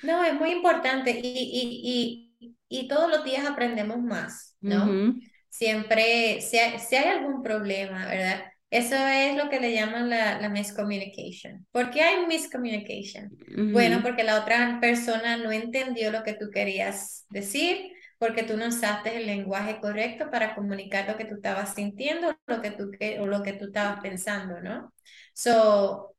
No, 0.04 0.24
es 0.24 0.34
muy 0.34 0.52
importante 0.52 1.12
y, 1.12 1.28
y, 1.28 2.32
y, 2.40 2.56
y 2.68 2.88
todos 2.88 3.10
los 3.10 3.24
días 3.24 3.46
aprendemos 3.46 4.00
más, 4.00 4.56
¿no? 4.62 5.16
Siempre, 5.50 6.42
si 6.42 6.58
hay, 6.58 6.80
si 6.80 6.96
hay, 6.96 7.10
algún 7.10 7.42
problema, 7.42 8.08
¿verdad? 8.08 8.44
Eso 8.70 8.96
es 8.96 9.36
lo 9.36 9.50
que 9.50 9.60
le 9.60 9.74
llaman 9.74 10.10
la, 10.10 10.40
la 10.40 10.50
miscommunication. 10.50 11.66
¿Por 11.72 11.90
qué 11.90 12.02
hay 12.02 12.28
miscommunication? 12.28 13.30
Bueno, 13.72 14.02
porque 14.04 14.24
la 14.24 14.40
otra 14.40 14.78
persona 14.80 15.38
no 15.38 15.52
entendió 15.52 16.12
lo 16.12 16.24
que 16.24 16.34
tú 16.34 16.52
querías 16.54 17.26
decir, 17.30 17.92
porque 18.20 18.44
tú 18.44 18.58
no 18.58 18.68
usaste 18.68 19.18
el 19.18 19.26
lenguaje 19.26 19.80
correcto 19.80 20.30
para 20.30 20.54
comunicar 20.54 21.08
lo 21.08 21.18
que 21.18 21.26
tú 21.26 21.36
estabas 21.36 21.74
sintiendo 21.74 22.38
lo 22.46 22.62
que 22.62 22.72
tú, 22.72 22.92
o 23.22 23.26
lo 23.26 23.42
que 23.42 23.54
tú 23.54 23.66
estabas 23.66 24.02
pensando, 24.02 24.62
¿no? 24.62 24.94
So, 25.34 26.16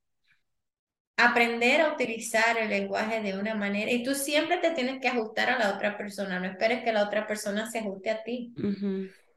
aprender 1.21 1.81
a 1.81 1.93
utilizar 1.93 2.57
el 2.59 2.71
lenguaje 2.71 3.21
de 3.21 3.39
una 3.39 3.55
manera 3.55 3.91
y 3.91 4.03
tú 4.03 4.15
siempre 4.15 4.59
te 4.59 4.71
tienes 4.71 5.01
que 5.01 5.09
ajustar 5.09 5.51
a 5.51 5.59
la 5.59 5.75
otra 5.75 5.97
persona, 5.97 6.41
no 6.41 6.47
esperes 6.47 6.83
que 6.83 6.93
la 6.93 7.05
otra 7.05 7.27
persona 7.27 7.71
se 7.71 7.81
ajuste 7.81 8.11
a 8.11 8.23
ti. 8.23 8.55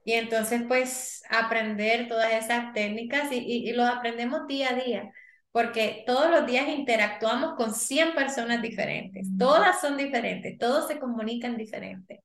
Y 0.05 0.13
entonces 0.13 0.63
pues 0.67 1.23
aprender 1.29 2.07
todas 2.07 2.31
esas 2.33 2.73
técnicas 2.73 3.31
y, 3.31 3.37
y, 3.37 3.73
los 3.73 3.87
aprendemos 3.87 4.47
día 4.47 4.71
a 4.71 4.75
día, 4.75 5.11
porque 5.51 6.03
todos 6.05 6.29
los 6.29 6.45
días 6.45 6.67
interactuamos 6.67 7.55
con 7.55 7.73
100 7.73 8.13
personas 8.13 8.61
diferentes, 8.61 9.27
todas 9.37 9.79
son 9.79 9.97
diferentes, 9.97 10.57
todos 10.57 10.87
se 10.87 10.99
comunican 10.99 11.57
diferente. 11.57 12.21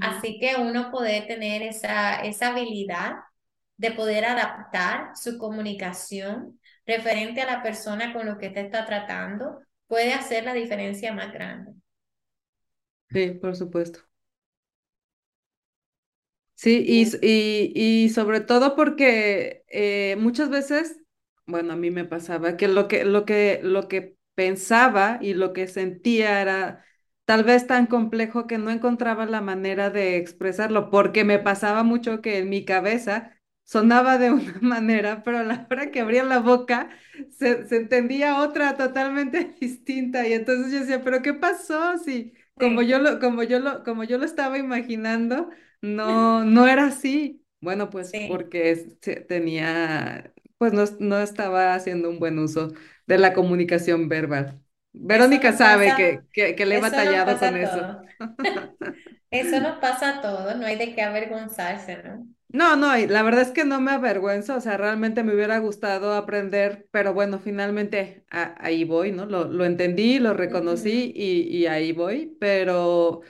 Así 0.00 0.40
que 0.40 0.56
uno 0.56 0.90
puede 0.90 1.22
tener 1.22 1.62
esa, 1.62 2.16
esa 2.22 2.48
habilidad 2.48 3.12
de 3.76 3.92
poder 3.92 4.24
adaptar 4.24 5.12
su 5.14 5.38
comunicación 5.38 6.58
referente 6.88 7.42
a 7.42 7.46
la 7.46 7.62
persona 7.62 8.12
con 8.12 8.26
lo 8.26 8.38
que 8.38 8.50
te 8.50 8.60
está 8.62 8.84
tratando 8.86 9.60
puede 9.86 10.12
hacer 10.14 10.44
la 10.44 10.54
diferencia 10.54 11.12
más 11.14 11.32
grande. 11.32 11.72
Sí, 13.10 13.32
por 13.32 13.54
supuesto. 13.56 14.00
Sí, 16.54 16.84
y, 16.88 17.04
y, 18.04 18.08
sobre 18.10 18.40
todo 18.40 18.74
porque 18.74 19.64
eh, 19.68 20.16
muchas 20.18 20.50
veces, 20.50 21.00
bueno, 21.46 21.74
a 21.74 21.76
mí 21.76 21.90
me 21.92 22.04
pasaba 22.04 22.56
que 22.56 22.66
lo 22.66 22.88
que, 22.88 23.04
lo 23.04 23.24
que, 23.24 23.60
lo 23.62 23.86
que 23.88 24.16
pensaba 24.34 25.18
y 25.22 25.34
lo 25.34 25.52
que 25.52 25.68
sentía 25.68 26.42
era 26.42 26.84
tal 27.24 27.44
vez 27.44 27.66
tan 27.68 27.86
complejo 27.86 28.46
que 28.48 28.58
no 28.58 28.70
encontraba 28.72 29.24
la 29.26 29.40
manera 29.40 29.90
de 29.90 30.16
expresarlo, 30.16 30.90
porque 30.90 31.22
me 31.24 31.38
pasaba 31.38 31.84
mucho 31.84 32.20
que 32.22 32.38
en 32.38 32.48
mi 32.48 32.64
cabeza 32.64 33.37
sonaba 33.68 34.16
de 34.16 34.30
una 34.30 34.54
manera, 34.62 35.22
pero 35.22 35.38
a 35.38 35.42
la 35.42 35.66
hora 35.70 35.90
que 35.90 36.00
abría 36.00 36.24
la 36.24 36.38
boca 36.38 36.88
se, 37.36 37.68
se 37.68 37.76
entendía 37.76 38.40
otra 38.40 38.76
totalmente 38.76 39.54
distinta. 39.60 40.26
Y 40.26 40.32
entonces 40.32 40.72
yo 40.72 40.80
decía, 40.80 41.02
¿pero 41.04 41.20
qué 41.20 41.34
pasó? 41.34 41.98
Si 41.98 42.32
como 42.54 42.80
yo 42.80 42.98
lo, 42.98 43.20
como 43.20 43.42
yo 43.42 43.60
lo, 43.60 43.84
como 43.84 44.04
yo 44.04 44.16
lo 44.16 44.24
estaba 44.24 44.56
imaginando 44.58 45.50
no, 45.82 46.44
no 46.44 46.66
era 46.66 46.86
así. 46.86 47.44
Bueno, 47.60 47.90
pues 47.90 48.12
porque 48.28 48.96
tenía, 49.28 50.32
pues 50.56 50.72
no, 50.72 50.84
no, 51.00 51.18
estaba 51.18 51.74
haciendo 51.74 52.08
un 52.08 52.20
buen 52.20 52.38
uso 52.38 52.72
de 53.06 53.18
la 53.18 53.34
comunicación 53.34 54.08
verbal. 54.08 54.62
Verónica 54.92 55.52
sabe 55.52 55.92
que, 56.32 56.54
que, 56.54 56.66
le 56.66 56.76
he 56.76 56.80
batallado 56.80 57.36
con 57.36 57.56
eso. 57.56 58.00
eso 59.30 59.60
nos 59.60 59.78
pasa 59.78 60.18
a 60.18 60.20
todos, 60.22 60.56
no 60.56 60.66
hay 60.66 60.76
de 60.76 60.94
qué 60.94 61.02
avergonzarse, 61.02 62.00
¿no? 62.02 62.28
No, 62.50 62.76
no, 62.76 62.96
la 62.96 63.22
verdad 63.22 63.42
es 63.42 63.50
que 63.50 63.66
no 63.66 63.78
me 63.78 63.90
avergüenzo, 63.92 64.56
o 64.56 64.60
sea, 64.62 64.78
realmente 64.78 65.22
me 65.22 65.34
hubiera 65.34 65.58
gustado 65.58 66.14
aprender, 66.14 66.88
pero 66.90 67.12
bueno, 67.12 67.38
finalmente 67.38 68.24
ahí 68.30 68.84
voy, 68.84 69.12
¿no? 69.12 69.26
Lo, 69.26 69.44
lo 69.44 69.66
entendí, 69.66 70.18
lo 70.18 70.32
reconocí 70.32 71.12
y, 71.14 71.42
y 71.54 71.66
ahí 71.66 71.92
voy, 71.92 72.36
pero 72.40 73.20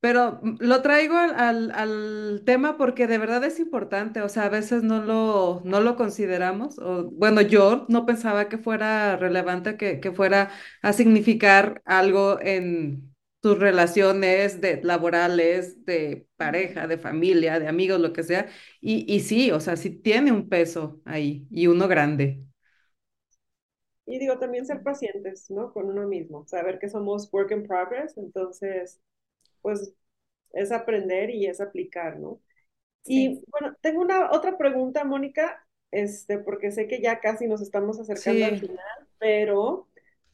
pero 0.00 0.40
mm, 0.42 0.56
lo 0.60 0.82
traigo 0.82 1.16
al, 1.16 1.70
al, 1.72 2.42
tema 2.46 2.76
porque 2.78 3.06
de 3.06 3.18
verdad 3.18 3.44
es 3.44 3.60
importante, 3.60 4.22
o 4.22 4.28
sea, 4.30 4.44
a 4.44 4.48
veces 4.50 4.82
no 4.82 5.02
lo, 5.04 5.62
no 5.64 5.80
lo 5.80 5.96
consideramos, 5.96 6.78
o 6.80 7.10
bueno, 7.12 7.40
yo 7.42 7.86
no 7.88 8.06
pensaba 8.06 8.48
que 8.50 8.58
fuera 8.58 9.16
relevante, 9.16 9.76
que, 9.78 10.00
que 10.00 10.12
fuera 10.12 10.50
a 10.82 10.92
significar 10.94 11.82
algo 11.86 12.38
en 12.40 13.14
tus 13.40 13.58
relaciones 13.58 14.60
de, 14.60 14.82
laborales, 14.82 15.84
de 15.84 16.26
pareja, 16.36 16.86
de 16.86 16.98
familia, 16.98 17.60
de 17.60 17.68
amigos, 17.68 18.00
lo 18.00 18.12
que 18.12 18.22
sea, 18.22 18.48
y, 18.80 19.12
y 19.12 19.20
sí, 19.20 19.50
o 19.52 19.60
sea, 19.60 19.76
sí 19.76 19.90
tiene 19.90 20.32
un 20.32 20.48
peso 20.48 21.00
ahí 21.04 21.46
y 21.50 21.66
uno 21.68 21.88
grande. 21.88 22.42
Y 24.06 24.18
digo, 24.18 24.38
también 24.38 24.64
ser 24.64 24.82
pacientes, 24.82 25.50
¿no? 25.50 25.72
Con 25.72 25.86
uno 25.86 26.06
mismo, 26.08 26.46
saber 26.46 26.78
que 26.78 26.88
somos 26.88 27.32
work 27.32 27.50
in 27.52 27.66
progress, 27.66 28.16
entonces 28.16 29.00
pues 29.60 29.92
es 30.52 30.72
aprender 30.72 31.30
y 31.30 31.46
es 31.46 31.60
aplicar, 31.60 32.18
¿no? 32.18 32.40
Y 33.04 33.42
bueno, 33.50 33.76
tengo 33.80 34.00
una 34.02 34.30
otra 34.32 34.56
pregunta, 34.58 35.04
Mónica, 35.04 35.66
este, 35.90 36.38
porque 36.38 36.70
sé 36.70 36.86
que 36.86 37.00
ya 37.00 37.20
casi 37.20 37.46
nos 37.46 37.60
estamos 37.60 37.98
acercando 37.98 38.44
al 38.46 38.60
final, 38.60 39.08
pero 39.18 39.87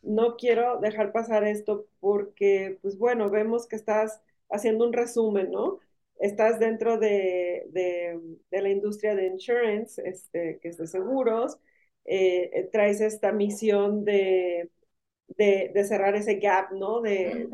no 0.05 0.37
quiero 0.37 0.79
dejar 0.81 1.13
pasar 1.13 1.45
esto 1.45 1.87
porque, 2.01 2.79
pues 2.83 2.99
bueno, 2.99 3.31
vemos 3.31 3.67
que 3.67 3.77
estás 3.77 4.21
haciendo 4.51 4.87
un 4.87 4.93
resumen, 4.93 5.51
¿no? 5.51 5.81
Estás 6.19 6.61
dentro 6.61 6.99
de, 6.99 7.67
de, 7.71 8.63
la 8.63 8.69
industria 8.69 9.15
de 9.15 9.27
insurance, 9.27 10.01
este, 10.05 10.59
que 10.61 10.69
es 10.69 10.77
de 10.79 10.87
seguros, 10.87 11.59
eh, 12.05 12.51
eh, 12.55 12.69
traes 12.73 13.01
esta 13.01 13.33
misión 13.33 14.05
de, 14.05 14.71
de, 15.29 15.85
cerrar 15.85 16.15
ese 16.15 16.37
gap, 16.37 16.73
¿no? 16.73 17.01
De, 17.01 17.49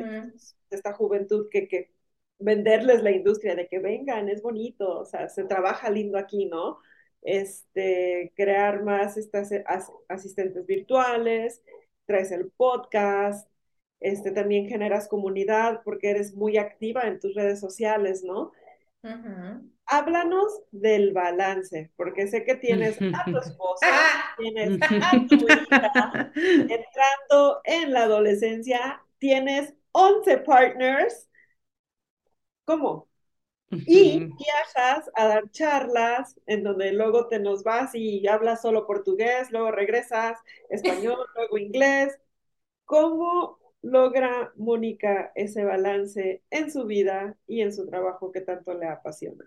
esta 0.71 0.93
juventud 0.93 1.49
que, 1.51 1.69
que 1.69 1.91
venderles 2.39 3.03
la 3.03 3.11
industria 3.11 3.55
de 3.55 3.69
que 3.69 3.79
vengan, 3.79 4.29
es 4.29 4.43
bonito, 4.43 5.01
o 5.01 5.05
sea, 5.05 5.29
se 5.29 5.45
trabaja 5.45 5.91
lindo 5.91 6.19
aquí, 6.19 6.47
¿no? 6.47 6.79
Este, 7.23 8.33
crear 8.35 8.83
más 8.83 9.17
estas 9.17 9.51
asistentes 10.09 10.67
virtuales, 10.67 11.63
traes 12.11 12.33
el 12.33 12.51
podcast, 12.51 13.49
este, 14.01 14.33
también 14.33 14.67
generas 14.67 15.07
comunidad 15.07 15.83
porque 15.85 16.11
eres 16.11 16.35
muy 16.35 16.59
activa 16.59 17.07
en 17.07 17.21
tus 17.21 17.35
redes 17.35 17.61
sociales, 17.61 18.25
¿no? 18.25 18.51
Háblanos 19.87 20.63
del 20.73 21.13
balance, 21.13 21.93
porque 21.97 22.27
sé 22.27 22.45
que 22.45 22.57
tienes 22.57 22.99
a 23.15 23.25
tu 23.31 23.39
esposa, 23.39 23.87
tienes 24.39 24.81
a 24.83 25.11
tu 25.29 25.37
hija, 25.49 26.33
entrando 26.35 27.61
en 27.65 27.93
la 27.93 28.03
adolescencia, 28.05 29.01
tienes 29.19 29.73
11 29.93 30.39
partners. 30.39 31.29
¿Cómo? 32.65 33.10
Y 33.71 34.18
viajas 34.21 35.11
a 35.14 35.27
dar 35.27 35.51
charlas 35.51 36.37
en 36.47 36.64
donde 36.64 36.93
luego 36.93 37.29
te 37.29 37.39
nos 37.39 37.62
vas 37.62 37.95
y 37.95 38.27
hablas 38.27 38.62
solo 38.62 38.87
portugués, 38.87 39.51
luego 39.51 39.71
regresas 39.71 40.39
español, 40.68 41.18
luego 41.37 41.59
inglés. 41.59 42.18
¿Cómo 42.85 43.59
logra 43.83 44.53
Mónica 44.57 45.33
ese 45.35 45.64
balance 45.64 46.43
en 46.51 46.71
su 46.71 46.85
vida 46.87 47.37
y 47.47 47.62
en 47.62 47.73
su 47.73 47.87
trabajo 47.87 48.33
que 48.33 48.41
tanto 48.41 48.75
le 48.75 48.87
apasiona? 48.89 49.45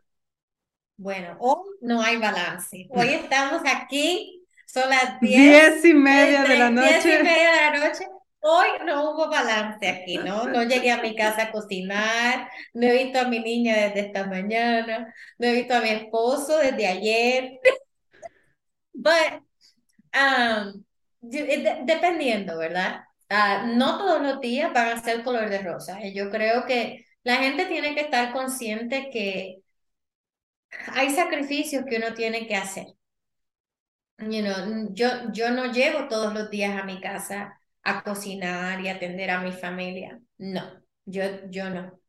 Bueno, 0.95 1.35
hoy 1.39 1.69
no 1.81 2.01
hay 2.01 2.17
balance. 2.17 2.87
Hoy 2.89 3.09
estamos 3.23 3.61
aquí, 3.65 4.45
son 4.65 4.89
las 4.89 5.19
diez, 5.19 5.83
y 5.83 5.93
media 5.93 6.43
de 6.43 6.57
la 6.57 6.69
noche. 6.69 6.87
Diez 6.87 7.05
y 7.05 7.23
media 7.23 7.51
de 7.51 7.79
la 7.79 7.87
noche. 7.87 8.07
Hoy 8.45 8.67
no 8.85 9.11
hubo 9.11 9.29
balance 9.29 9.87
aquí, 9.87 10.17
¿no? 10.17 10.45
No 10.47 10.63
llegué 10.63 10.91
a 10.91 11.01
mi 11.01 11.15
casa 11.15 11.43
a 11.43 11.51
cocinar, 11.51 12.49
no 12.73 12.85
he 12.87 13.03
visto 13.05 13.19
a 13.19 13.27
mi 13.29 13.39
niña 13.39 13.75
desde 13.75 14.01
esta 14.07 14.25
mañana, 14.27 15.13
no 15.37 15.47
he 15.47 15.53
visto 15.53 15.73
a 15.75 15.79
mi 15.81 15.89
esposo 15.89 16.57
desde 16.57 16.87
ayer. 16.87 17.59
But, 18.93 19.43
um, 20.13 20.83
dependiendo, 21.21 22.57
¿verdad? 22.57 23.03
Ah, 23.29 23.65
no 23.65 23.97
todos 23.97 24.21
los 24.21 24.41
días 24.41 24.73
van 24.73 24.89
a 24.89 25.01
ser 25.03 25.23
color 25.23 25.49
de 25.49 25.59
rosa. 25.59 25.99
Yo 26.13 26.29
creo 26.29 26.65
que 26.65 27.05
la 27.23 27.37
gente 27.37 27.65
tiene 27.65 27.95
que 27.95 28.01
estar 28.01 28.33
consciente 28.33 29.09
que 29.09 29.63
hay 30.87 31.09
sacrificios 31.11 31.85
que 31.89 31.97
uno 31.97 32.13
tiene 32.13 32.47
que 32.47 32.55
hacer. 32.55 32.87
You 34.19 34.41
know, 34.41 34.89
yo, 34.93 35.31
yo 35.31 35.51
no 35.51 35.71
llego 35.71 36.07
todos 36.07 36.33
los 36.33 36.49
días 36.49 36.79
a 36.79 36.85
mi 36.85 37.01
casa 37.01 37.59
a 37.83 38.03
cocinar 38.03 38.81
y 38.81 38.89
atender 38.89 39.29
a 39.31 39.41
mi 39.41 39.51
familia. 39.51 40.19
No, 40.37 40.63
yo, 41.05 41.23
yo 41.49 41.69
no. 41.69 41.99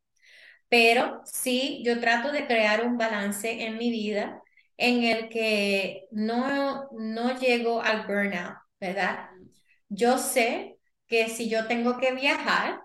Pero 0.68 1.22
sí, 1.24 1.82
yo 1.84 2.00
trato 2.00 2.32
de 2.32 2.46
crear 2.46 2.84
un 2.86 2.98
balance 2.98 3.64
en 3.66 3.78
mi 3.78 3.90
vida 3.90 4.42
en 4.76 5.04
el 5.04 5.28
que 5.28 6.06
no, 6.10 6.88
no 6.92 7.38
llego 7.38 7.82
al 7.82 8.06
burnout, 8.06 8.56
¿verdad? 8.80 9.28
Yo 9.88 10.18
sé 10.18 10.78
que 11.06 11.28
si 11.28 11.48
yo 11.48 11.66
tengo 11.68 11.98
que 11.98 12.12
viajar, 12.14 12.80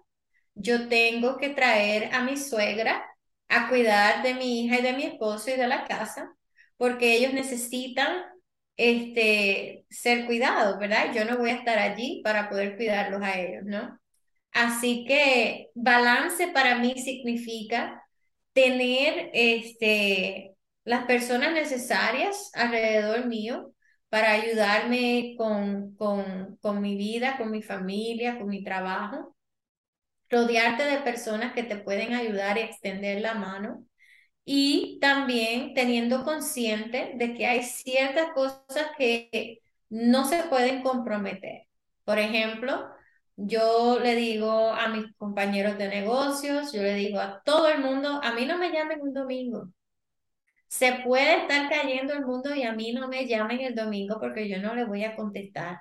yo 0.56 0.88
tengo 0.90 1.38
que 1.38 1.50
traer 1.50 2.14
a 2.14 2.24
mi 2.24 2.38
suegra 2.38 3.04
a 3.50 3.70
cuidar 3.70 4.24
de 4.24 4.36
mi 4.36 4.62
hija 4.66 4.80
y 4.80 4.84
de 4.84 4.94
mi 4.94 5.04
esposo 5.06 5.52
y 5.52 5.56
de 5.58 5.68
la 5.68 5.86
casa, 5.86 6.34
porque 6.78 7.16
ellos 7.18 7.34
necesitan 7.34 8.24
este, 8.80 9.86
ser 9.90 10.26
cuidados, 10.26 10.80
¿verdad? 10.80 11.14
Yo 11.14 11.26
no 11.26 11.38
voy 11.38 11.52
a 11.52 11.56
estar 11.56 11.78
allí 11.80 12.22
para 12.24 12.50
poder 12.50 12.78
cuidarlos 12.78 13.22
a 13.22 13.40
ellos, 13.40 13.64
¿no? 13.66 14.00
Así 14.54 15.06
que 15.08 15.70
balance 15.76 16.48
para 16.50 16.78
mí 16.80 16.96
significa 16.98 18.04
tener 18.54 19.32
este, 19.34 20.56
las 20.86 21.06
personas 21.06 21.54
necesarias 21.54 22.52
alrededor 22.56 23.28
mío 23.28 23.74
para 24.10 24.32
ayudarme 24.32 25.36
con, 25.38 25.96
con, 25.96 26.58
con 26.62 26.82
mi 26.82 26.96
vida, 26.98 27.38
con 27.38 27.52
mi 27.52 27.62
familia, 27.62 28.40
con 28.40 28.48
mi 28.48 28.64
trabajo 28.64 29.36
rodearte 30.30 30.84
de 30.86 31.00
personas 31.00 31.54
que 31.54 31.64
te 31.64 31.78
pueden 31.78 32.14
ayudar 32.14 32.58
y 32.58 32.62
extender 32.62 33.22
la 33.22 33.34
mano 33.34 33.86
y 34.52 34.98
también 35.00 35.76
teniendo 35.76 36.24
consciente 36.24 37.12
de 37.14 37.36
que 37.36 37.46
hay 37.46 37.62
ciertas 37.62 38.32
cosas 38.34 38.88
que 38.98 39.62
no 39.90 40.26
se 40.26 40.42
pueden 40.46 40.82
comprometer. 40.82 41.68
Por 42.04 42.18
ejemplo, 42.18 42.90
yo 43.36 44.00
le 44.00 44.16
digo 44.16 44.72
a 44.72 44.88
mis 44.88 45.06
compañeros 45.18 45.78
de 45.78 45.88
negocios, 45.88 46.74
yo 46.74 46.82
le 46.82 46.96
digo 46.96 47.20
a 47.20 47.44
todo 47.46 47.70
el 47.70 47.80
mundo, 47.80 48.20
a 48.24 48.34
mí 48.34 48.48
no 48.48 48.58
me 48.58 48.72
llamen 48.72 49.02
un 49.02 49.14
domingo. 49.14 49.70
Se 50.68 50.94
puede 51.06 51.42
estar 51.42 51.70
cayendo 51.70 52.14
el 52.14 52.26
mundo 52.26 52.56
y 52.56 52.64
a 52.64 52.74
mí 52.74 52.92
no 52.92 53.08
me 53.08 53.28
llamen 53.28 53.62
el 53.62 53.76
domingo 53.76 54.18
porque 54.20 54.50
yo 54.50 54.60
no 54.60 54.74
le 54.74 54.86
voy 54.86 55.04
a 55.04 55.16
contestar. 55.16 55.78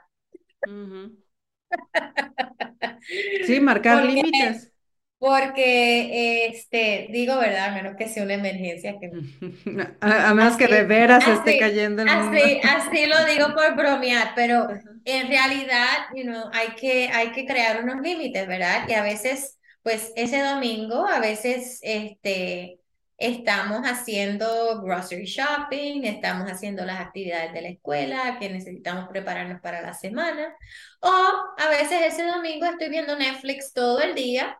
Sí, 3.46 3.60
marcar 3.60 4.04
límites. 4.04 4.74
Porque, 5.18 6.46
este, 6.46 7.08
digo 7.10 7.36
verdad, 7.38 7.66
a 7.66 7.72
menos 7.72 7.96
que 7.96 8.08
sea 8.08 8.22
una 8.22 8.34
emergencia. 8.34 8.96
Que... 9.00 9.10
A, 10.00 10.32
menos 10.32 10.56
que 10.56 10.68
de 10.68 10.84
veras 10.84 11.26
esté 11.26 11.58
cayendo 11.58 12.02
el 12.02 12.08
mundo. 12.08 12.38
Así, 12.38 12.60
así 12.62 13.06
lo 13.06 13.24
digo 13.24 13.52
por 13.52 13.74
bromear, 13.74 14.32
pero 14.36 14.68
en 15.04 15.28
realidad, 15.28 16.06
you 16.14 16.22
know, 16.22 16.44
hay 16.52 16.68
que, 16.76 17.08
hay 17.08 17.32
que 17.32 17.46
crear 17.46 17.82
unos 17.82 18.00
límites, 18.00 18.46
¿verdad? 18.46 18.84
Y 18.88 18.92
a 18.92 19.02
veces, 19.02 19.58
pues 19.82 20.12
ese 20.14 20.40
domingo 20.40 21.04
a 21.06 21.18
veces 21.18 21.80
este, 21.82 22.78
estamos 23.18 23.80
haciendo 23.82 24.80
grocery 24.82 25.24
shopping, 25.24 26.04
estamos 26.04 26.48
haciendo 26.48 26.84
las 26.84 27.00
actividades 27.00 27.52
de 27.52 27.62
la 27.62 27.68
escuela 27.70 28.38
que 28.38 28.48
necesitamos 28.48 29.08
prepararnos 29.08 29.60
para 29.60 29.82
la 29.82 29.92
semana, 29.92 30.54
o 31.00 31.10
a 31.10 31.68
veces 31.68 32.14
ese 32.14 32.24
domingo 32.24 32.66
estoy 32.66 32.88
viendo 32.88 33.16
Netflix 33.16 33.72
todo 33.72 34.00
el 34.00 34.14
día, 34.14 34.56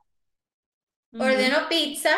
ordeno 1.17 1.69
pizza 1.69 2.11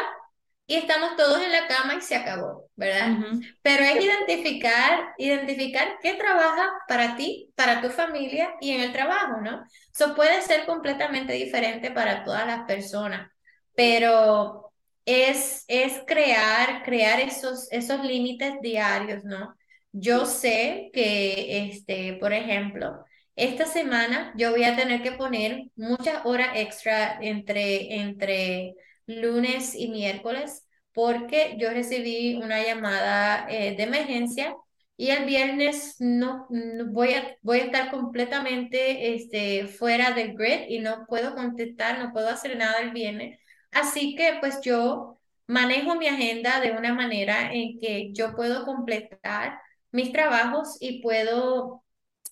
y 0.67 0.77
estamos 0.77 1.17
todos 1.17 1.43
en 1.43 1.51
la 1.53 1.67
cama 1.67 1.97
y 1.97 2.01
se 2.01 2.15
acabó, 2.15 2.69
¿verdad? 2.77 3.23
Pero 3.63 3.83
es 3.85 4.05
identificar, 4.05 5.15
identificar 5.19 5.99
qué 6.01 6.15
trabaja 6.15 6.71
para 6.87 7.17
ti, 7.17 7.51
para 7.57 7.81
tu 7.83 7.89
familia 7.91 8.51
y 8.61 8.71
en 8.71 8.83
el 8.83 8.93
trabajo, 8.93 9.41
¿no? 9.43 9.65
Eso 9.93 10.15
puede 10.15 10.41
ser 10.43 10.67
completamente 10.67 11.33
diferente 11.33 11.91
para 11.91 12.25
todas 12.25 12.47
las 12.47 12.67
personas, 12.67 13.29
pero 13.75 14.73
es, 15.05 15.65
es 15.67 16.03
crear, 16.07 16.85
crear 16.85 17.19
esos, 17.21 17.67
esos 17.73 18.05
límites 18.05 18.55
diarios, 18.61 19.25
¿no? 19.25 19.55
Yo 19.93 20.25
sé 20.25 20.91
que, 20.93 21.69
este, 21.69 22.15
por 22.21 22.33
ejemplo, 22.33 23.05
esta 23.37 23.67
semana 23.67 24.33
yo 24.37 24.51
voy 24.51 24.65
a 24.65 24.77
tener 24.77 25.03
que 25.03 25.13
poner 25.13 25.65
muchas 25.77 26.25
horas 26.27 26.51
extra 26.57 27.19
entre, 27.21 27.97
entre 27.97 28.75
lunes 29.07 29.75
y 29.75 29.89
miércoles 29.89 30.67
porque 30.93 31.57
yo 31.59 31.71
recibí 31.71 32.37
una 32.37 32.63
llamada 32.63 33.47
eh, 33.49 33.77
de 33.77 33.83
emergencia 33.83 34.55
y 34.97 35.11
el 35.11 35.25
viernes 35.25 35.97
no, 35.99 36.47
voy, 36.91 37.15
a, 37.15 37.37
voy 37.41 37.61
a 37.61 37.65
estar 37.65 37.91
completamente 37.91 39.15
este, 39.15 39.67
fuera 39.67 40.11
del 40.13 40.35
grid 40.35 40.69
y 40.69 40.81
no 40.81 41.07
puedo 41.09 41.35
contestar, 41.35 41.99
no 41.99 42.13
puedo 42.13 42.29
hacer 42.29 42.57
nada 42.59 42.81
el 42.81 42.91
viernes. 42.91 43.39
Así 43.71 44.15
que 44.15 44.37
pues 44.41 44.61
yo 44.63 45.19
manejo 45.47 45.95
mi 45.97 46.07
agenda 46.07 46.61
de 46.61 46.73
una 46.73 46.93
manera 46.95 47.53
en 47.53 47.79
que 47.79 48.13
yo 48.13 48.35
puedo 48.37 48.65
completar 48.67 49.59
mis 49.91 50.13
trabajos 50.13 50.77
y 50.81 51.01
puedo, 51.03 51.83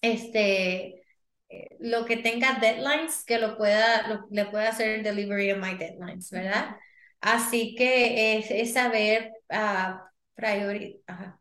este, 0.01 1.05
eh, 1.49 1.77
lo 1.81 2.05
que 2.05 2.19
tenga 2.19 2.59
deadlines, 2.61 3.25
que 3.25 3.39
lo 3.39 3.57
pueda, 3.57 4.27
le 4.31 4.45
pueda 4.47 4.69
hacer 4.69 5.03
delivery 5.03 5.53
of 5.53 5.59
my 5.59 5.77
deadlines, 5.77 6.31
¿verdad? 6.31 6.77
Así 7.21 7.75
que 7.75 8.39
es, 8.39 8.73
saber 8.73 9.33
uh, 9.51 9.99
priorizar. 10.35 11.39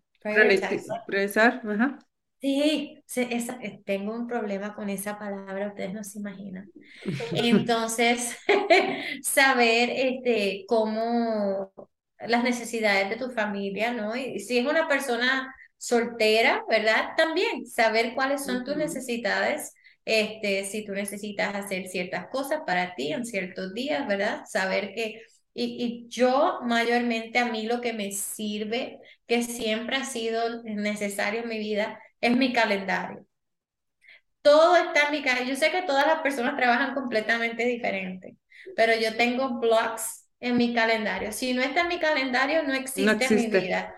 Priorizar, 1.05 1.61
ajá. 1.65 1.99
Sí, 2.39 3.03
eh, 3.15 3.81
tengo 3.83 4.13
un 4.13 4.27
problema 4.27 4.75
con 4.75 4.89
esa 4.89 5.17
palabra, 5.17 5.69
ustedes 5.69 5.93
no 5.93 6.03
se 6.03 6.19
imaginan. 6.19 6.69
Entonces, 7.33 8.37
saber 9.23 9.89
este, 9.91 10.65
cómo 10.67 11.73
las 12.19 12.43
necesidades 12.43 13.09
de 13.09 13.15
tu 13.15 13.31
familia, 13.31 13.91
¿no? 13.91 14.15
Y 14.15 14.39
si 14.39 14.59
es 14.59 14.67
una 14.67 14.87
persona 14.87 15.53
soltera, 15.77 16.63
¿verdad? 16.69 17.09
También 17.15 17.65
saber 17.65 18.13
cuáles 18.15 18.45
son 18.45 18.63
tus 18.63 18.77
necesidades, 18.77 19.73
este, 20.05 20.63
si 20.65 20.85
tú 20.85 20.93
necesitas 20.93 21.53
hacer 21.55 21.87
ciertas 21.87 22.27
cosas 22.27 22.61
para 22.65 22.95
ti 22.95 23.11
en 23.11 23.25
ciertos 23.25 23.73
días, 23.73 24.07
¿verdad? 24.07 24.43
Saber 24.45 24.93
que 24.93 25.21
y, 25.59 26.07
yo 26.07 26.59
mayormente 26.63 27.39
a 27.39 27.45
mí 27.45 27.63
lo 27.63 27.81
que 27.81 27.91
me 27.91 28.11
sirve, 28.11 28.99
que 29.25 29.41
siempre 29.41 29.95
ha 29.95 30.05
sido 30.05 30.61
necesario 30.63 31.41
en 31.41 31.49
mi 31.49 31.57
vida, 31.57 31.99
es 32.21 32.37
mi 32.37 32.53
calendario. 32.53 33.25
Todo 34.43 34.77
está 34.77 35.07
en 35.07 35.11
mi 35.13 35.23
calendario. 35.23 35.55
Yo 35.55 35.59
sé 35.59 35.71
que 35.71 35.81
todas 35.81 36.05
las 36.05 36.21
personas 36.21 36.55
trabajan 36.57 36.93
completamente 36.93 37.65
diferente, 37.65 38.37
pero 38.75 38.93
yo 38.95 39.17
tengo 39.17 39.59
blocks 39.59 40.29
en 40.39 40.57
mi 40.57 40.75
calendario. 40.75 41.31
Si 41.31 41.53
no 41.53 41.63
está 41.63 41.81
en 41.81 41.87
mi 41.87 41.99
calendario, 41.99 42.61
no 42.61 42.73
existe, 42.73 43.25
en 43.25 43.35
mi 43.35 43.47
vida. 43.47 43.95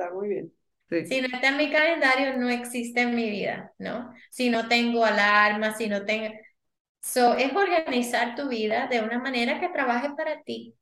Está 0.00 0.14
muy 0.14 0.28
bien. 0.28 0.52
Si 0.88 1.20
no 1.20 1.28
está 1.32 1.48
en 1.50 1.56
mi 1.56 1.70
calendario, 1.70 2.36
no 2.36 2.48
existe 2.48 3.02
en 3.02 3.14
mi 3.14 3.30
vida, 3.30 3.72
¿no? 3.78 4.12
Si 4.30 4.50
no 4.50 4.66
tengo 4.66 5.04
alarmas, 5.04 5.76
si 5.76 5.88
no 5.88 6.04
tengo... 6.04 6.34
So, 7.00 7.34
es 7.34 7.54
organizar 7.54 8.34
tu 8.34 8.48
vida 8.48 8.88
de 8.88 9.00
una 9.00 9.18
manera 9.18 9.60
que 9.60 9.68
trabaje 9.68 10.10
para 10.16 10.42
ti. 10.42 10.74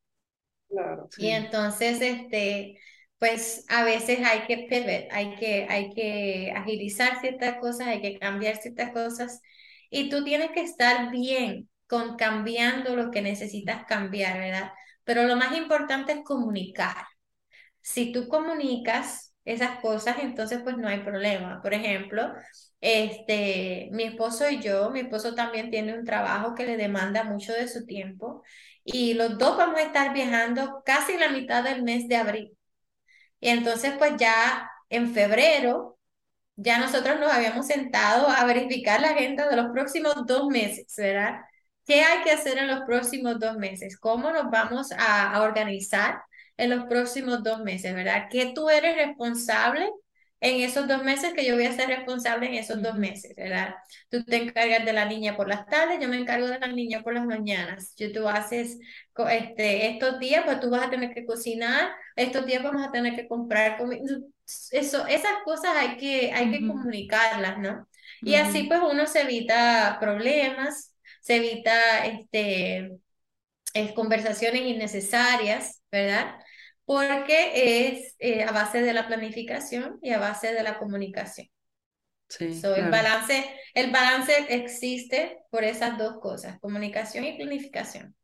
Claro. 0.67 1.09
Y 1.17 1.27
entonces, 1.27 2.01
este, 2.01 2.79
pues 3.19 3.65
a 3.69 3.83
veces 3.83 4.19
hay 4.25 4.47
que 4.47 4.67
pivot, 4.69 5.11
hay 5.11 5.35
que, 5.35 5.67
hay 5.69 5.91
que 5.93 6.53
agilizar 6.55 7.19
ciertas 7.21 7.57
cosas, 7.59 7.87
hay 7.87 8.01
que 8.01 8.17
cambiar 8.17 8.57
ciertas 8.57 8.91
cosas. 8.91 9.41
Y 9.89 10.09
tú 10.09 10.23
tienes 10.23 10.51
que 10.51 10.61
estar 10.61 11.11
bien 11.11 11.69
con 11.87 12.15
cambiando 12.17 12.95
lo 12.95 13.11
que 13.11 13.21
necesitas 13.21 13.85
cambiar, 13.85 14.39
¿verdad? 14.39 14.71
Pero 15.03 15.23
lo 15.23 15.35
más 15.35 15.55
importante 15.55 16.13
es 16.13 16.23
comunicar. 16.23 17.05
Si 17.81 18.11
tú 18.11 18.27
comunicas 18.27 19.33
esas 19.45 19.79
cosas, 19.79 20.17
entonces 20.21 20.61
pues 20.63 20.77
no 20.77 20.87
hay 20.87 20.99
problema. 21.01 21.61
Por 21.61 21.73
ejemplo, 21.73 22.33
este, 22.81 23.89
mi 23.91 24.03
esposo 24.03 24.49
y 24.49 24.61
yo, 24.61 24.89
mi 24.91 25.01
esposo 25.01 25.35
también 25.35 25.71
tiene 25.71 25.97
un 25.97 26.05
trabajo 26.05 26.55
que 26.55 26.65
le 26.65 26.77
demanda 26.77 27.23
mucho 27.23 27.53
de 27.53 27.67
su 27.67 27.85
tiempo 27.85 28.43
y 28.83 29.13
los 29.13 29.37
dos 29.37 29.57
vamos 29.57 29.79
a 29.79 29.83
estar 29.83 30.13
viajando 30.13 30.81
casi 30.85 31.17
la 31.17 31.29
mitad 31.29 31.63
del 31.63 31.83
mes 31.83 32.07
de 32.07 32.15
abril. 32.17 32.57
Y 33.39 33.49
entonces 33.49 33.93
pues 33.97 34.13
ya 34.17 34.69
en 34.89 35.13
febrero, 35.13 35.97
ya 36.55 36.79
nosotros 36.79 37.19
nos 37.19 37.31
habíamos 37.31 37.67
sentado 37.67 38.29
a 38.29 38.45
verificar 38.45 39.01
la 39.01 39.11
agenda 39.11 39.49
de 39.49 39.55
los 39.57 39.71
próximos 39.71 40.15
dos 40.27 40.47
meses, 40.49 40.93
¿verdad? 40.97 41.41
¿Qué 41.85 42.01
hay 42.03 42.23
que 42.23 42.31
hacer 42.31 42.57
en 42.59 42.67
los 42.67 42.81
próximos 42.81 43.39
dos 43.39 43.57
meses? 43.57 43.99
¿Cómo 43.99 44.31
nos 44.31 44.49
vamos 44.51 44.91
a, 44.93 45.31
a 45.33 45.41
organizar 45.43 46.21
en 46.59 46.69
los 46.69 46.85
próximos 46.85 47.43
dos 47.43 47.61
meses, 47.61 47.93
¿verdad? 47.95 48.27
¿Qué 48.29 48.51
tú 48.53 48.69
eres 48.69 48.95
responsable 48.95 49.89
en 50.41 50.61
esos 50.61 50.87
dos 50.87 51.03
meses 51.03 51.33
que 51.33 51.45
yo 51.45 51.55
voy 51.55 51.65
a 51.65 51.73
ser 51.73 51.87
responsable 51.89 52.47
en 52.47 52.55
esos 52.55 52.81
dos 52.81 52.95
meses, 52.95 53.33
¿verdad? 53.35 53.75
Tú 54.09 54.23
te 54.23 54.37
encargas 54.37 54.85
de 54.85 54.93
la 54.93 55.05
niña 55.05 55.35
por 55.35 55.47
las 55.47 55.65
tardes, 55.67 55.99
yo 56.01 56.07
me 56.07 56.17
encargo 56.17 56.47
de 56.47 56.59
la 56.59 56.67
niña 56.67 57.01
por 57.01 57.13
las 57.13 57.25
mañanas. 57.25 57.93
Yo 57.97 58.11
tú 58.11 58.27
haces 58.27 58.77
este, 59.29 59.89
estos 59.91 60.19
días, 60.19 60.43
pues 60.45 60.59
tú 60.59 60.69
vas 60.69 60.87
a 60.87 60.89
tener 60.89 61.13
que 61.13 61.25
cocinar, 61.25 61.91
estos 62.15 62.45
días 62.45 62.63
vamos 62.63 62.85
a 62.85 62.91
tener 62.91 63.15
que 63.15 63.27
comprar 63.27 63.77
comida. 63.77 64.01
Eso, 64.71 65.05
esas 65.07 65.43
cosas 65.43 65.71
hay 65.75 65.97
que, 65.97 66.31
hay 66.33 66.51
que 66.51 66.65
comunicarlas, 66.65 67.59
¿no? 67.59 67.87
Y 68.21 68.35
así 68.35 68.63
pues 68.63 68.79
uno 68.81 69.05
se 69.07 69.21
evita 69.21 69.97
problemas, 69.99 70.95
se 71.21 71.35
evita 71.37 72.05
este, 72.05 72.99
es, 73.73 73.91
conversaciones 73.93 74.61
innecesarias, 74.61 75.81
¿verdad? 75.91 76.38
Porque 76.89 77.87
es 77.87 78.15
eh, 78.17 78.41
a 78.41 78.51
base 78.51 78.81
de 78.81 78.93
la 78.93 79.05
planificación 79.05 79.99
y 80.01 80.09
a 80.09 80.17
base 80.17 80.55
de 80.55 80.63
la 80.63 80.79
comunicación. 80.79 81.47
Sí, 82.29 82.59
el, 82.63 82.89
balance, 82.89 83.45
el 83.75 83.91
balance 83.91 84.33
existe 84.49 85.37
por 85.51 85.63
esas 85.63 85.99
dos 85.99 86.19
cosas, 86.19 86.59
comunicación 86.59 87.25
y 87.25 87.37
planificación. 87.37 88.15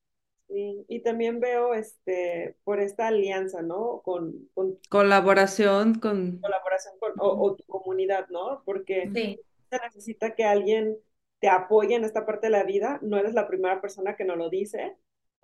Sí, 0.47 0.83
y 0.87 1.03
también 1.03 1.39
veo 1.39 1.75
este, 1.75 2.55
por 2.63 2.79
esta 2.79 3.05
alianza, 3.05 3.61
¿no? 3.61 4.01
Con, 4.03 4.33
con 4.55 4.79
colaboración 4.89 5.99
con... 5.99 6.39
Colaboración 6.39 6.95
con, 6.99 7.11
o, 7.19 7.55
tu 7.55 7.63
comunidad, 7.65 8.29
¿no? 8.29 8.63
Porque 8.65 9.07
se 9.13 9.79
necesita 9.79 10.33
que 10.33 10.43
alguien 10.43 10.97
te 11.37 11.49
apoye 11.49 11.93
en 11.93 12.03
esta 12.03 12.25
parte 12.25 12.47
de 12.47 12.51
la 12.51 12.63
vida, 12.63 12.97
no 13.03 13.17
eres 13.19 13.35
la 13.35 13.47
primera 13.47 13.79
persona 13.79 14.15
que 14.15 14.25
nos 14.25 14.37
lo 14.37 14.49
dice, 14.49 14.95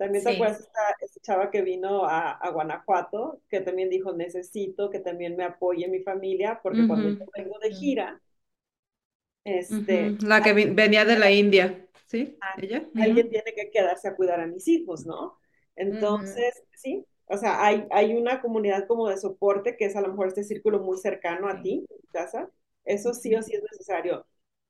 también 0.02 0.24
te 0.24 0.34
acuerdas 0.34 0.58
esta, 0.58 0.80
esta, 1.00 1.20
chava 1.20 1.50
que 1.52 1.62
vino 1.62 2.04
a, 2.04 2.32
a, 2.32 2.50
Guanajuato, 2.50 3.40
que 3.48 3.60
también 3.60 3.88
dijo, 3.88 4.12
necesito 4.12 4.90
que 4.90 4.98
también 4.98 5.36
me 5.36 5.44
apoye 5.44 5.86
mi 5.86 6.00
familia, 6.00 6.58
porque 6.60 6.88
cuando 6.88 7.08
yo 7.10 7.24
vengo 7.36 7.56
de 7.60 7.70
gira, 7.70 8.20
este... 9.44 10.16
La 10.20 10.42
que 10.42 10.52
venía 10.52 11.04
de 11.04 11.18
la 11.20 11.30
India, 11.30 11.86
¿sí? 12.06 12.36
Ah, 12.40 12.54
¿Ella? 12.60 12.84
Alguien 12.96 13.30
tiene 13.30 13.52
que 13.54 13.70
quedarse 13.70 14.08
a 14.08 14.16
cuidar 14.16 14.40
a 14.40 14.48
mis 14.48 14.66
hijos, 14.66 15.06
¿no? 15.06 15.38
Entonces, 15.76 16.64
sí, 16.74 17.06
o 17.26 17.36
sea, 17.36 17.64
hay, 17.64 17.86
hay 17.92 18.14
una 18.14 18.40
comunidad 18.40 18.88
como 18.88 19.08
de 19.08 19.18
soporte 19.18 19.76
que 19.76 19.84
es 19.84 19.94
a 19.94 20.00
lo 20.00 20.08
mejor 20.08 20.28
este 20.28 20.42
círculo 20.42 20.80
muy 20.80 20.98
cercano 20.98 21.48
a 21.48 21.62
ti, 21.62 21.86
en 21.88 22.10
casa. 22.10 22.50
Eso 22.84 23.14
sí 23.14 23.32
o 23.36 23.42
sí 23.42 23.54
es 23.54 23.62
necesario. 23.70 24.26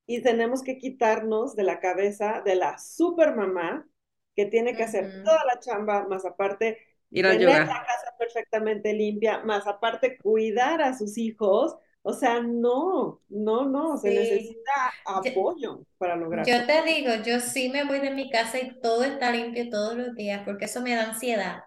Y 0.06 0.20
tenemos 0.20 0.62
que 0.62 0.76
quitarnos 0.76 1.56
de 1.56 1.62
la 1.62 1.80
cabeza 1.80 2.42
de 2.44 2.54
la 2.54 2.78
super 2.78 3.34
mamá 3.34 3.88
que 4.34 4.46
tiene 4.46 4.74
que 4.74 4.84
hacer 4.84 5.22
toda 5.24 5.44
la 5.44 5.60
chamba, 5.60 6.06
más 6.08 6.24
aparte 6.24 6.78
tener 7.10 7.66
la 7.66 7.66
casa 7.66 8.14
perfectamente 8.18 8.92
limpia, 8.94 9.40
más 9.40 9.66
aparte 9.66 10.16
cuidar 10.16 10.80
a 10.82 10.96
sus 10.96 11.18
hijos. 11.18 11.76
O 12.04 12.12
sea, 12.12 12.40
no, 12.40 13.20
no, 13.28 13.68
no, 13.68 13.96
se 13.96 14.10
necesita 14.10 14.72
apoyo 15.06 15.84
para 15.98 16.16
lograrlo. 16.16 16.52
Yo 16.52 16.66
te 16.66 16.82
digo, 16.82 17.10
yo 17.24 17.38
sí 17.38 17.68
me 17.68 17.84
voy 17.84 18.00
de 18.00 18.10
mi 18.10 18.28
casa 18.28 18.58
y 18.58 18.80
todo 18.80 19.04
está 19.04 19.30
limpio 19.30 19.70
todos 19.70 19.96
los 19.96 20.14
días 20.16 20.42
porque 20.44 20.64
eso 20.64 20.80
me 20.80 20.96
da 20.96 21.10
ansiedad. 21.10 21.62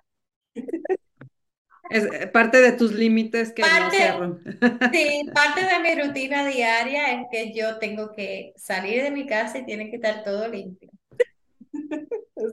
Es 1.89 2.03
eh, 2.05 2.27
parte 2.27 2.57
de 2.59 2.71
tus 2.71 2.91
límites 2.93 3.53
que 3.53 3.61
parte, 3.61 4.09
no 4.19 4.39
Sí, 4.91 5.21
parte 5.33 5.61
de 5.65 5.79
mi 5.79 6.01
rutina 6.01 6.45
diaria 6.45 7.13
es 7.13 7.27
que 7.31 7.53
yo 7.53 7.77
tengo 7.77 8.11
que 8.11 8.53
salir 8.57 9.03
de 9.03 9.11
mi 9.11 9.25
casa 9.27 9.59
y 9.59 9.65
tiene 9.65 9.89
que 9.89 9.97
estar 9.97 10.23
todo 10.23 10.47
limpio. 10.47 10.89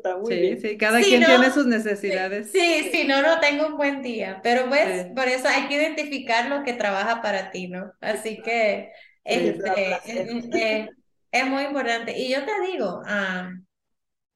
Está 0.03 0.17
muy 0.17 0.35
bien. 0.35 0.61
Sí, 0.61 0.77
cada 0.77 1.01
quien 1.01 1.25
tiene 1.25 1.51
sus 1.51 1.67
necesidades. 1.67 2.51
Sí, 2.51 2.91
si 2.93 3.05
no, 3.05 3.23
no 3.23 3.41
tengo 3.41 3.67
un 3.67 3.77
buen 3.77 4.03
día, 4.03 4.41
pero 4.43 4.69
pues 4.69 5.07
por 5.15 5.29
eso 5.29 5.49
hay 5.49 5.69
que 5.69 5.75
identificar 5.75 6.49
lo 6.49 6.63
que 6.65 6.73
trabaja 6.73 7.23
para 7.23 7.51
ti, 7.51 7.69
¿no? 7.69 7.93
Así 8.01 8.41
que 8.43 8.91
este, 9.25 9.93
eh, 10.07 10.89
es 11.31 11.47
muy 11.47 11.65
importante. 11.65 12.19
Y 12.19 12.31
yo 12.31 12.45
te 12.45 12.53
digo, 12.71 13.03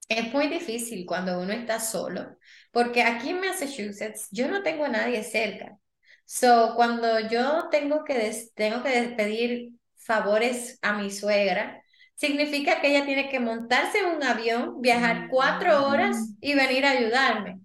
es 0.08 0.32
muy 0.32 0.48
difícil 0.48 1.04
cuando 1.04 1.40
uno 1.40 1.52
está 1.52 1.80
solo, 1.80 2.36
porque 2.70 3.02
aquí 3.02 3.30
en 3.30 3.40
Massachusetts 3.40 4.28
yo 4.30 4.48
no 4.48 4.62
tengo 4.62 4.84
a 4.84 4.88
nadie 4.88 5.22
cerca. 5.22 5.78
So, 6.24 6.72
cuando 6.74 7.20
yo 7.28 7.68
tengo 7.70 8.04
que, 8.04 8.32
tengo 8.54 8.82
que 8.82 9.14
pedir 9.16 9.70
favores 9.94 10.78
a 10.82 10.94
mi 10.94 11.10
suegra, 11.10 11.82
significa 12.16 12.80
que 12.80 12.88
ella 12.88 13.06
tiene 13.06 13.30
que 13.30 13.40
montarse 13.40 14.00
en 14.00 14.06
un 14.16 14.24
avión, 14.24 14.82
viajar 14.82 15.28
cuatro 15.30 15.86
horas 15.86 16.34
y 16.40 16.54
venir 16.54 16.86
a 16.86 16.92
ayudarme. 16.92 17.60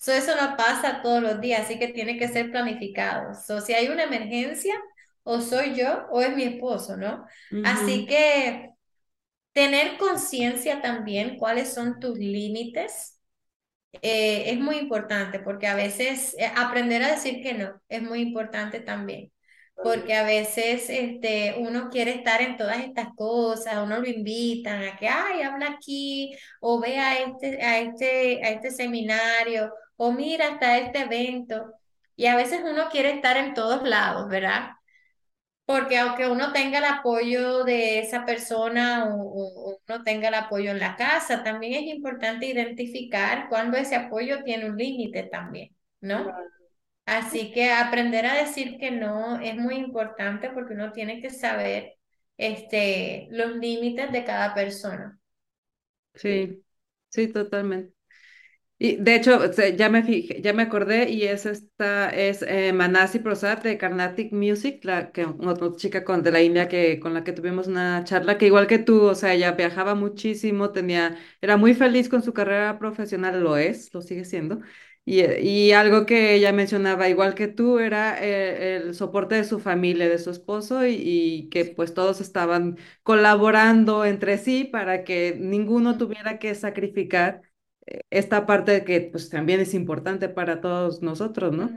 So, 0.00 0.12
eso 0.12 0.36
no 0.36 0.56
pasa 0.56 1.02
todos 1.02 1.22
los 1.22 1.40
días, 1.40 1.62
así 1.62 1.78
que 1.78 1.88
tiene 1.88 2.18
que 2.18 2.28
ser 2.28 2.50
planificado. 2.50 3.34
So, 3.34 3.60
si 3.60 3.74
hay 3.74 3.88
una 3.88 4.04
emergencia, 4.04 4.74
o 5.24 5.40
soy 5.40 5.74
yo 5.76 6.06
o 6.10 6.22
es 6.22 6.34
mi 6.36 6.44
esposo, 6.44 6.96
¿no? 6.96 7.24
Así 7.62 8.06
que 8.06 8.70
tener 9.52 9.98
conciencia 9.98 10.82
también 10.82 11.38
cuáles 11.38 11.72
son 11.74 12.00
tus 12.00 12.18
límites 12.18 13.20
eh, 14.02 14.50
es 14.52 14.58
muy 14.60 14.76
importante 14.78 15.38
porque 15.40 15.66
a 15.66 15.74
veces 15.74 16.34
eh, 16.38 16.50
aprender 16.56 17.02
a 17.02 17.12
decir 17.12 17.42
que 17.42 17.54
no 17.54 17.80
es 17.88 18.02
muy 18.02 18.20
importante 18.20 18.80
también. 18.80 19.32
Porque 19.82 20.14
a 20.14 20.24
veces 20.24 20.88
este, 20.88 21.56
uno 21.58 21.90
quiere 21.90 22.12
estar 22.12 22.40
en 22.40 22.56
todas 22.56 22.78
estas 22.80 23.08
cosas, 23.16 23.78
uno 23.82 23.98
lo 23.98 24.06
invitan 24.06 24.82
a 24.82 24.96
que, 24.96 25.08
ay, 25.08 25.42
habla 25.42 25.70
aquí, 25.70 26.36
o 26.60 26.80
ve 26.80 26.98
a 26.98 27.18
este, 27.18 27.62
a 27.62 27.78
este, 27.80 28.44
a 28.44 28.50
este 28.50 28.70
seminario, 28.70 29.72
o 29.96 30.12
mira 30.12 30.48
hasta 30.48 30.78
este 30.78 31.00
evento. 31.00 31.72
Y 32.16 32.26
a 32.26 32.36
veces 32.36 32.60
uno 32.64 32.88
quiere 32.90 33.12
estar 33.12 33.36
en 33.36 33.54
todos 33.54 33.82
lados, 33.88 34.28
¿verdad? 34.28 34.70
Porque 35.64 35.98
aunque 35.98 36.28
uno 36.28 36.52
tenga 36.52 36.78
el 36.78 36.84
apoyo 36.84 37.64
de 37.64 38.00
esa 38.00 38.24
persona 38.26 39.06
o, 39.14 39.78
uno 39.88 40.04
tenga 40.04 40.28
el 40.28 40.34
apoyo 40.34 40.70
en 40.70 40.78
la 40.78 40.96
casa, 40.96 41.42
también 41.42 41.74
es 41.74 41.94
importante 41.94 42.46
identificar 42.46 43.48
cuándo 43.48 43.78
ese 43.78 43.96
apoyo 43.96 44.42
tiene 44.44 44.68
un 44.68 44.76
límite 44.76 45.24
también, 45.24 45.74
¿no? 46.00 46.26
Así 47.18 47.52
que 47.52 47.70
aprender 47.72 48.26
a 48.26 48.34
decir 48.34 48.78
que 48.78 48.90
no 48.90 49.38
es 49.40 49.56
muy 49.56 49.74
importante 49.76 50.50
porque 50.50 50.74
uno 50.74 50.92
tiene 50.92 51.20
que 51.22 51.30
saber 51.30 51.94
este, 52.36 53.28
los 53.30 53.56
límites 53.56 54.12
de 54.12 54.24
cada 54.24 54.54
persona. 54.54 55.18
Sí, 56.14 56.62
sí, 57.08 57.28
totalmente. 57.28 57.94
Y 58.78 58.96
de 58.96 59.16
hecho, 59.16 59.40
ya 59.76 59.88
me 59.90 60.02
fijé, 60.04 60.42
ya 60.42 60.52
me 60.54 60.62
acordé, 60.64 61.10
y 61.10 61.24
es 61.24 61.46
esta, 61.46 62.10
es 62.10 62.42
eh, 62.42 62.72
Manasi 62.74 63.20
Prasad 63.20 63.58
de 63.62 63.78
Carnatic 63.78 64.32
Music, 64.32 64.84
la 64.84 65.12
que 65.12 65.24
otra 65.26 65.72
chica 65.76 66.04
con, 66.04 66.22
de 66.24 66.32
la 66.32 66.42
India 66.42 66.68
que, 66.68 67.00
con 67.00 67.14
la 67.14 67.24
que 67.24 67.32
tuvimos 67.32 67.68
una 67.68 68.04
charla, 68.04 68.38
que 68.38 68.46
igual 68.46 68.66
que 68.68 68.78
tú, 68.80 69.02
o 69.04 69.14
sea, 69.16 69.34
ella 69.34 69.52
viajaba 69.52 69.94
muchísimo, 69.94 70.72
tenía, 70.72 71.16
era 71.40 71.56
muy 71.56 71.74
feliz 71.74 72.08
con 72.08 72.22
su 72.22 72.34
carrera 72.34 72.78
profesional, 72.78 73.42
lo 73.42 73.56
es, 73.56 73.94
lo 73.94 74.02
sigue 74.02 74.24
siendo. 74.26 74.60
Y, 75.04 75.24
y 75.24 75.72
algo 75.72 76.06
que 76.06 76.34
ella 76.34 76.52
mencionaba, 76.52 77.08
igual 77.08 77.34
que 77.34 77.48
tú, 77.48 77.78
era 77.80 78.16
eh, 78.22 78.76
el 78.76 78.94
soporte 78.94 79.34
de 79.34 79.44
su 79.44 79.58
familia, 79.58 80.08
de 80.08 80.18
su 80.18 80.30
esposo, 80.30 80.86
y, 80.86 80.94
y, 80.94 81.48
que 81.48 81.64
pues 81.64 81.92
todos 81.94 82.20
estaban 82.20 82.78
colaborando 83.02 84.04
entre 84.04 84.38
sí 84.38 84.64
para 84.64 85.04
que 85.04 85.36
ninguno 85.38 85.98
tuviera 85.98 86.38
que 86.38 86.54
sacrificar 86.54 87.42
esta 88.10 88.46
parte 88.46 88.84
que 88.84 89.00
pues 89.00 89.28
también 89.28 89.60
es 89.60 89.74
importante 89.74 90.28
para 90.28 90.60
todos 90.60 91.02
nosotros, 91.02 91.52
¿no? 91.52 91.76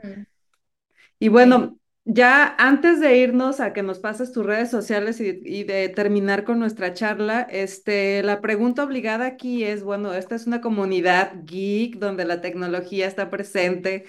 Y 1.18 1.28
bueno, 1.28 1.78
ya 2.06 2.54
antes 2.58 3.00
de 3.00 3.18
irnos 3.18 3.58
a 3.60 3.72
que 3.72 3.82
nos 3.82 3.98
pases 3.98 4.32
tus 4.32 4.46
redes 4.46 4.70
sociales 4.70 5.20
y, 5.20 5.64
de 5.64 5.88
terminar 5.88 6.44
con 6.44 6.58
nuestra 6.60 6.94
charla, 6.94 7.42
este, 7.50 8.22
la 8.22 8.40
pregunta 8.40 8.84
obligada 8.84 9.26
aquí 9.26 9.64
es, 9.64 9.82
bueno, 9.82 10.14
esta 10.14 10.36
es 10.36 10.46
una 10.46 10.60
comunidad 10.60 11.32
geek 11.44 11.96
donde 11.98 12.24
la 12.24 12.40
tecnología 12.40 13.06
está 13.06 13.28
presente 13.28 14.04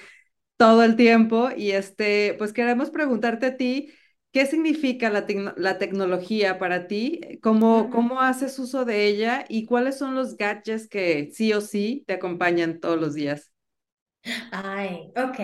todo 0.58 0.84
el 0.84 0.95
tiempo 0.95 1.50
y 1.56 1.72
este, 1.72 2.36
pues 2.38 2.54
queremos 2.54 2.91
preguntarte 2.91 3.48
a 3.48 3.58
ti, 3.58 3.91
¿Qué 4.34 4.45
significa 4.45 5.10
la, 5.10 5.26
la 5.56 5.80
tecnología 5.80 6.60
para 6.60 6.86
ti? 6.86 7.22
¿Cómo, 7.41 7.89
¿Cómo 7.89 8.22
haces 8.22 8.60
uso 8.60 8.86
de 8.86 9.08
ella? 9.08 9.45
¿Y 9.50 9.66
cuáles 9.66 9.98
son 9.98 10.14
los 10.14 10.38
gadgets 10.38 10.88
que 10.88 11.32
sí 11.34 11.54
o 11.54 11.62
sí 11.62 12.04
te 12.06 12.14
acompañan 12.14 12.80
todos 12.80 13.02
los 13.02 13.16
días? 13.16 13.52
Ay, 14.52 15.12
ok. 15.16 15.39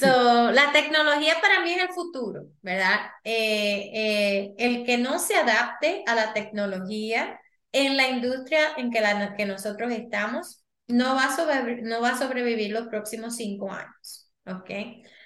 So, 0.00 0.50
la 0.50 0.72
tecnología 0.72 1.34
para 1.40 1.62
mí 1.62 1.72
es 1.72 1.82
el 1.82 1.88
futuro, 1.90 2.46
¿verdad? 2.62 2.98
Eh, 3.24 3.90
eh, 3.94 4.54
el 4.58 4.84
que 4.84 4.98
no 4.98 5.18
se 5.18 5.36
adapte 5.36 6.02
a 6.06 6.14
la 6.14 6.32
tecnología 6.32 7.40
en 7.72 7.96
la 7.96 8.08
industria 8.08 8.60
en 8.76 8.90
que, 8.90 9.00
la, 9.00 9.34
que 9.36 9.46
nosotros 9.46 9.92
estamos, 9.92 10.64
no 10.86 11.14
va, 11.14 11.24
a 11.24 11.62
no 11.82 12.00
va 12.00 12.10
a 12.10 12.18
sobrevivir 12.18 12.72
los 12.72 12.88
próximos 12.88 13.36
cinco 13.36 13.70
años, 13.70 14.30
¿ok? 14.46 14.70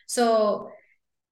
So, 0.07 0.69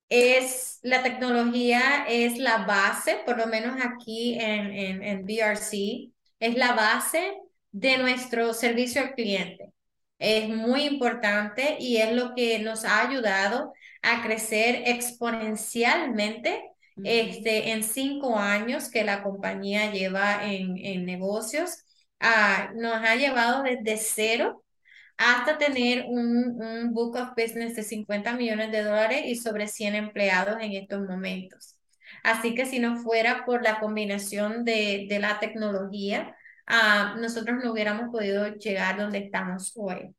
es 0.09 0.79
la 0.83 1.03
tecnología 1.03 2.05
es 2.09 2.39
la 2.39 2.67
base, 2.67 3.21
por 3.27 3.39
lo 3.39 3.47
menos 3.47 3.77
aquí 3.85 4.35
en, 4.41 4.73
en, 4.73 5.03
en 5.03 5.27
BRC, 5.27 6.13
es 6.41 6.57
la 6.57 6.75
base 6.75 7.35
de 7.73 7.99
nuestro 7.99 8.53
servicio 8.55 9.03
al 9.03 9.15
cliente. 9.15 9.73
Es 10.21 10.49
muy 10.51 10.85
importante 10.85 11.79
y 11.81 11.99
es 11.99 12.13
lo 12.15 12.35
que 12.37 12.61
nos 12.61 12.85
ha 12.87 13.09
ayudado 13.09 13.75
a 14.03 14.23
crecer 14.23 14.85
exponencialmente 14.87 16.63
este, 17.03 17.73
en 17.73 17.83
cinco 17.85 18.39
años 18.39 18.91
que 18.91 19.05
la 19.05 19.23
compañía 19.25 19.93
lleva 19.93 20.45
en, 20.47 20.77
en 20.79 21.07
negocios. 21.07 21.73
Ah, 22.21 22.71
nos 22.77 22.95
ha 22.97 23.17
llevado 23.17 23.65
desde 23.65 23.99
cero 23.99 24.65
hasta 25.19 25.59
tener 25.59 26.05
un, 26.09 26.61
un 26.63 26.95
book 26.95 27.17
of 27.17 27.31
business 27.37 27.77
de 27.77 27.83
50 27.83 28.35
millones 28.35 28.73
de 28.73 28.83
dólares 28.83 29.23
y 29.27 29.37
sobre 29.37 29.69
100 29.69 29.95
empleados 29.95 30.57
en 30.63 30.73
estos 30.73 31.03
momentos. 31.09 31.77
Así 32.25 32.55
que 32.55 32.67
si 32.67 32.79
no 32.81 32.97
fuera 32.97 33.45
por 33.45 33.63
la 33.63 33.81
combinación 33.81 34.65
de, 34.65 35.07
de 35.09 35.19
la 35.21 35.39
tecnología, 35.41 36.37
uh, 36.71 37.21
nosotros 37.21 37.59
no 37.63 37.73
hubiéramos 37.73 38.11
podido 38.11 38.47
llegar 38.55 38.99
donde 38.99 39.19
estamos 39.19 39.73
hoy. 39.77 40.15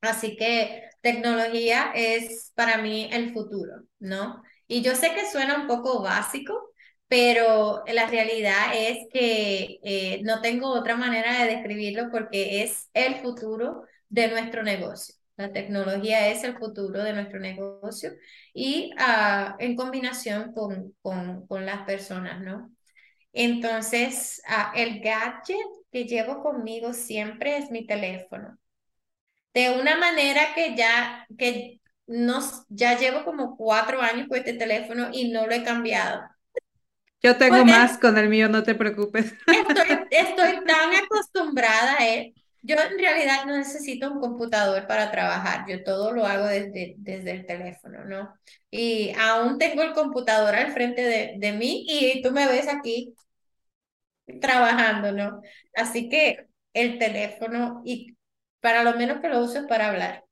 Así 0.00 0.36
que 0.36 0.88
tecnología 1.00 1.92
es 1.94 2.52
para 2.54 2.78
mí 2.78 3.08
el 3.12 3.32
futuro, 3.32 3.84
¿no? 3.98 4.42
Y 4.68 4.82
yo 4.82 4.94
sé 4.94 5.14
que 5.14 5.26
suena 5.30 5.56
un 5.60 5.66
poco 5.66 6.02
básico, 6.02 6.72
pero 7.08 7.82
la 7.86 8.06
realidad 8.06 8.72
es 8.74 8.98
que 9.12 9.78
eh, 9.82 10.20
no 10.24 10.40
tengo 10.40 10.68
otra 10.70 10.96
manera 10.96 11.42
de 11.42 11.56
describirlo 11.56 12.10
porque 12.12 12.62
es 12.62 12.90
el 12.94 13.16
futuro 13.16 13.84
de 14.08 14.28
nuestro 14.28 14.62
negocio. 14.62 15.14
La 15.36 15.52
tecnología 15.52 16.28
es 16.28 16.44
el 16.44 16.58
futuro 16.58 17.02
de 17.02 17.12
nuestro 17.12 17.38
negocio 17.40 18.12
y 18.52 18.90
uh, 18.98 19.54
en 19.58 19.76
combinación 19.76 20.52
con, 20.52 20.94
con, 21.00 21.46
con, 21.46 21.64
las 21.64 21.84
personas, 21.86 22.40
¿no? 22.40 22.72
Entonces, 23.32 24.42
uh, 24.48 24.76
el 24.76 25.00
gadget 25.00 25.77
que 25.90 26.04
llevo 26.04 26.42
conmigo 26.42 26.92
siempre 26.92 27.56
es 27.58 27.70
mi 27.70 27.86
teléfono. 27.86 28.58
De 29.54 29.70
una 29.80 29.96
manera 29.96 30.54
que 30.54 30.76
ya, 30.76 31.26
que 31.36 31.80
nos, 32.06 32.64
ya 32.68 32.98
llevo 32.98 33.24
como 33.24 33.56
cuatro 33.56 34.00
años 34.00 34.28
con 34.28 34.38
este 34.38 34.54
teléfono 34.54 35.08
y 35.12 35.30
no 35.30 35.46
lo 35.46 35.52
he 35.52 35.64
cambiado. 35.64 36.22
Yo 37.22 37.36
tengo 37.36 37.64
más 37.64 37.98
con 37.98 38.16
el 38.16 38.28
mío, 38.28 38.48
no 38.48 38.62
te 38.62 38.74
preocupes. 38.74 39.34
Estoy, 39.46 39.98
estoy 40.10 40.64
tan 40.64 40.94
acostumbrada 40.94 41.96
a 41.98 42.08
él 42.08 42.34
yo 42.62 42.76
en 42.76 42.98
realidad 42.98 43.46
no 43.46 43.56
necesito 43.56 44.10
un 44.12 44.20
computador 44.20 44.86
para 44.86 45.10
trabajar, 45.10 45.64
yo 45.68 45.82
todo 45.84 46.12
lo 46.12 46.26
hago 46.26 46.46
desde, 46.46 46.96
desde 46.98 47.30
el 47.30 47.46
teléfono, 47.46 48.04
¿no? 48.04 48.34
Y 48.70 49.12
aún 49.18 49.58
tengo 49.58 49.82
el 49.82 49.92
computador 49.94 50.54
al 50.54 50.72
frente 50.72 51.02
de, 51.02 51.34
de 51.38 51.52
mí 51.52 51.86
y 51.88 52.20
tú 52.22 52.32
me 52.32 52.46
ves 52.46 52.68
aquí 52.68 53.14
trabajando, 54.40 55.12
¿no? 55.12 55.40
Así 55.74 56.08
que 56.08 56.46
el 56.72 56.98
teléfono, 56.98 57.82
y 57.84 58.16
para 58.60 58.82
lo 58.82 58.94
menos 58.96 59.20
que 59.20 59.28
lo 59.28 59.40
uso 59.40 59.60
es 59.60 59.66
para 59.66 59.88
hablar. 59.88 60.24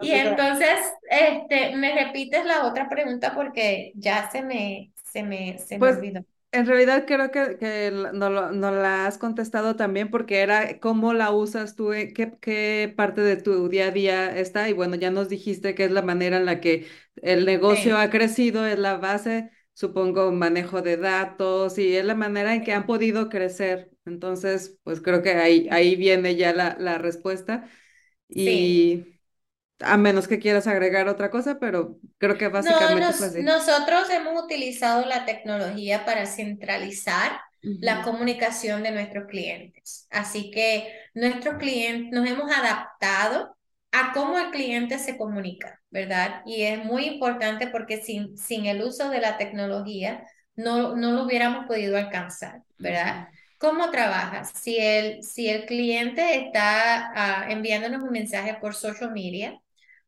y 0.00 0.10
entonces, 0.10 0.78
este, 1.08 1.76
me 1.76 1.94
repites 1.94 2.44
la 2.44 2.66
otra 2.66 2.88
pregunta 2.88 3.34
porque 3.34 3.92
ya 3.94 4.30
se 4.30 4.42
me, 4.42 4.92
se 5.10 5.22
me, 5.22 5.58
se 5.58 5.74
me 5.76 5.78
pues, 5.78 5.96
olvidó. 5.96 6.24
En 6.52 6.66
realidad 6.66 7.04
creo 7.06 7.30
que, 7.30 7.58
que 7.58 7.90
no, 8.14 8.30
no, 8.30 8.70
la 8.70 9.06
has 9.06 9.18
contestado 9.18 9.76
también 9.76 10.10
porque 10.10 10.40
era 10.40 10.78
cómo 10.80 11.12
la 11.12 11.30
usas 11.30 11.74
tú, 11.74 11.92
eh, 11.92 12.12
qué, 12.14 12.32
qué 12.40 12.92
parte 12.96 13.20
de 13.20 13.36
tu 13.36 13.68
día 13.68 13.88
a 13.88 13.90
día 13.90 14.34
está 14.36 14.68
y 14.68 14.72
bueno, 14.72 14.94
ya 14.94 15.10
nos 15.10 15.28
dijiste 15.28 15.74
que 15.74 15.84
es 15.84 15.90
la 15.90 16.02
manera 16.02 16.38
en 16.38 16.46
la 16.46 16.60
que 16.60 16.86
el 17.16 17.44
negocio 17.44 17.98
ha 17.98 18.08
crecido, 18.10 18.64
es 18.64 18.78
la 18.78 18.96
base, 18.96 19.50
supongo, 19.76 20.32
manejo 20.32 20.80
de 20.80 20.96
datos 20.96 21.76
y 21.78 21.96
es 21.96 22.04
la 22.04 22.14
manera 22.14 22.54
en 22.54 22.64
que 22.64 22.72
han 22.72 22.86
podido 22.86 23.28
crecer. 23.28 23.90
Entonces, 24.06 24.78
pues 24.84 25.02
creo 25.02 25.22
que 25.22 25.32
ahí, 25.32 25.68
ahí 25.70 25.96
viene 25.96 26.34
ya 26.36 26.54
la, 26.54 26.76
la 26.80 26.96
respuesta. 26.96 27.68
Y 28.28 29.04
a 29.80 29.98
menos 29.98 30.28
que 30.28 30.38
quieras 30.38 30.66
agregar 30.66 31.08
otra 31.08 31.30
cosa, 31.30 31.58
pero 31.58 31.98
creo 32.18 32.38
que 32.38 32.48
básicamente 32.48 33.12
no, 33.42 33.58
Nosotros 33.58 34.08
hemos 34.10 34.42
utilizado 34.42 35.04
la 35.04 35.26
tecnología 35.26 36.04
para 36.06 36.24
centralizar 36.26 37.38
la 37.78 38.02
comunicación 38.02 38.82
de 38.82 38.92
nuestros 38.92 39.26
clientes. 39.26 40.06
Así 40.10 40.50
que 40.50 40.90
nuestros 41.14 41.56
clientes 41.56 42.10
nos 42.12 42.26
hemos 42.26 42.50
adaptado 42.50 43.54
a 43.92 44.12
cómo 44.14 44.38
el 44.38 44.50
cliente 44.50 44.98
se 44.98 45.18
comunica, 45.18 45.82
¿verdad? 45.96 46.42
Y 46.44 46.64
es 46.64 46.84
muy 46.84 47.06
importante 47.06 47.68
porque 47.68 48.02
sin, 48.02 48.36
sin 48.36 48.66
el 48.66 48.82
uso 48.82 49.08
de 49.08 49.18
la 49.18 49.38
tecnología 49.38 50.26
no, 50.54 50.94
no 50.94 51.12
lo 51.12 51.24
hubiéramos 51.24 51.64
podido 51.66 51.96
alcanzar, 51.96 52.60
¿verdad? 52.76 53.28
¿Cómo 53.58 53.90
trabajas? 53.90 54.52
Si 54.54 54.76
el, 54.78 55.22
si 55.22 55.48
el 55.48 55.64
cliente 55.64 56.36
está 56.36 57.12
ah, 57.14 57.46
enviándonos 57.50 58.02
un 58.02 58.10
mensaje 58.10 58.58
por 58.60 58.74
social 58.74 59.10
media, 59.12 59.58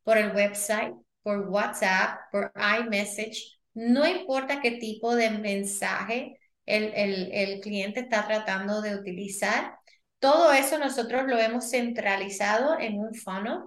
por 0.02 0.18
el 0.18 0.36
website, 0.36 0.92
por 1.22 1.48
WhatsApp, 1.48 2.18
por 2.30 2.52
iMessage, 2.80 3.58
no 3.72 4.06
importa 4.06 4.60
qué 4.60 4.72
tipo 4.72 5.16
de 5.16 5.30
mensaje 5.30 6.38
el, 6.66 6.92
el, 6.94 7.30
el 7.32 7.60
cliente 7.60 8.00
está 8.00 8.26
tratando 8.26 8.82
de 8.82 8.94
utilizar, 8.94 9.74
todo 10.18 10.52
eso 10.52 10.78
nosotros 10.78 11.24
lo 11.26 11.38
hemos 11.38 11.70
centralizado 11.70 12.78
en 12.78 12.98
un 12.98 13.14
funnel 13.14 13.60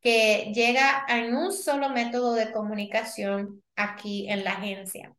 que 0.00 0.52
llega 0.54 1.04
en 1.08 1.34
un 1.34 1.52
solo 1.52 1.88
método 1.90 2.34
de 2.34 2.52
comunicación 2.52 3.62
aquí 3.74 4.28
en 4.30 4.44
la 4.44 4.52
agencia. 4.52 5.14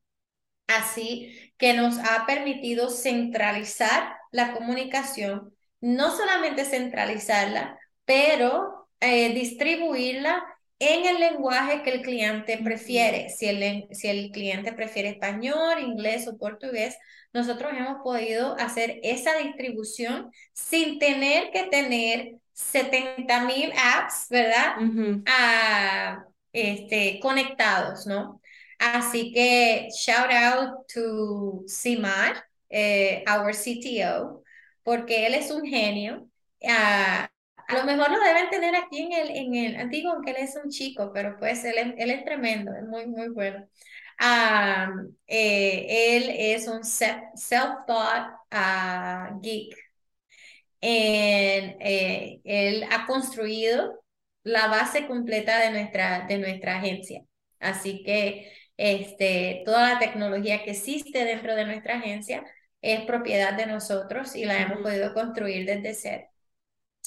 Así 0.68 1.52
que 1.58 1.74
nos 1.74 1.98
ha 2.00 2.26
permitido 2.26 2.90
centralizar 2.90 4.16
la 4.32 4.54
comunicación, 4.54 5.54
no 5.80 6.16
solamente 6.16 6.66
centralizarla, 6.66 7.80
pero 8.06 8.90
eh, 9.00 9.34
distribuirla 9.34 10.44
en 10.80 11.06
el 11.06 11.20
lenguaje 11.20 11.84
que 11.84 11.92
el 11.92 12.02
cliente 12.02 12.60
prefiere. 12.64 13.30
Si 13.30 13.48
el, 13.48 13.88
si 13.92 14.08
el 14.08 14.32
cliente 14.32 14.74
prefiere 14.74 15.10
español, 15.10 15.80
inglés 15.82 16.28
o 16.28 16.38
portugués, 16.38 16.98
nosotros 17.34 17.74
hemos 17.74 18.02
podido 18.04 18.56
hacer 18.60 19.00
esa 19.04 19.36
distribución 19.38 20.32
sin 20.54 21.00
tener 21.00 21.52
que 21.52 21.64
tener 21.64 22.36
70 22.58 23.46
mil 23.46 23.72
apps, 23.78 24.28
¿verdad? 24.30 24.76
Ah, 25.28 26.26
este, 26.52 27.20
conectados, 27.22 28.08
¿no? 28.08 28.42
Así 28.80 29.32
que 29.32 29.90
shout 29.92 30.32
out 30.32 30.88
to 30.94 31.64
Simar, 31.68 32.44
eh, 32.70 33.24
our 33.30 33.54
CTO, 33.54 34.44
porque 34.84 35.28
él 35.28 35.36
es 35.36 35.52
un 35.52 35.66
genio. 35.66 36.28
Ah, 36.68 37.30
a 37.68 37.74
lo 37.76 37.84
mejor 37.84 38.10
lo 38.10 38.20
deben 38.20 38.50
tener 38.50 38.76
aquí 38.76 39.02
en 39.04 39.14
el, 39.14 39.30
en 39.30 39.56
el, 39.56 39.90
digo 39.90 40.22
que 40.24 40.32
él 40.32 40.38
es 40.40 40.56
un 40.62 40.70
chico, 40.72 41.12
pero 41.14 41.38
pues 41.38 41.64
él, 41.64 41.96
él 41.98 42.10
es 42.10 42.26
tremendo, 42.26 42.72
es 42.76 42.84
muy, 42.88 43.06
muy 43.06 43.30
bueno. 43.30 43.68
Eh, 45.28 46.16
él 46.18 46.30
es 46.30 46.68
un 46.68 46.84
self-taught 46.84 48.32
uh, 48.52 49.40
geek. 49.42 49.87
Eh, 50.82 52.40
él 52.44 52.86
ha 52.92 53.06
construido 53.08 54.04
la 54.44 54.68
base 54.68 55.08
completa 55.08 55.60
de 55.60 55.72
nuestra, 55.72 56.26
de 56.28 56.38
nuestra 56.38 56.78
agencia. 56.78 57.24
Así 57.60 58.04
que 58.04 58.52
este, 58.78 59.64
toda 59.66 59.94
la 59.94 60.00
tecnología 60.00 60.64
que 60.64 60.72
existe 60.72 61.26
dentro 61.26 61.56
de 61.56 61.66
nuestra 61.66 61.98
agencia 61.98 62.44
es 62.82 63.02
propiedad 63.06 63.54
de 63.54 63.66
nosotros 63.66 64.36
y 64.36 64.46
la 64.46 64.62
hemos 64.62 64.80
podido 64.82 65.14
construir 65.14 65.66
desde 65.66 65.94
cero. 65.96 66.28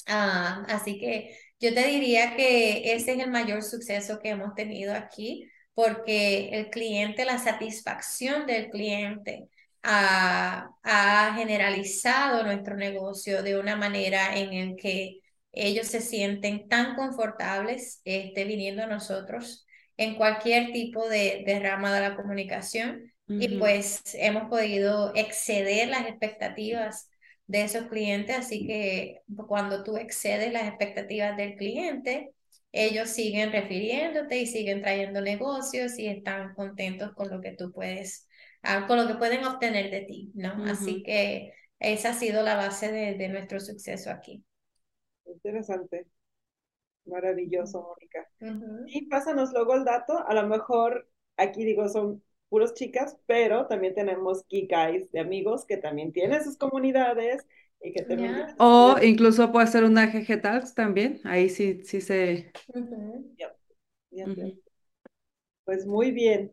Ah, 0.07 0.65
así 0.67 0.99
que 0.99 1.37
yo 1.59 1.73
te 1.73 1.87
diría 1.87 2.35
que 2.35 2.93
ese 2.93 3.13
es 3.13 3.19
el 3.19 3.31
mayor 3.31 3.63
suceso 3.63 4.19
que 4.19 4.29
hemos 4.29 4.55
tenido 4.55 4.93
aquí, 4.95 5.49
porque 5.73 6.49
el 6.49 6.69
cliente, 6.69 7.25
la 7.25 7.37
satisfacción 7.37 8.45
del 8.45 8.69
cliente 8.69 9.47
ha, 9.83 10.69
ha 10.83 11.33
generalizado 11.35 12.43
nuestro 12.43 12.75
negocio 12.75 13.43
de 13.43 13.59
una 13.59 13.75
manera 13.75 14.37
en 14.37 14.53
el 14.53 14.75
que 14.75 15.19
ellos 15.51 15.87
se 15.87 16.01
sienten 16.01 16.67
tan 16.67 16.95
confortables 16.95 18.01
este, 18.05 18.45
viniendo 18.45 18.83
a 18.83 18.87
nosotros 18.87 19.65
en 19.97 20.15
cualquier 20.15 20.71
tipo 20.71 21.07
de, 21.09 21.43
de 21.45 21.59
rama 21.59 21.93
de 21.93 22.01
la 22.01 22.15
comunicación. 22.15 23.11
Y 23.37 23.57
pues 23.57 24.01
hemos 24.13 24.49
podido 24.49 25.13
exceder 25.15 25.87
las 25.87 26.05
expectativas 26.07 27.09
de 27.47 27.63
esos 27.63 27.87
clientes, 27.87 28.37
así 28.37 28.65
que 28.67 29.21
cuando 29.47 29.83
tú 29.83 29.97
excedes 29.97 30.51
las 30.53 30.67
expectativas 30.67 31.35
del 31.37 31.55
cliente, 31.55 32.31
ellos 32.71 33.09
siguen 33.09 33.51
refiriéndote 33.51 34.39
y 34.39 34.47
siguen 34.47 34.81
trayendo 34.81 35.21
negocios 35.21 35.97
y 35.99 36.07
están 36.07 36.53
contentos 36.55 37.13
con 37.13 37.29
lo 37.29 37.41
que 37.41 37.51
tú 37.51 37.71
puedes, 37.73 38.27
ah, 38.63 38.85
con 38.87 38.97
lo 38.97 39.07
que 39.07 39.15
pueden 39.15 39.45
obtener 39.45 39.91
de 39.91 40.01
ti, 40.01 40.31
¿no? 40.35 40.63
Así 40.65 41.03
que 41.03 41.53
esa 41.79 42.09
ha 42.09 42.13
sido 42.13 42.43
la 42.43 42.55
base 42.55 42.91
de, 42.91 43.15
de 43.15 43.29
nuestro 43.29 43.59
suceso 43.59 44.11
aquí. 44.11 44.43
Interesante. 45.25 46.07
Maravilloso, 47.05 47.81
Mónica. 47.81 48.27
Y 48.85 49.07
pásanos 49.07 49.51
luego 49.53 49.75
el 49.75 49.85
dato, 49.85 50.25
a 50.27 50.33
lo 50.33 50.47
mejor 50.47 51.09
aquí 51.37 51.65
digo 51.65 51.89
son 51.89 52.23
puros 52.49 52.73
chicas, 52.73 53.17
pero 53.25 53.67
también 53.67 53.95
tenemos 53.95 54.45
geek 54.49 54.69
guys 54.69 55.11
de 55.11 55.19
amigos 55.21 55.65
que 55.65 55.77
también 55.77 56.11
tienen 56.11 56.43
sus 56.43 56.57
comunidades 56.57 57.45
y 57.81 57.93
que 57.93 58.03
también 58.03 58.35
O 58.59 58.97
incluso 59.01 59.51
puede 59.51 59.67
ser 59.67 59.83
una 59.83 60.07
GG 60.07 60.41
Talks 60.41 60.73
también, 60.75 61.21
ahí 61.23 61.49
sí, 61.49 61.81
sí 61.83 62.01
se... 62.01 62.51
Pues 65.65 65.85
muy 65.85 66.11
bien. 66.11 66.51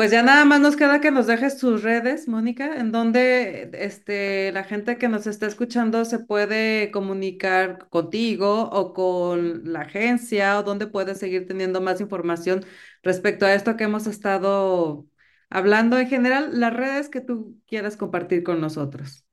Pues 0.00 0.12
ya 0.12 0.22
nada 0.22 0.46
más 0.46 0.60
nos 0.60 0.76
queda 0.76 1.02
que 1.02 1.10
nos 1.10 1.26
dejes 1.26 1.58
tus 1.58 1.82
redes, 1.82 2.26
Mónica, 2.26 2.76
en 2.80 2.90
donde 2.90 3.68
este, 3.74 4.50
la 4.50 4.64
gente 4.64 4.96
que 4.96 5.08
nos 5.08 5.26
está 5.26 5.46
escuchando 5.46 6.06
se 6.06 6.18
puede 6.20 6.90
comunicar 6.90 7.86
contigo 7.90 8.70
o 8.70 8.94
con 8.94 9.70
la 9.70 9.80
agencia 9.82 10.58
o 10.58 10.62
donde 10.62 10.86
puede 10.86 11.14
seguir 11.14 11.46
teniendo 11.46 11.82
más 11.82 12.00
información 12.00 12.64
respecto 13.02 13.44
a 13.44 13.52
esto 13.52 13.76
que 13.76 13.84
hemos 13.84 14.06
estado 14.06 15.06
hablando 15.50 15.98
en 15.98 16.08
general, 16.08 16.58
las 16.58 16.72
redes 16.72 17.10
que 17.10 17.20
tú 17.20 17.60
quieras 17.66 17.98
compartir 17.98 18.42
con 18.42 18.58
nosotros. 18.58 19.26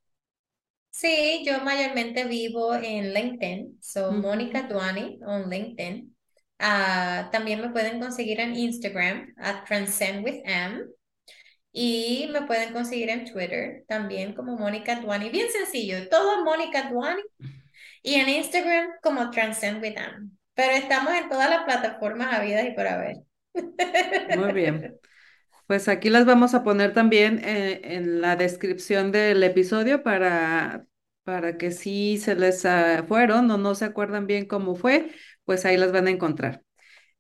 Sí, 0.90 1.46
yo 1.46 1.62
mayormente 1.64 2.26
vivo 2.26 2.76
en 2.76 3.14
LinkedIn, 3.14 3.78
so 3.80 4.12
Mónica 4.12 4.64
Duani 4.64 5.18
on 5.26 5.50
LinkedIn. 5.50 6.17
Ah, 6.60 7.30
también 7.32 7.62
me 7.62 7.70
pueden 7.70 8.00
conseguir 8.00 8.40
en 8.40 8.56
Instagram, 8.56 9.34
at 9.38 9.66
Transcend 9.66 10.26
with 10.26 10.42
M. 10.44 10.86
Y 11.72 12.30
me 12.32 12.42
pueden 12.44 12.74
conseguir 12.74 13.10
en 13.10 13.26
Twitter 13.26 13.84
también 13.88 14.34
como 14.34 14.58
Mónica 14.58 15.00
Duani. 15.00 15.30
Bien 15.30 15.48
sencillo, 15.52 16.10
todo 16.10 16.44
Mónica 16.44 16.90
Duani. 16.90 17.22
Y 18.02 18.16
en 18.16 18.30
Instagram 18.30 18.90
como 19.04 19.30
Transcend 19.30 19.82
with 19.82 19.96
M. 19.96 20.30
Pero 20.56 20.74
estamos 20.74 21.14
en 21.14 21.30
todas 21.30 21.50
las 21.50 21.64
plataformas 21.66 22.34
habidas 22.34 22.66
y 22.66 22.72
por 22.72 22.88
haber. 22.88 23.18
Muy 24.38 24.54
bien. 24.54 25.00
Pues 25.68 25.90
aquí 25.90 26.10
las 26.10 26.26
vamos 26.26 26.54
a 26.54 26.64
poner 26.64 26.94
también 26.94 27.42
eh, 27.44 27.82
en 27.84 28.22
la 28.22 28.38
descripción 28.38 29.12
del 29.12 29.44
episodio 29.44 30.02
para, 30.02 30.88
para 31.24 31.58
que 31.58 31.72
si 31.72 32.18
se 32.20 32.36
les 32.36 32.66
ah, 32.66 33.04
fueron 33.06 33.52
o 33.52 33.58
no 33.58 33.76
se 33.76 33.84
acuerdan 33.84 34.28
bien 34.28 34.46
cómo 34.46 34.76
fue, 34.76 35.12
pues 35.48 35.66
ahí 35.66 35.78
las 35.78 35.94
van 35.94 36.08
a 36.08 36.12
encontrar. 36.12 36.64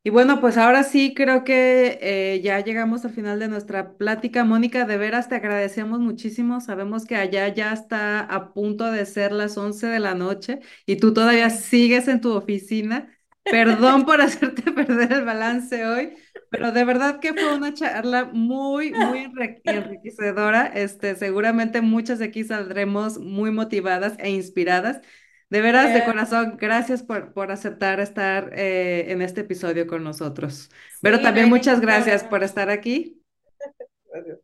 Y 0.03 0.09
bueno, 0.09 0.39
pues 0.41 0.57
ahora 0.57 0.83
sí 0.83 1.13
creo 1.13 1.43
que 1.43 1.99
eh, 2.01 2.41
ya 2.41 2.61
llegamos 2.61 3.03
al 3.03 3.11
final 3.11 3.39
de 3.39 3.49
nuestra 3.49 3.97
plática. 3.97 4.45
Mónica, 4.45 4.85
de 4.85 4.97
veras 4.97 5.29
te 5.29 5.35
agradecemos 5.35 5.99
muchísimo. 5.99 6.61
Sabemos 6.61 7.05
que 7.05 7.17
allá 7.17 7.47
ya 7.53 7.73
está 7.73 8.21
a 8.21 8.53
punto 8.53 8.91
de 8.91 9.05
ser 9.05 9.33
las 9.33 9.57
11 9.57 9.87
de 9.87 9.99
la 9.99 10.15
noche 10.15 10.59
y 10.85 10.97
tú 10.97 11.13
todavía 11.13 11.49
sigues 11.49 12.07
en 12.07 12.21
tu 12.21 12.33
oficina. 12.33 13.13
Perdón 13.49 14.05
por 14.05 14.21
hacerte 14.23 14.71
perder 14.71 15.11
el 15.13 15.25
balance 15.25 15.85
hoy, 15.85 16.13
pero 16.49 16.71
de 16.71 16.85
verdad 16.85 17.19
que 17.19 17.33
fue 17.33 17.55
una 17.55 17.73
charla 17.73 18.25
muy, 18.25 18.93
muy 18.93 19.29
enriquecedora. 19.65 20.67
Este, 20.67 21.15
seguramente 21.15 21.81
muchas 21.81 22.19
de 22.19 22.25
aquí 22.25 22.43
saldremos 22.45 23.19
muy 23.19 23.51
motivadas 23.51 24.15
e 24.19 24.29
inspiradas. 24.29 25.01
De 25.49 25.61
veras, 25.61 25.93
de 25.93 26.03
corazón, 26.03 26.57
gracias 26.59 27.03
por, 27.03 27.33
por 27.33 27.51
aceptar 27.51 28.01
estar 28.01 28.51
eh, 28.53 29.11
en 29.11 29.21
este 29.21 29.41
episodio 29.41 29.87
con 29.87 30.03
nosotros. 30.03 30.69
pero 31.01 31.21
también 31.21 31.47
muchas 31.47 31.79
gracias 31.79 32.23
por 32.23 32.43
estar 32.43 32.69
aquí. 32.69 33.21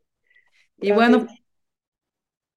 Y 0.78 0.92
bueno, 0.92 1.28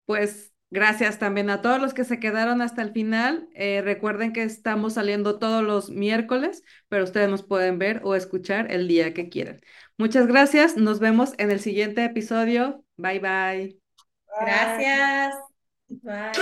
pues 0.04 0.52
gracias 0.70 1.20
también 1.20 1.48
a 1.48 1.62
todos 1.62 1.80
los 1.80 1.94
que 1.94 2.02
se 2.02 2.18
quedaron 2.18 2.60
hasta 2.60 2.82
el 2.82 2.92
final. 2.92 3.48
Eh, 3.54 3.82
recuerden 3.82 4.32
que 4.32 4.42
estamos 4.42 4.94
saliendo 4.94 5.38
todos 5.38 5.62
los 5.62 5.90
miércoles, 5.90 6.64
pero 6.88 7.04
ustedes 7.04 7.28
nos 7.28 7.44
pueden 7.44 7.78
ver 7.78 8.00
o 8.02 8.16
escuchar 8.16 8.72
el 8.72 8.88
día 8.88 9.14
que 9.14 9.28
quieran. 9.28 9.60
Muchas 9.96 10.26
gracias. 10.26 10.76
Nos 10.76 10.98
vemos 10.98 11.34
en 11.38 11.52
el 11.52 11.60
siguiente 11.60 12.04
episodio. 12.04 12.84
bye. 12.96 13.20
bye. 13.20 13.78
Gracias. 14.40 15.36
Bye. 15.88 16.32